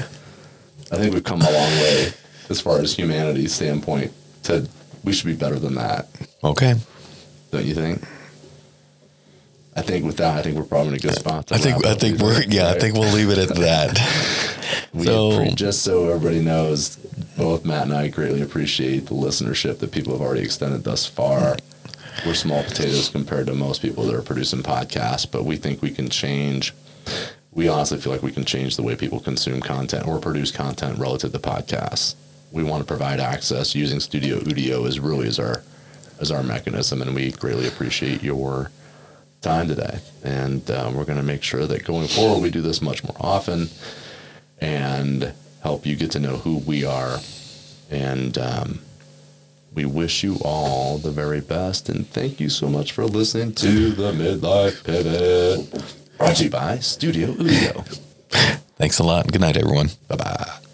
I 0.93 0.97
think 0.97 1.15
we've 1.15 1.25
come 1.25 1.41
a 1.41 1.45
long 1.51 1.71
way 1.81 2.09
as 2.49 2.61
far 2.61 2.79
as 2.79 2.95
humanity's 2.97 3.55
standpoint. 3.55 4.13
To 4.45 4.69
we 5.05 5.13
should 5.13 5.27
be 5.27 5.35
better 5.35 5.59
than 5.59 5.75
that 5.77 6.09
Okay. 6.43 6.75
don't 7.51 7.65
you 7.65 7.75
think? 7.75 8.03
I 9.77 9.83
think 9.83 10.05
with 10.07 10.17
that, 10.17 10.39
I 10.39 10.43
think 10.43 10.57
we're 10.57 10.65
probably 10.65 10.89
in 10.89 10.95
a 10.95 10.99
good 10.99 11.15
spot. 11.17 11.53
I 11.53 11.59
think 11.59 11.85
I 11.85 11.95
think 11.95 12.19
we're 12.19 12.43
yeah. 12.49 12.69
I 12.71 12.79
think 12.79 12.95
we'll 12.95 13.13
leave 13.13 13.29
it 13.31 13.39
at 13.39 13.55
that. 13.57 13.99
we 14.95 15.05
so- 15.05 15.31
appre- 15.33 15.55
just 15.55 15.83
so 15.83 16.09
everybody 16.09 16.41
knows, 16.43 16.97
both 17.37 17.65
Matt 17.65 17.85
and 17.85 17.93
I 17.93 18.09
greatly 18.09 18.41
appreciate 18.43 19.07
the 19.07 19.15
listenership 19.15 19.79
that 19.81 19.93
people 19.93 20.13
have 20.13 20.23
already 20.23 20.43
extended 20.43 20.85
thus 20.85 21.07
far. 21.07 21.57
We're 22.25 22.35
small 22.35 22.63
potatoes 22.65 23.11
compared 23.11 23.47
to 23.49 23.55
most 23.55 23.83
people 23.83 24.05
that 24.05 24.15
are 24.15 24.23
producing 24.23 24.63
podcasts, 24.63 25.31
but 25.31 25.45
we 25.45 25.57
think 25.57 25.83
we 25.83 25.91
can 25.91 26.09
change. 26.09 26.73
We 27.57 27.69
honestly 27.69 27.97
feel 27.97 28.13
like 28.13 28.23
we 28.23 28.33
can 28.33 28.45
change 28.45 28.77
the 28.77 28.83
way 28.83 28.97
people 28.97 29.19
consume 29.19 29.63
content 29.63 30.07
or 30.07 30.21
produce 30.21 30.53
content 30.53 30.99
relative 30.99 31.33
to 31.33 31.39
podcasts. 31.39 32.15
We 32.53 32.63
want 32.63 32.83
to 32.83 32.87
provide 32.87 33.19
access 33.19 33.75
using 33.75 33.99
Studio 33.99 34.41
Udio 34.41 34.87
as 34.87 35.01
really 35.01 35.27
as 35.27 35.39
our 35.39 35.63
as 36.21 36.31
our 36.31 36.43
mechanism, 36.43 37.01
and 37.01 37.15
we 37.15 37.33
greatly 37.33 37.67
appreciate 37.67 38.23
your 38.23 38.71
time 39.41 39.69
today. 39.69 40.01
And 40.23 40.71
um, 40.71 40.95
we're 40.95 41.07
going 41.07 41.19
to 41.19 41.25
make 41.25 41.43
sure 41.43 41.67
that 41.67 41.85
going 41.85 42.09
forward 42.09 42.43
we 42.43 42.51
do 42.51 42.61
this 42.61 42.83
much 42.83 43.03
more 43.03 43.17
often 43.19 43.71
and 44.61 45.33
help 45.63 45.87
you 45.87 45.97
get 45.97 46.11
to 46.11 46.19
know 46.19 46.37
who 46.37 46.59
we 46.59 46.85
are. 46.85 47.21
And 47.91 48.37
um, 48.37 48.81
we 49.73 49.87
wish 49.87 50.23
you 50.23 50.37
all 50.43 50.99
the 50.99 51.11
very 51.11 51.41
best. 51.41 51.89
And 51.89 52.07
thank 52.07 52.39
you 52.39 52.51
so 52.51 52.69
much 52.69 52.93
for 52.93 53.05
listening 53.07 53.55
to 53.55 53.91
the 53.91 54.13
Midlife 54.13 54.85
Pivot. 54.85 56.06
Brought 56.19 56.37
to 56.37 56.45
you 56.45 56.51
by 56.51 56.79
Studio 56.79 57.33
Udio. 57.33 57.85
Thanks 58.79 58.99
a 58.99 59.05
lot. 59.05 59.31
Good 59.31 59.41
night, 59.41 59.57
everyone. 59.57 59.91
Bye 60.09 60.17
bye. 60.17 60.66